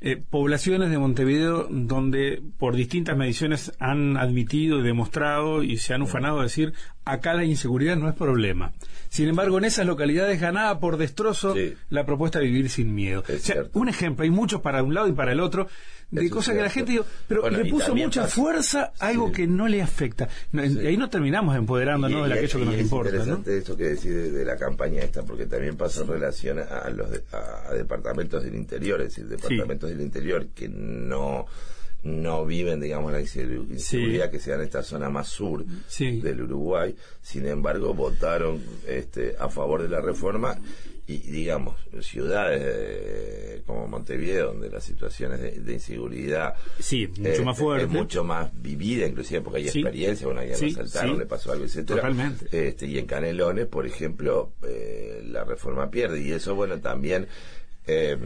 eh, 0.00 0.16
poblaciones 0.28 0.90
de 0.90 0.98
Montevideo 0.98 1.66
donde 1.70 2.42
por 2.58 2.76
distintas 2.76 3.16
mediciones 3.16 3.72
han 3.78 4.16
admitido 4.16 4.80
y 4.80 4.82
demostrado 4.82 5.62
y 5.62 5.78
se 5.78 5.94
han 5.94 6.02
ufanado 6.02 6.40
a 6.40 6.42
decir 6.42 6.74
acá 7.04 7.34
la 7.34 7.44
inseguridad 7.44 7.96
no 7.96 8.08
es 8.08 8.14
problema. 8.14 8.72
Sin 9.10 9.28
embargo, 9.28 9.58
en 9.58 9.64
esas 9.64 9.86
localidades 9.86 10.40
ganaba 10.40 10.80
por 10.80 10.96
destrozo 10.96 11.54
Sí. 11.54 11.74
la 11.90 12.04
propuesta 12.04 12.38
de 12.40 12.46
vivir 12.46 12.68
sin 12.70 12.94
miedo. 12.94 13.22
Es 13.28 13.42
O 13.42 13.44
sea, 13.44 13.62
un 13.74 13.88
ejemplo, 13.88 14.24
hay 14.24 14.30
muchos 14.30 14.60
para 14.60 14.82
un 14.82 14.94
lado 14.94 15.06
y 15.08 15.12
para 15.12 15.32
el 15.32 15.40
otro, 15.40 15.68
de 16.10 16.26
Eso 16.26 16.34
cosas 16.34 16.50
es 16.50 16.58
que 16.58 16.62
la 16.62 16.70
gente 16.70 16.92
digo, 16.92 17.06
pero 17.26 17.40
Bueno, 17.42 17.58
le 17.58 17.70
puso 17.70 17.94
mucha 17.94 18.22
pasa- 18.22 18.34
fuerza 18.34 18.92
a 19.00 19.06
algo 19.08 19.28
Sí. 19.28 19.32
que 19.34 19.46
no 19.46 19.66
le 19.68 19.82
afecta. 19.82 20.28
No, 20.52 20.62
Sí. 20.64 20.78
Ahí 20.86 20.96
no 20.96 21.08
terminamos 21.10 21.56
empoderándonos 21.56 22.26
Y- 22.26 22.30
de 22.30 22.34
y- 22.34 22.38
aquello 22.38 22.58
que 22.58 22.62
y 22.62 22.66
nos 22.66 22.74
es 22.74 22.80
importa. 22.82 23.10
¿no? 23.10 23.16
interesante 23.18 23.58
esto 23.58 23.76
que 23.76 23.84
decís 23.84 24.04
de, 24.10 24.30
de 24.30 24.44
la 24.44 24.56
campaña 24.56 25.00
esta, 25.02 25.22
porque 25.22 25.46
también 25.46 25.76
pasa 25.76 26.02
en 26.02 26.08
relación 26.08 26.58
a, 26.60 26.88
los 26.90 27.10
de- 27.10 27.22
a, 27.32 27.70
a 27.70 27.74
departamentos 27.74 28.44
del 28.44 28.54
interior, 28.54 29.00
es 29.00 29.08
decir, 29.08 29.26
departamentos 29.26 29.88
del 29.90 30.00
interior 30.02 30.46
que 30.54 30.68
no 30.68 31.46
no 32.04 32.44
viven, 32.46 32.80
digamos, 32.80 33.10
la 33.12 33.20
insegu- 33.20 33.68
inseguridad 33.70 34.30
que 34.30 34.38
sea 34.38 34.54
en 34.56 34.60
esta 34.62 34.82
zona 34.82 35.10
más 35.10 35.28
sur 35.28 35.64
Sí. 35.88 36.20
del 36.20 36.42
Uruguay, 36.42 36.94
sin 37.22 37.46
embargo, 37.46 37.94
votaron 37.94 38.62
este, 38.86 39.34
a 39.38 39.48
favor 39.48 39.82
de 39.82 39.88
la 39.88 40.00
reforma 40.00 40.58
y, 41.06 41.18
digamos, 41.18 41.76
ciudades 42.00 42.62
eh, 42.64 43.62
como 43.66 43.86
Montevideo, 43.88 44.46
donde 44.48 44.70
las 44.70 44.84
situaciones 44.84 45.38
de, 45.40 45.50
de 45.60 45.72
inseguridad 45.74 46.54
Sí, 46.78 47.06
mucho 47.18 47.42
eh, 47.42 47.44
más 47.44 47.58
fuerte. 47.58 47.84
es 47.84 47.90
mucho 47.90 48.24
más 48.24 48.50
vivida, 48.62 49.06
inclusive 49.06 49.40
porque 49.42 49.58
hay 49.58 49.68
Sí. 49.68 49.80
experiencia, 49.80 50.26
bueno, 50.26 50.42
ya 50.44 50.54
Sí, 50.56 50.66
nos 50.66 50.74
saltaron, 50.90 51.12
sí. 51.14 51.18
le 51.18 51.26
pasó 51.26 51.52
algo, 51.52 51.64
etcétera. 51.66 52.00
Totalmente. 52.00 52.68
Este, 52.68 52.86
y 52.86 52.98
en 52.98 53.06
Canelones, 53.06 53.66
por 53.66 53.86
ejemplo, 53.86 54.52
eh, 54.62 55.22
la 55.26 55.44
reforma 55.44 55.90
pierde. 55.90 56.22
Y 56.22 56.32
eso, 56.32 56.54
bueno, 56.54 56.80
también 56.80 57.26
eh, 57.86 58.16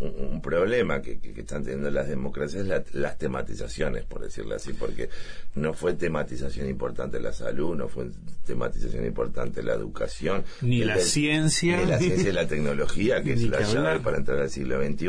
un, 0.00 0.14
un 0.32 0.40
problema 0.40 1.02
que, 1.02 1.18
están 1.36 1.62
teniendo 1.62 1.90
las 1.90 2.08
democracias 2.08 2.62
es 2.62 2.68
la- 2.68 2.82
las 2.92 3.18
tematizaciones, 3.18 4.04
por 4.04 4.22
decirlo 4.22 4.54
así, 4.54 4.72
porque 4.72 5.10
no 5.54 5.74
fue 5.74 5.92
tematización 5.94 6.68
importante 6.68 7.20
la 7.20 7.32
salud, 7.32 7.76
no 7.76 7.88
fue 7.88 8.06
tematización 8.46 9.04
importante 9.04 9.62
la 9.62 9.74
educación, 9.74 10.44
Ni 10.62 10.82
la 10.84 10.96
ciencia. 10.98 11.76
ni 11.76 11.84
la 11.86 11.98
ciencia 11.98 12.30
y 12.30 12.32
la 12.32 12.46
tecnología, 12.48 13.22
que 13.22 13.34
es 13.34 13.42
la 13.42 13.58
que 13.58 13.64
llave 13.64 13.78
hablar. 13.78 14.00
para 14.02 14.16
entrar 14.16 14.38
al 14.38 14.50
siglo 14.50 14.82
XXI, 14.82 15.08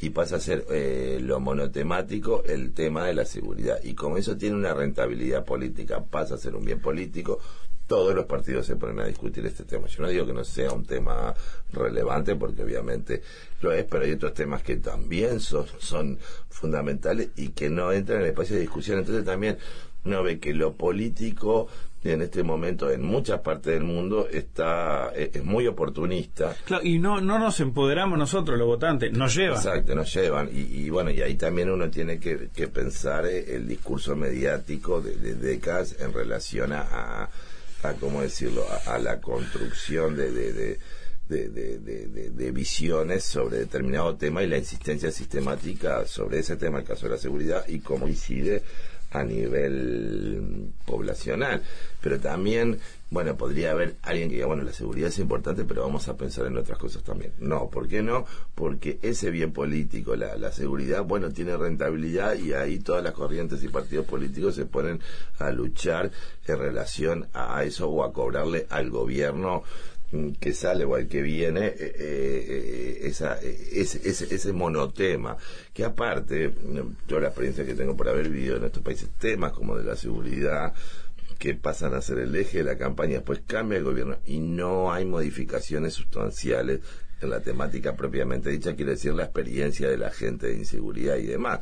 y 0.00 0.10
pasa 0.10 0.36
a 0.36 0.40
ser 0.40 0.64
eh, 0.70 1.18
lo 1.20 1.38
monotemático 1.40 2.44
el 2.44 2.72
tema 2.72 3.06
de 3.06 3.14
la 3.14 3.24
seguridad. 3.26 3.78
Y 3.82 3.94
como 3.94 4.16
eso 4.16 4.36
tiene 4.36 4.56
una 4.56 4.72
rentabilidad 4.72 5.44
política, 5.44 6.02
pasa 6.02 6.36
a 6.36 6.38
ser 6.38 6.54
un 6.54 6.64
bien 6.64 6.80
político, 6.80 7.40
todos 7.88 8.14
los 8.14 8.26
partidos 8.26 8.66
se 8.66 8.76
ponen 8.76 9.00
a 9.00 9.06
discutir 9.06 9.44
este 9.46 9.64
tema. 9.64 9.88
Yo 9.88 10.02
no 10.02 10.08
digo 10.10 10.26
que 10.26 10.34
no 10.34 10.44
sea 10.44 10.70
un 10.72 10.84
tema 10.84 11.34
relevante, 11.72 12.36
porque 12.36 12.62
obviamente 12.62 13.22
lo 13.62 13.72
es, 13.72 13.84
pero 13.84 14.04
hay 14.04 14.12
otros 14.12 14.34
temas 14.34 14.62
que 14.62 14.76
también 14.76 15.40
son, 15.40 15.66
son 15.78 16.18
fundamentales 16.50 17.30
y 17.36 17.48
que 17.48 17.70
no 17.70 17.90
entran 17.90 18.18
en 18.18 18.24
el 18.24 18.30
espacio 18.30 18.54
de 18.54 18.60
discusión. 18.60 18.98
Entonces 18.98 19.24
también 19.24 19.58
uno 20.04 20.22
ve 20.22 20.38
que 20.38 20.54
lo 20.54 20.74
político 20.74 21.66
en 22.04 22.22
este 22.22 22.42
momento 22.42 22.90
en 22.90 23.02
muchas 23.02 23.40
partes 23.40 23.74
del 23.74 23.82
mundo 23.82 24.28
está 24.30 25.10
es, 25.16 25.34
es 25.34 25.44
muy 25.44 25.66
oportunista 25.66 26.54
Claro, 26.64 26.84
y 26.86 26.98
no, 26.98 27.20
no 27.20 27.38
nos 27.38 27.58
empoderamos 27.60 28.18
nosotros, 28.18 28.56
los 28.56 28.66
votantes, 28.68 29.12
nos 29.12 29.34
lleva. 29.34 29.56
Exacto, 29.56 29.94
nos 29.94 30.14
llevan. 30.14 30.48
Y, 30.52 30.60
y 30.60 30.90
bueno, 30.90 31.10
y 31.10 31.20
ahí 31.22 31.34
también 31.34 31.70
uno 31.70 31.90
tiene 31.90 32.20
que, 32.20 32.50
que 32.54 32.68
pensar 32.68 33.26
eh, 33.26 33.56
el 33.56 33.66
discurso 33.66 34.14
mediático 34.14 35.00
de, 35.00 35.16
de 35.16 35.34
décadas 35.34 35.96
en 35.98 36.12
relación 36.12 36.72
a, 36.72 36.82
a, 36.82 37.30
a, 37.82 37.94
¿cómo 37.94 38.22
decirlo?, 38.22 38.64
a, 38.68 38.94
a 38.94 38.98
la 38.98 39.20
construcción 39.20 40.16
de, 40.16 40.30
de, 40.32 40.52
de, 40.52 40.78
de, 41.28 41.78
de- 42.30 42.50
visiones 42.52 43.22
sobre 43.24 43.58
determinado 43.58 44.16
tema 44.16 44.42
y 44.42 44.46
la 44.48 44.56
insistencia 44.58 45.10
sistemática 45.12 46.06
sobre 46.06 46.38
ese 46.40 46.56
tema, 46.56 46.78
el 46.78 46.84
caso 46.84 47.06
de 47.06 47.12
la 47.12 47.18
seguridad, 47.18 47.64
y 47.68 47.80
cómo 47.80 48.08
incide 48.08 48.62
a 49.10 49.24
nivel 49.24 50.72
poblacional. 50.84 51.62
Pero 52.00 52.20
también, 52.20 52.78
bueno, 53.10 53.36
podría 53.36 53.72
haber 53.72 53.96
alguien 54.02 54.28
que 54.28 54.36
diga, 54.36 54.46
bueno, 54.46 54.62
la 54.62 54.72
seguridad 54.72 55.08
es 55.08 55.18
importante, 55.18 55.64
pero 55.64 55.82
vamos 55.82 56.08
a 56.08 56.16
pensar 56.16 56.46
en 56.46 56.56
otras 56.56 56.78
cosas 56.78 57.02
también. 57.02 57.32
No, 57.38 57.68
¿por 57.68 57.88
qué 57.88 58.02
no? 58.02 58.26
Porque 58.54 58.98
ese 59.02 59.30
bien 59.30 59.52
político, 59.52 60.14
la, 60.14 60.36
la 60.36 60.52
seguridad, 60.52 61.04
bueno, 61.04 61.30
tiene 61.30 61.56
rentabilidad 61.56 62.36
y 62.36 62.52
ahí 62.52 62.78
todas 62.78 63.02
las 63.02 63.14
corrientes 63.14 63.62
y 63.64 63.68
partidos 63.68 64.06
políticos 64.06 64.54
se 64.54 64.66
ponen 64.66 65.00
a 65.38 65.50
luchar 65.50 66.10
en 66.46 66.58
relación 66.58 67.28
a 67.32 67.64
eso 67.64 67.88
o 67.88 68.04
a 68.04 68.12
cobrarle 68.12 68.66
al 68.70 68.90
gobierno 68.90 69.64
que 70.40 70.54
sale 70.54 70.84
o 70.84 70.94
al 70.94 71.06
que 71.06 71.20
viene 71.20 71.66
eh, 71.66 71.74
eh, 71.78 71.96
eh, 71.98 73.00
esa, 73.02 73.38
ese, 73.40 74.08
ese, 74.08 74.34
ese 74.34 74.52
monotema 74.54 75.36
que 75.74 75.84
aparte 75.84 76.54
yo 77.06 77.20
la 77.20 77.28
experiencia 77.28 77.66
que 77.66 77.74
tengo 77.74 77.94
por 77.94 78.08
haber 78.08 78.30
vivido 78.30 78.56
en 78.56 78.64
estos 78.64 78.82
países 78.82 79.10
temas 79.18 79.52
como 79.52 79.76
de 79.76 79.84
la 79.84 79.96
seguridad 79.96 80.72
que 81.38 81.54
pasan 81.54 81.92
a 81.92 82.00
ser 82.00 82.20
el 82.20 82.34
eje 82.34 82.58
de 82.58 82.64
la 82.64 82.78
campaña 82.78 83.16
después 83.16 83.42
cambia 83.46 83.76
el 83.78 83.84
gobierno 83.84 84.16
y 84.24 84.38
no 84.38 84.90
hay 84.92 85.04
modificaciones 85.04 85.92
sustanciales 85.92 86.80
en 87.20 87.28
la 87.28 87.40
temática 87.40 87.94
propiamente 87.94 88.48
dicha 88.48 88.74
quiere 88.76 88.92
decir 88.92 89.12
la 89.12 89.24
experiencia 89.24 89.90
de 89.90 89.98
la 89.98 90.10
gente 90.10 90.46
de 90.46 90.54
inseguridad 90.54 91.16
y 91.16 91.26
demás 91.26 91.60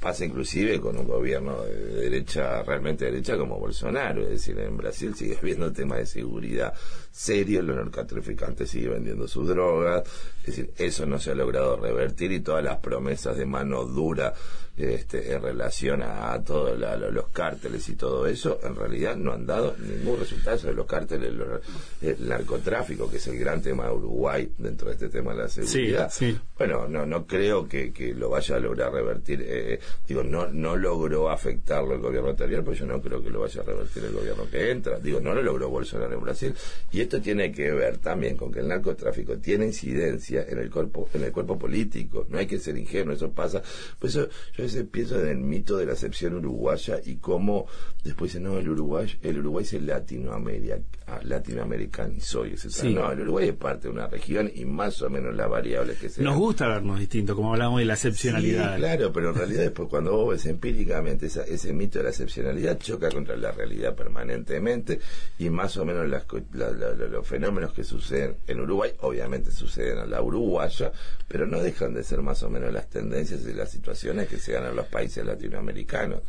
pasa 0.00 0.24
inclusive 0.24 0.80
con 0.80 0.96
un 0.96 1.06
gobierno 1.06 1.62
de 1.62 2.02
derecha, 2.02 2.62
realmente 2.62 3.06
derecha 3.06 3.36
como 3.36 3.58
Bolsonaro, 3.58 4.22
es 4.22 4.30
decir, 4.30 4.58
en 4.60 4.76
Brasil 4.76 5.14
sigue 5.14 5.36
habiendo 5.36 5.72
temas 5.72 5.98
de 5.98 6.06
seguridad 6.06 6.72
serios, 7.10 7.64
los 7.64 7.76
narcotraficantes 7.76 8.70
siguen 8.70 8.92
vendiendo 8.92 9.26
sus 9.26 9.48
drogas, 9.48 10.04
es 10.40 10.46
decir, 10.46 10.70
eso 10.78 11.04
no 11.04 11.18
se 11.18 11.32
ha 11.32 11.34
logrado 11.34 11.76
revertir 11.76 12.30
y 12.30 12.40
todas 12.40 12.62
las 12.62 12.78
promesas 12.78 13.36
de 13.36 13.46
mano 13.46 13.84
dura 13.84 14.32
este, 14.78 15.32
en 15.32 15.42
relación 15.42 16.02
a, 16.02 16.32
a 16.32 16.42
todos 16.44 16.78
los 17.12 17.28
cárteles 17.28 17.88
y 17.88 17.96
todo 17.96 18.26
eso, 18.26 18.60
en 18.62 18.76
realidad 18.76 19.16
no 19.16 19.32
han 19.32 19.44
dado 19.46 19.74
ningún 19.78 20.18
resultado 20.20 20.56
sobre 20.58 20.74
los 20.74 20.86
cárteles, 20.86 21.32
los- 21.32 21.60
el 22.00 22.28
narcotráfico, 22.28 23.10
que 23.10 23.16
es 23.16 23.26
el 23.26 23.38
gran 23.38 23.60
tema 23.62 23.86
de 23.86 23.92
Uruguay 23.92 24.52
dentro 24.58 24.88
de 24.88 24.94
este 24.94 25.08
tema 25.08 25.32
de 25.32 25.38
la 25.42 25.48
seguridad. 25.48 26.10
sí. 26.10 26.38
Bueno, 26.56 26.88
no, 26.88 27.06
no 27.06 27.26
creo 27.26 27.68
que, 27.68 27.92
que 27.92 28.14
lo 28.14 28.30
vaya 28.30 28.56
a 28.56 28.58
lograr 28.60 28.92
revertir. 28.92 29.44
eh, 29.46 29.78
digo, 30.06 30.22
no, 30.24 30.48
no 30.48 30.76
logró 30.76 31.30
afectarlo 31.30 31.94
el 31.94 32.00
gobierno 32.00 32.30
anterior, 32.30 32.64
pero 32.64 32.76
yo 32.76 32.86
no 32.86 33.00
creo 33.00 33.22
que 33.22 33.30
lo 33.30 33.40
vaya 33.40 33.60
a 33.60 33.64
revertir 33.64 34.04
el 34.04 34.12
gobierno 34.12 34.44
que 34.50 34.70
entra. 34.70 34.98
Digo, 34.98 35.20
no 35.20 35.34
lo 35.34 35.42
logró 35.42 35.68
Bolsonaro 35.68 36.12
en 36.14 36.20
Brasil. 36.20 36.54
Y 36.90 37.00
esto 37.00 37.20
tiene 37.20 37.52
que 37.52 37.70
ver 37.72 37.98
también 37.98 38.36
con 38.36 38.50
que 38.50 38.60
el 38.60 38.68
narcotráfico 38.68 39.36
tiene 39.38 39.66
incidencia 39.66 40.44
en 40.48 40.58
el 40.58 40.70
cuerpo, 40.70 41.08
en 41.14 41.22
el 41.24 41.32
cuerpo 41.32 41.56
político. 41.58 42.26
No 42.28 42.38
hay 42.38 42.46
que 42.46 42.58
ser 42.58 42.76
ingenuo, 42.76 43.14
eso 43.14 43.30
pasa. 43.30 43.62
Por 43.98 44.10
eso 44.10 44.28
yo 44.56 44.64
veces 44.72 44.88
pienso 44.90 45.20
en 45.20 45.28
el 45.28 45.38
mito 45.38 45.76
de 45.76 45.86
la 45.86 45.92
acepción 45.92 46.34
uruguaya 46.34 47.00
y 47.04 47.16
cómo 47.16 47.66
después 48.04 48.32
dicen, 48.32 48.44
no, 48.44 48.58
el 48.58 48.68
Uruguay, 48.68 49.18
el 49.22 49.38
Uruguay 49.38 49.64
se 49.64 49.80
latinoamerica, 49.80 50.80
ah, 51.08 51.20
latinoamericanizó. 51.22 52.46
Y 52.46 52.56
se 52.56 52.70
Sí. 52.70 52.94
No, 52.94 53.10
el 53.10 53.20
Uruguay 53.20 53.48
es 53.48 53.54
parte 53.56 53.88
de 53.88 53.94
una 53.94 54.06
región 54.06 54.50
y 54.54 54.64
más 54.64 55.00
o 55.02 55.10
menos 55.10 55.34
las 55.34 55.48
variables 55.48 55.98
que 55.98 56.08
se 56.08 56.22
Nos 56.22 56.36
gusta 56.36 56.68
vernos 56.68 56.98
distintos, 57.00 57.34
como 57.34 57.52
hablamos 57.52 57.78
de 57.80 57.86
la 57.86 57.94
excepcionalidad. 57.94 58.74
Sí, 58.74 58.80
claro, 58.80 59.12
pero 59.12 59.30
en 59.30 59.34
realidad 59.36 59.62
después 59.62 59.88
cuando 59.88 60.12
vos 60.12 60.30
ves 60.32 60.46
empíricamente 60.46 61.26
esa- 61.26 61.44
ese 61.44 61.72
mito 61.72 61.98
de 61.98 62.04
la 62.04 62.10
excepcionalidad 62.10 62.78
choca 62.78 63.08
contra 63.10 63.36
la 63.36 63.52
realidad 63.52 63.94
permanentemente 63.94 65.00
y 65.38 65.50
más 65.50 65.76
o 65.76 65.84
menos 65.84 66.08
las 66.08 66.24
la- 66.52 66.70
la- 66.70 66.94
los 66.94 67.26
fenómenos 67.26 67.72
que 67.72 67.84
suceden 67.84 68.36
en 68.46 68.60
Uruguay 68.60 68.92
obviamente 69.00 69.50
suceden 69.50 69.98
a 69.98 70.06
la 70.06 70.20
uruguaya, 70.22 70.92
pero 71.26 71.46
no 71.46 71.60
dejan 71.60 71.94
de 71.94 72.04
ser 72.04 72.20
más 72.22 72.42
o 72.42 72.50
menos 72.50 72.72
las 72.72 72.88
tendencias 72.88 73.40
y 73.46 73.52
las 73.54 73.70
situaciones 73.70 74.28
que 74.28 74.38
se 74.38 74.52
dan 74.52 74.66
en 74.66 74.76
los 74.76 74.86
países 74.86 75.24
latinoamericanos. 75.24 76.20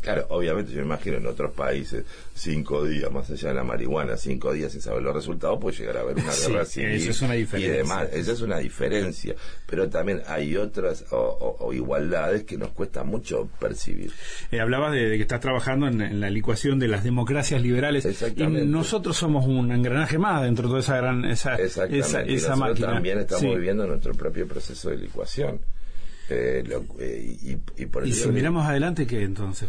Claro, 0.00 0.26
obviamente 0.30 0.72
yo 0.72 0.80
imagino 0.82 1.16
en 1.16 1.26
otros 1.26 1.52
países 1.52 2.04
cinco 2.34 2.84
días 2.84 3.10
más 3.10 3.30
allá 3.30 3.48
de 3.48 3.54
la 3.54 3.64
marihuana, 3.64 4.16
cinco 4.28 4.52
días 4.52 4.72
sin 4.72 4.80
saber 4.80 5.02
los 5.02 5.14
resultados 5.14 5.58
puede 5.60 5.76
llegar 5.76 5.96
a 5.96 6.00
haber 6.00 6.16
una 6.16 6.30
Sí, 6.32 6.48
guerra 6.50 6.62
eso 6.62 6.70
civil 6.72 7.08
es 7.10 7.22
una 7.22 7.36
y 7.36 7.44
demás. 7.62 8.08
Esa 8.12 8.32
es 8.32 8.40
una 8.40 8.58
diferencia, 8.58 9.34
pero 9.66 9.88
también 9.88 10.22
hay 10.26 10.56
otras 10.56 11.04
o, 11.10 11.16
o- 11.16 11.66
o 11.66 11.72
igualdades 11.72 12.44
que 12.44 12.56
nos 12.56 12.70
cuesta 12.70 13.04
mucho 13.04 13.48
percibir. 13.58 14.12
Eh, 14.50 14.60
hablabas 14.60 14.92
de, 14.92 15.08
de 15.08 15.16
que 15.16 15.22
estás 15.22 15.40
trabajando 15.40 15.88
en, 15.88 16.00
en 16.00 16.20
la 16.20 16.30
licuación 16.30 16.78
de 16.78 16.88
las 16.88 17.02
democracias 17.04 17.60
liberales 17.62 18.06
y 18.36 18.42
nosotros 18.46 19.16
somos 19.16 19.46
un 19.46 19.72
engranaje 19.72 20.18
más 20.18 20.42
dentro 20.42 20.64
de 20.64 20.68
toda 20.70 20.80
esa 20.80 20.96
gran 20.96 21.24
esa, 21.24 21.54
esa, 21.56 21.86
y 21.88 22.34
esa 22.34 22.56
máquina. 22.56 22.88
también 22.94 23.18
estamos 23.18 23.42
Sí. 23.42 23.48
viviendo 23.48 23.86
nuestro 23.86 24.12
propio 24.14 24.46
proceso 24.46 24.90
de 24.90 24.96
licuación. 24.98 25.60
Eh, 26.30 26.62
lo- 26.66 26.84
eh, 26.98 27.36
y, 27.42 27.56
y 27.82 27.86
por 27.86 28.06
Y 28.06 28.10
eso 28.10 28.24
si 28.24 28.28
miramos 28.30 28.66
adelante, 28.66 29.06
¿qué 29.06 29.22
entonces? 29.22 29.68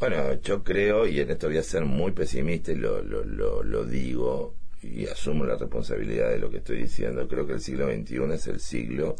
Bueno, 0.00 0.34
yo 0.42 0.62
creo, 0.64 1.06
y 1.06 1.20
en 1.20 1.30
esto 1.30 1.46
voy 1.46 1.58
a 1.58 1.62
ser 1.62 1.84
muy 1.84 2.12
pesimista 2.12 2.72
y 2.72 2.76
lo, 2.76 3.02
lo, 3.02 3.24
lo, 3.24 3.62
lo 3.62 3.84
digo, 3.84 4.54
y 4.82 5.06
asumo 5.06 5.44
la 5.44 5.56
responsabilidad 5.56 6.30
de 6.30 6.38
lo 6.38 6.50
que 6.50 6.56
estoy 6.58 6.78
diciendo, 6.78 7.28
creo 7.28 7.46
que 7.46 7.52
el 7.52 7.60
siglo 7.60 7.86
XXI 7.86 8.16
es 8.34 8.46
el 8.48 8.60
siglo 8.60 9.14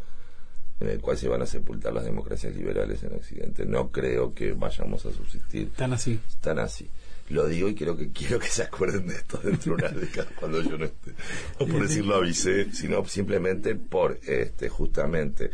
en 0.80 0.88
el 0.88 1.00
cual 1.00 1.16
se 1.18 1.28
van 1.28 1.42
a 1.42 1.46
sepultar 1.46 1.92
las 1.92 2.04
democracias 2.06 2.56
liberales 2.56 3.02
en 3.04 3.12
Occidente. 3.14 3.66
No 3.66 3.90
creo 3.90 4.34
que 4.34 4.52
vayamos 4.52 5.04
a 5.06 5.12
subsistir 5.12 5.70
Tan 5.76 5.92
así. 5.92 6.18
tan 6.40 6.58
así. 6.58 6.88
Lo 7.28 7.46
digo 7.46 7.68
y 7.68 7.74
quiero 7.76 7.96
que 7.96 8.10
quiero 8.10 8.40
que 8.40 8.48
se 8.48 8.62
acuerden 8.64 9.06
de 9.06 9.14
esto 9.14 9.38
dentro 9.44 9.76
de 9.76 9.84
una 9.84 9.92
década 9.92 10.28
cuando 10.40 10.60
yo 10.62 10.76
no 10.78 10.86
esté. 10.86 11.12
No 11.60 11.66
por 11.66 11.82
decirlo 11.86 12.16
avisé, 12.16 12.72
sino 12.72 13.04
simplemente 13.04 13.74
por 13.76 14.18
este 14.26 14.68
justamente 14.68 15.50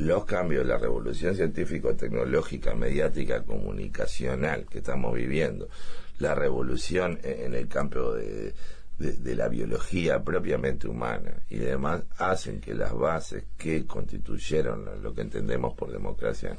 los 0.00 0.24
cambios, 0.24 0.66
la 0.66 0.78
revolución 0.78 1.34
científico-tecnológica, 1.36 2.74
mediática, 2.74 3.42
comunicacional 3.42 4.66
que 4.70 4.78
estamos 4.78 5.14
viviendo, 5.14 5.68
la 6.18 6.34
revolución 6.34 7.18
en 7.22 7.40
en 7.46 7.54
el 7.54 7.68
campo 7.68 8.14
de, 8.14 8.54
de- 8.98 9.12
de 9.12 9.34
la 9.34 9.48
biología 9.48 10.22
propiamente 10.22 10.86
humana 10.88 11.42
y 11.48 11.56
demás, 11.58 12.02
hacen 12.18 12.60
que 12.60 12.74
las 12.74 12.92
bases 12.94 13.44
que 13.58 13.86
constituyeron 13.86 15.02
lo- 15.02 15.14
que 15.14 15.22
entendemos 15.22 15.74
por 15.74 15.90
democracia 15.90 16.56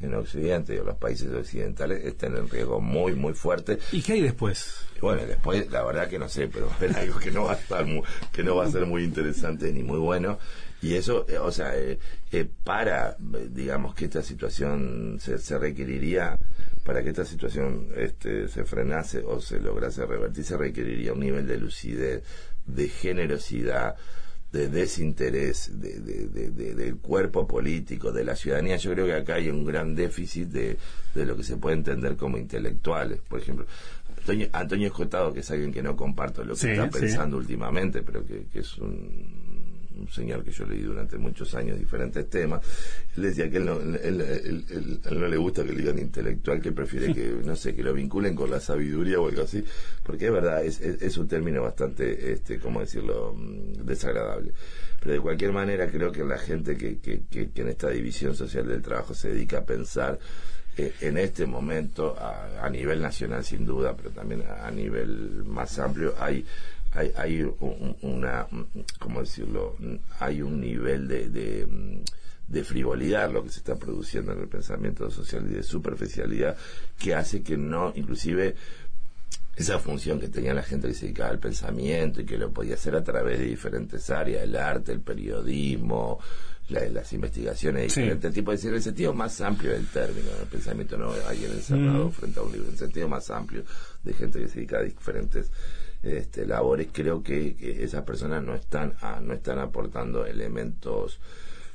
en 0.00 0.12
Occidente 0.14 0.74
y 0.74 0.78
en 0.78 0.86
los 0.86 0.96
países 0.96 1.32
occidentales 1.32 2.04
estén 2.04 2.36
en 2.36 2.48
riesgo 2.50 2.80
muy, 2.80 3.14
muy 3.14 3.32
fuerte 3.32 3.78
¿Y 3.92 4.02
qué 4.02 4.14
hay 4.14 4.22
después? 4.22 4.74
bueno, 5.00 5.24
después 5.24 5.70
la 5.70 5.84
verdad 5.84 6.08
que 6.08 6.18
no 6.18 6.28
sé, 6.28 6.48
pero 6.48 6.68
haber 6.76 6.96
algo 6.96 7.18
que 7.20 7.30
no 7.30 7.44
va 7.44 7.52
a 7.52 7.56
estar 7.56 7.86
muy- 7.86 8.02
que 8.32 8.42
no 8.42 8.56
va 8.56 8.66
a 8.66 8.70
ser 8.70 8.86
muy 8.86 9.04
interesante 9.04 9.72
ni 9.72 9.82
muy 9.84 9.98
bueno 9.98 10.38
y 10.84 10.94
eso, 10.94 11.24
eh, 11.28 11.38
o 11.38 11.50
sea, 11.50 11.76
eh, 11.76 11.98
eh, 12.32 12.46
para 12.64 13.10
eh, 13.34 13.48
digamos 13.50 13.94
que 13.94 14.04
esta 14.06 14.22
situación 14.22 15.18
se, 15.20 15.38
se 15.38 15.58
requeriría 15.58 16.38
para 16.84 17.02
que 17.02 17.10
esta 17.10 17.24
situación 17.24 17.88
este, 17.96 18.48
se 18.48 18.64
frenase 18.64 19.20
o 19.24 19.40
se 19.40 19.58
lograse 19.60 20.04
revertir 20.04 20.44
se 20.44 20.56
requeriría 20.56 21.12
un 21.14 21.20
nivel 21.20 21.46
de 21.46 21.56
lucidez, 21.58 22.22
de 22.66 22.88
generosidad, 22.88 23.96
de 24.52 24.68
desinterés 24.68 25.80
de, 25.80 25.98
de- 26.00 26.28
de- 26.28 26.50
de- 26.50 26.74
del 26.74 26.96
cuerpo 26.98 27.46
político, 27.46 28.12
de 28.12 28.24
la 28.24 28.36
ciudadanía. 28.36 28.76
Yo 28.76 28.92
creo 28.92 29.06
que 29.06 29.14
acá 29.14 29.34
hay 29.36 29.48
un 29.48 29.64
gran 29.64 29.94
déficit 29.94 30.48
de, 30.48 30.76
de 31.14 31.26
lo 31.26 31.36
que 31.36 31.42
se 31.42 31.56
puede 31.56 31.76
entender 31.76 32.16
como 32.16 32.36
intelectuales. 32.38 33.20
Por 33.28 33.40
ejemplo, 33.40 33.66
Antonio, 34.18 34.48
Antonio 34.52 34.86
Escotado, 34.88 35.32
que 35.32 35.40
es 35.40 35.50
alguien 35.50 35.72
que 35.72 35.82
no 35.82 35.96
comparto 35.96 36.44
lo 36.44 36.54
que 36.54 36.60
Sí, 36.60 36.68
está 36.70 36.84
sí. 36.92 37.00
pensando 37.00 37.36
últimamente, 37.36 38.02
pero 38.02 38.24
que, 38.24 38.46
que 38.52 38.60
es 38.60 38.78
un, 38.78 39.43
un 39.98 40.08
señor 40.08 40.42
que 40.44 40.50
yo 40.50 40.64
leí 40.66 40.82
durante 40.82 41.16
muchos 41.18 41.54
años 41.54 41.78
diferentes 41.78 42.28
temas, 42.28 42.60
él 43.16 43.22
decía 43.24 43.48
que 43.50 43.56
él 43.58 43.64
no, 43.66 43.78
él- 43.80 45.00
no 45.10 45.28
le 45.28 45.36
gusta 45.36 45.64
que 45.64 45.72
le 45.72 45.78
digan 45.80 45.98
intelectual, 45.98 46.60
que 46.60 46.72
prefiere 46.72 47.14
que, 47.14 47.40
no 47.44 47.54
sé, 47.56 47.74
que 47.74 47.82
lo 47.82 47.92
vinculen 47.92 48.34
con 48.34 48.50
la 48.50 48.60
sabiduría 48.60 49.20
o 49.20 49.28
algo 49.28 49.42
así, 49.42 49.64
porque 50.02 50.26
es 50.26 50.32
verdad, 50.32 50.64
es, 50.64 50.80
es, 50.80 51.00
es 51.02 51.16
un 51.18 51.28
término 51.28 51.62
bastante, 51.62 52.32
este, 52.32 52.58
¿cómo 52.58 52.80
decirlo?, 52.80 53.34
mm, 53.36 53.84
desagradable. 53.84 54.52
Pero 55.00 55.14
de 55.14 55.20
cualquier 55.20 55.52
manera 55.52 55.86
creo 55.90 56.10
que 56.10 56.24
la 56.24 56.38
gente 56.38 56.76
que, 56.76 56.98
que, 56.98 57.22
que, 57.30 57.50
que 57.50 57.62
en 57.62 57.68
esta 57.68 57.90
división 57.90 58.34
social 58.34 58.66
del 58.66 58.80
trabajo 58.82 59.14
se 59.14 59.28
dedica 59.28 59.58
a 59.58 59.64
pensar 59.64 60.18
eh, 60.76 60.92
en 61.02 61.18
este 61.18 61.46
momento, 61.46 62.16
a, 62.18 62.64
a 62.64 62.70
nivel 62.70 63.00
nacional 63.00 63.44
sin 63.44 63.64
duda, 63.64 63.94
pero 63.96 64.10
también 64.10 64.42
a, 64.42 64.66
a 64.66 64.70
nivel 64.70 65.44
más 65.44 65.78
amplio, 65.78 66.14
hay 66.18 66.44
hay, 66.94 67.12
hay 67.16 67.42
un- 67.42 67.96
una, 68.02 68.46
¿cómo 68.98 69.20
decirlo? 69.20 69.76
Hay 70.20 70.42
un 70.42 70.60
nivel 70.60 71.08
de, 71.08 71.28
de, 71.28 71.66
de 72.46 72.64
frivolidad 72.64 73.30
lo 73.32 73.42
que 73.42 73.50
se 73.50 73.58
está 73.58 73.76
produciendo 73.76 74.32
en 74.32 74.40
el 74.40 74.48
pensamiento 74.48 75.10
social 75.10 75.44
y 75.50 75.54
de 75.54 75.62
superficialidad 75.62 76.56
que 76.98 77.14
hace 77.14 77.42
que 77.42 77.56
no, 77.56 77.92
inclusive 77.96 78.54
esa 79.56 79.78
función 79.78 80.18
que 80.18 80.28
tenía 80.28 80.52
la 80.52 80.62
gente 80.62 80.88
que 80.88 80.94
se 80.94 81.06
dedicaba 81.06 81.30
al 81.30 81.38
pensamiento 81.38 82.20
y 82.20 82.24
que 82.26 82.38
lo 82.38 82.50
podía 82.50 82.74
hacer 82.74 82.96
a 82.96 83.04
través 83.04 83.38
de 83.38 83.44
diferentes 83.46 84.10
áreas, 84.10 84.42
el 84.42 84.56
arte, 84.56 84.90
el 84.92 85.00
periodismo, 85.00 86.18
la- 86.70 86.88
las 86.88 87.12
investigaciones 87.12 87.82
de 87.84 87.90
Sí. 87.90 88.00
diferentes 88.00 88.32
tipos, 88.32 88.54
es 88.54 88.60
decir, 88.62 88.74
el 88.74 88.82
sentido 88.82 89.14
más 89.14 89.40
amplio 89.40 89.70
del 89.72 89.86
término, 89.86 90.28
el 90.40 90.48
pensamiento 90.48 90.96
no 90.96 91.12
alguien 91.28 91.52
encerrado 91.52 92.08
Mm. 92.08 92.12
frente 92.12 92.40
a 92.40 92.42
un 92.42 92.52
libro, 92.52 92.68
el 92.70 92.78
sentido 92.78 93.08
más 93.08 93.30
amplio 93.30 93.64
de 94.02 94.12
gente 94.14 94.40
que 94.40 94.48
se 94.48 94.54
dedica 94.56 94.78
a 94.78 94.82
diferentes 94.82 95.50
este, 96.04 96.46
labores, 96.46 96.88
creo 96.92 97.22
que, 97.22 97.56
esas 97.82 98.02
personas 98.04 98.42
no 98.42 98.54
están 98.54 98.94
a- 99.00 99.20
no 99.20 99.34
están 99.34 99.58
aportando 99.58 100.26
elementos 100.26 101.18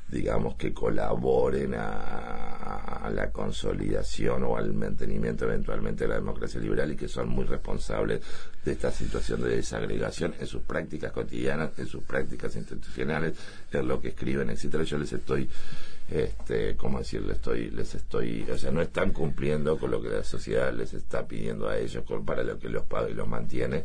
digamos 0.07 0.55
que 0.55 0.73
colaboren 0.73 1.75
a, 1.75 3.03
a 3.05 3.09
la 3.11 3.31
consolidación 3.31 4.43
o 4.43 4.57
al 4.57 4.73
mantenimiento 4.73 5.45
eventualmente 5.45 6.05
de 6.05 6.07
la 6.09 6.15
democracia 6.15 6.59
liberal 6.59 6.91
y 6.91 6.95
que 6.95 7.07
son 7.07 7.29
muy 7.29 7.45
responsables 7.45 8.19
de 8.65 8.71
esta 8.71 8.91
situación 8.91 9.43
de 9.43 9.57
desagregación 9.57 10.33
en 10.39 10.47
sus 10.47 10.63
prácticas 10.63 11.11
cotidianas, 11.11 11.77
en 11.77 11.85
sus 11.85 12.01
prácticas 12.03 12.55
institucionales, 12.55 13.35
en 13.71 13.87
lo 13.87 14.01
que 14.01 14.07
escriben, 14.09 14.49
etcétera. 14.49 14.83
Yo 14.83 14.97
les 14.97 15.13
estoy 15.13 15.47
este, 16.11 16.75
¿cómo 16.75 16.99
decirle? 16.99 17.33
Estoy, 17.33 17.69
les 17.71 17.95
estoy, 17.95 18.45
o 18.51 18.57
sea, 18.57 18.71
no 18.71 18.81
están 18.81 19.11
cumpliendo 19.11 19.77
con 19.77 19.91
lo 19.91 20.01
que 20.01 20.09
la 20.09 20.23
sociedad 20.23 20.73
les 20.73 20.93
está 20.93 21.27
pidiendo 21.27 21.67
a 21.69 21.77
ellos 21.77 22.03
con- 22.05 22.25
para 22.25 22.43
lo 22.43 22.57
que 22.59 22.69
los 22.69 22.83
paga 22.85 23.09
y 23.09 23.13
los 23.13 23.27
mantiene. 23.27 23.83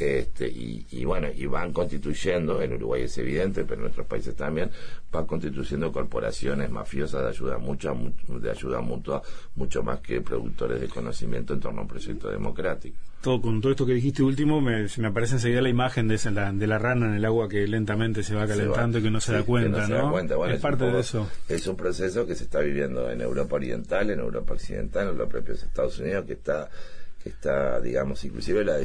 Este, 0.00 0.48
y, 0.48 0.86
y 0.92 1.04
bueno, 1.04 1.28
y 1.34 1.44
van 1.46 1.72
constituyendo, 1.74 2.62
en 2.62 2.72
Uruguay 2.72 3.02
es 3.02 3.18
evidente, 3.18 3.64
pero 3.64 3.82
en 3.82 3.88
otros 3.88 4.06
países 4.06 4.34
también, 4.34 4.70
van 5.12 5.26
constituyendo 5.26 5.92
corporaciones 5.92 6.70
mafiosas 6.70 7.22
de 7.22 7.28
ayuda 7.28 7.58
mutua, 7.58 7.92
mu- 7.92 8.12
de 8.40 8.50
ayuda 8.50 8.80
mutua, 8.80 9.20
mucho 9.56 9.82
más 9.82 10.00
que 10.00 10.20
productores 10.22 10.80
de 10.80 10.88
conocimiento 10.88 11.52
en 11.52 11.60
torno 11.60 11.80
a 11.80 11.82
un 11.82 11.88
proyecto 11.88 12.30
democrático. 12.30 12.96
Todo, 13.20 13.42
con 13.42 13.60
todo 13.60 13.72
esto 13.72 13.84
que 13.84 13.92
dijiste 13.92 14.22
último, 14.22 14.62
me, 14.62 14.88
se 14.88 15.02
me 15.02 15.08
aparece 15.08 15.34
enseguida 15.34 15.60
la 15.60 15.68
imagen 15.68 16.08
de, 16.08 16.14
esa, 16.14 16.30
la, 16.30 16.50
de 16.50 16.66
la 16.66 16.78
rana 16.78 17.04
en 17.06 17.14
el 17.16 17.24
agua 17.26 17.50
que 17.50 17.66
lentamente 17.68 18.22
se 18.22 18.34
va 18.34 18.46
calentando 18.46 18.98
y 18.98 19.02
que 19.02 19.10
no 19.10 19.20
se 19.20 19.32
Sí, 19.32 19.38
da 19.38 19.42
cuenta, 19.44 19.86
¿no? 19.86 19.96
da 19.96 20.10
cuenta. 20.10 20.36
Bueno, 20.36 20.54
es 20.54 20.58
un 20.58 20.62
parte 20.62 20.84
poco- 20.84 20.94
de 20.94 21.00
eso. 21.02 21.30
Es 21.46 21.66
un 21.66 21.76
proceso 21.76 22.26
que 22.26 22.34
se 22.34 22.44
está 22.44 22.60
viviendo 22.60 23.10
en 23.10 23.20
Europa 23.20 23.56
Oriental, 23.56 24.08
en 24.10 24.20
Europa 24.20 24.54
Occidental, 24.54 25.08
en 25.10 25.18
los 25.18 25.28
propios 25.28 25.62
Estados 25.62 25.98
Unidos, 25.98 26.24
que 26.24 26.32
está, 26.32 26.70
que 27.22 27.28
está 27.28 27.80
digamos, 27.80 28.24
inclusive 28.24 28.64
la, 28.64 28.78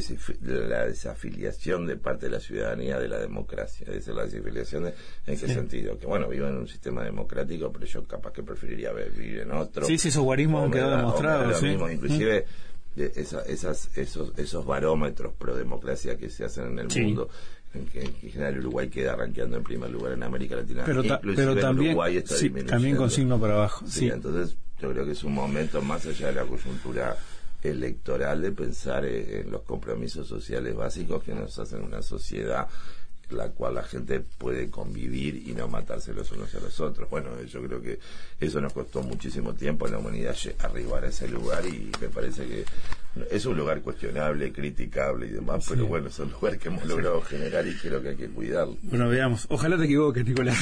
la 0.43 0.85
desafiliación 0.87 1.85
de 1.87 1.95
parte 1.95 2.25
de 2.25 2.33
la 2.33 2.39
ciudadanía 2.39 2.99
de 2.99 3.07
la 3.07 3.17
democracia. 3.19 3.85
Es 3.87 3.93
decir, 3.93 4.13
la 4.13 4.25
desafiliación 4.25 4.83
de- 4.83 4.93
en 5.25 5.39
qué 5.39 5.47
Sí. 5.47 5.53
sentido? 5.53 5.97
Que 5.97 6.05
bueno, 6.05 6.27
vivo 6.27 6.47
en 6.47 6.57
un 6.57 6.67
sistema 6.67 7.03
democrático, 7.03 7.71
pero 7.71 7.85
yo 7.85 8.03
capaz 8.03 8.33
que 8.33 8.43
preferiría 8.43 8.91
vivir 8.91 9.39
en 9.39 9.51
otro. 9.53 9.85
Sí, 9.85 9.97
sí, 9.97 10.09
esos 10.09 10.23
guarismos 10.23 10.65
han 10.65 10.71
quedado 10.71 10.97
demostrados, 10.97 11.59
sí. 11.59 11.67
Inclusive, 11.67 12.45
de 12.95 13.11
esa- 13.15 13.41
esas, 13.43 13.97
esos, 13.97 14.31
esos 14.37 14.65
barómetros 14.65 15.33
pro 15.33 15.55
democracia 15.55 16.17
que 16.17 16.29
se 16.29 16.45
hacen 16.45 16.67
en 16.73 16.79
el 16.79 16.91
Sí. 16.91 17.01
mundo, 17.01 17.29
en 17.73 17.85
que 17.87 18.01
en 18.01 18.13
general 18.31 18.59
Uruguay 18.59 18.89
queda 18.89 19.15
rankeando 19.15 19.57
en 19.57 19.63
primer 19.63 19.89
lugar 19.89 20.13
en 20.13 20.23
América 20.23 20.55
Latina. 20.55 20.83
Pero, 20.85 21.03
ta- 21.03 21.19
pero 21.21 21.55
también, 21.57 21.91
Uruguay 21.91 22.17
está 22.17 22.35
sí, 22.35 22.49
también 22.49 22.95
con 22.97 23.09
signo 23.09 23.39
para 23.39 23.53
abajo. 23.55 23.85
Sí, 23.87 23.99
Sí, 23.99 24.07
entonces 24.09 24.55
yo 24.81 24.91
creo 24.91 25.05
que 25.05 25.11
es 25.11 25.23
un 25.23 25.33
momento 25.33 25.81
más 25.81 26.05
allá 26.05 26.27
de 26.27 26.33
la 26.35 26.43
coyuntura 26.45 27.17
electoral 27.69 28.41
de 28.41 28.51
pensar 28.51 29.05
eh, 29.05 29.41
en 29.41 29.51
los 29.51 29.61
compromisos 29.63 30.27
sociales 30.27 30.75
básicos 30.75 31.23
que 31.23 31.33
nos 31.33 31.57
hacen 31.59 31.81
una 31.83 32.01
sociedad 32.01 32.67
la 33.31 33.49
cual 33.49 33.73
la 33.73 33.81
gente 33.81 34.19
puede 34.19 34.69
convivir 34.69 35.47
y 35.49 35.53
no 35.55 35.67
matarse 35.67 36.13
los 36.13 36.31
unos 36.31 36.53
a 36.53 36.59
los 36.59 36.79
otros. 36.79 37.09
Bueno, 37.09 37.29
yo 37.41 37.59
creo 37.63 37.81
que 37.81 37.97
eso 38.39 38.61
nos 38.61 38.71
costó 38.71 39.01
muchísimo 39.01 39.55
tiempo 39.55 39.87
en 39.87 39.93
la 39.93 39.97
humanidad 39.97 40.35
arribar 40.59 41.03
a 41.05 41.07
ese 41.07 41.27
lugar 41.27 41.65
y 41.65 41.89
me 41.99 42.07
parece 42.09 42.45
que 42.45 42.65
es 43.31 43.43
un 43.47 43.57
lugar 43.57 43.81
cuestionable, 43.81 44.53
criticable 44.53 45.25
y 45.25 45.29
demás, 45.31 45.65
pero 45.67 45.87
bueno, 45.87 46.09
es 46.09 46.19
un 46.19 46.29
lugar 46.33 46.59
que 46.59 46.67
hemos 46.67 46.85
logrado 46.85 47.19
generar 47.21 47.65
y 47.65 47.73
creo 47.73 47.99
que 47.99 48.09
hay 48.09 48.15
que 48.15 48.27
cuidarlo. 48.27 48.77
Bueno, 48.83 49.09
veamos. 49.09 49.47
Ojalá 49.49 49.75
te 49.79 49.85
equivoques, 49.85 50.23
Nicolás. 50.23 50.57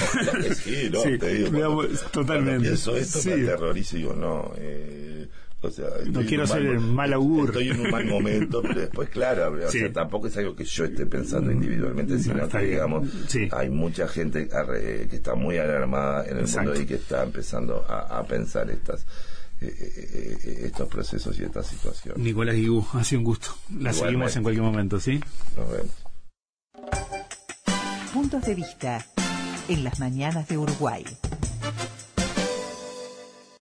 Sí, 0.64 0.90
no, 0.90 1.02
Sí, 1.02 1.18
te 1.18 1.34
digo, 1.34 1.52
veamos, 1.52 1.86
cuando- 1.86 2.02
totalmente. 2.12 2.50
cuando 2.52 2.64
pienso 2.64 2.96
esto 2.96 3.20
me 3.30 3.44
aterrorizo 3.44 3.98
y 3.98 4.00
digo, 4.00 4.14
no, 4.14 4.54
eh, 4.56 5.28
o 5.64 5.72
sea, 5.72 5.88
en 6.06 6.14
quiero 6.26 6.46
ser 6.46 6.62
el 6.66 6.80
mal 6.80 7.14
augur. 7.14 7.48
Estoy 7.50 7.70
en 7.70 7.80
un 7.82 7.90
mal 7.92 8.06
momento, 8.06 8.62
pero 8.62 8.82
después, 8.82 9.10
claro, 9.10 9.54
o 9.66 9.72
Sí. 9.72 9.80
sea, 9.80 9.94
tampoco 9.94 10.28
es 10.28 10.38
algo 10.38 10.56
que 10.56 10.66
yo 10.66 10.86
esté 10.86 11.06
pensando 11.06 11.52
individualmente, 11.52 12.20
sino 12.20 12.48
que, 12.50 12.58
bien. 12.58 12.70
digamos, 12.72 13.10
Sí. 13.28 13.48
hay 13.52 13.70
mucha 13.70 14.08
gente 14.08 14.48
que 14.48 15.16
está 15.16 15.36
muy 15.36 15.58
alarmada 15.58 16.26
en 16.26 16.38
el 16.38 16.42
Exacto. 16.42 16.70
mundo 16.70 16.82
y 16.82 16.86
que 16.86 16.96
está 16.96 17.24
empezando 17.24 17.86
a, 17.88 18.20
a 18.20 18.24
pensar 18.26 18.70
estas 18.70 19.06
eh, 19.62 19.68
eh, 19.80 20.38
eh, 20.44 20.62
estos 20.66 20.90
procesos 20.90 21.40
y 21.40 21.44
estas 21.44 21.68
situaciones. 21.68 22.22
Nicolás 22.22 22.56
Guigú, 22.56 22.86
ha 22.94 23.04
sido 23.06 23.20
un 23.20 23.26
gusto. 23.26 23.48
La 23.70 23.92
Igualmente. 23.92 24.00
seguimos 24.06 24.36
en 24.36 24.44
cualquier 24.44 24.64
momento, 24.66 25.00
¿sí? 25.00 25.22
Nos 25.56 25.72
vemos. 25.72 25.92
Puntos 28.14 28.42
de 28.46 28.56
vista 28.56 29.06
en 29.70 29.84
las 29.86 30.00
mañanas 30.00 30.48
de 30.50 30.58
Uruguay. 30.58 31.06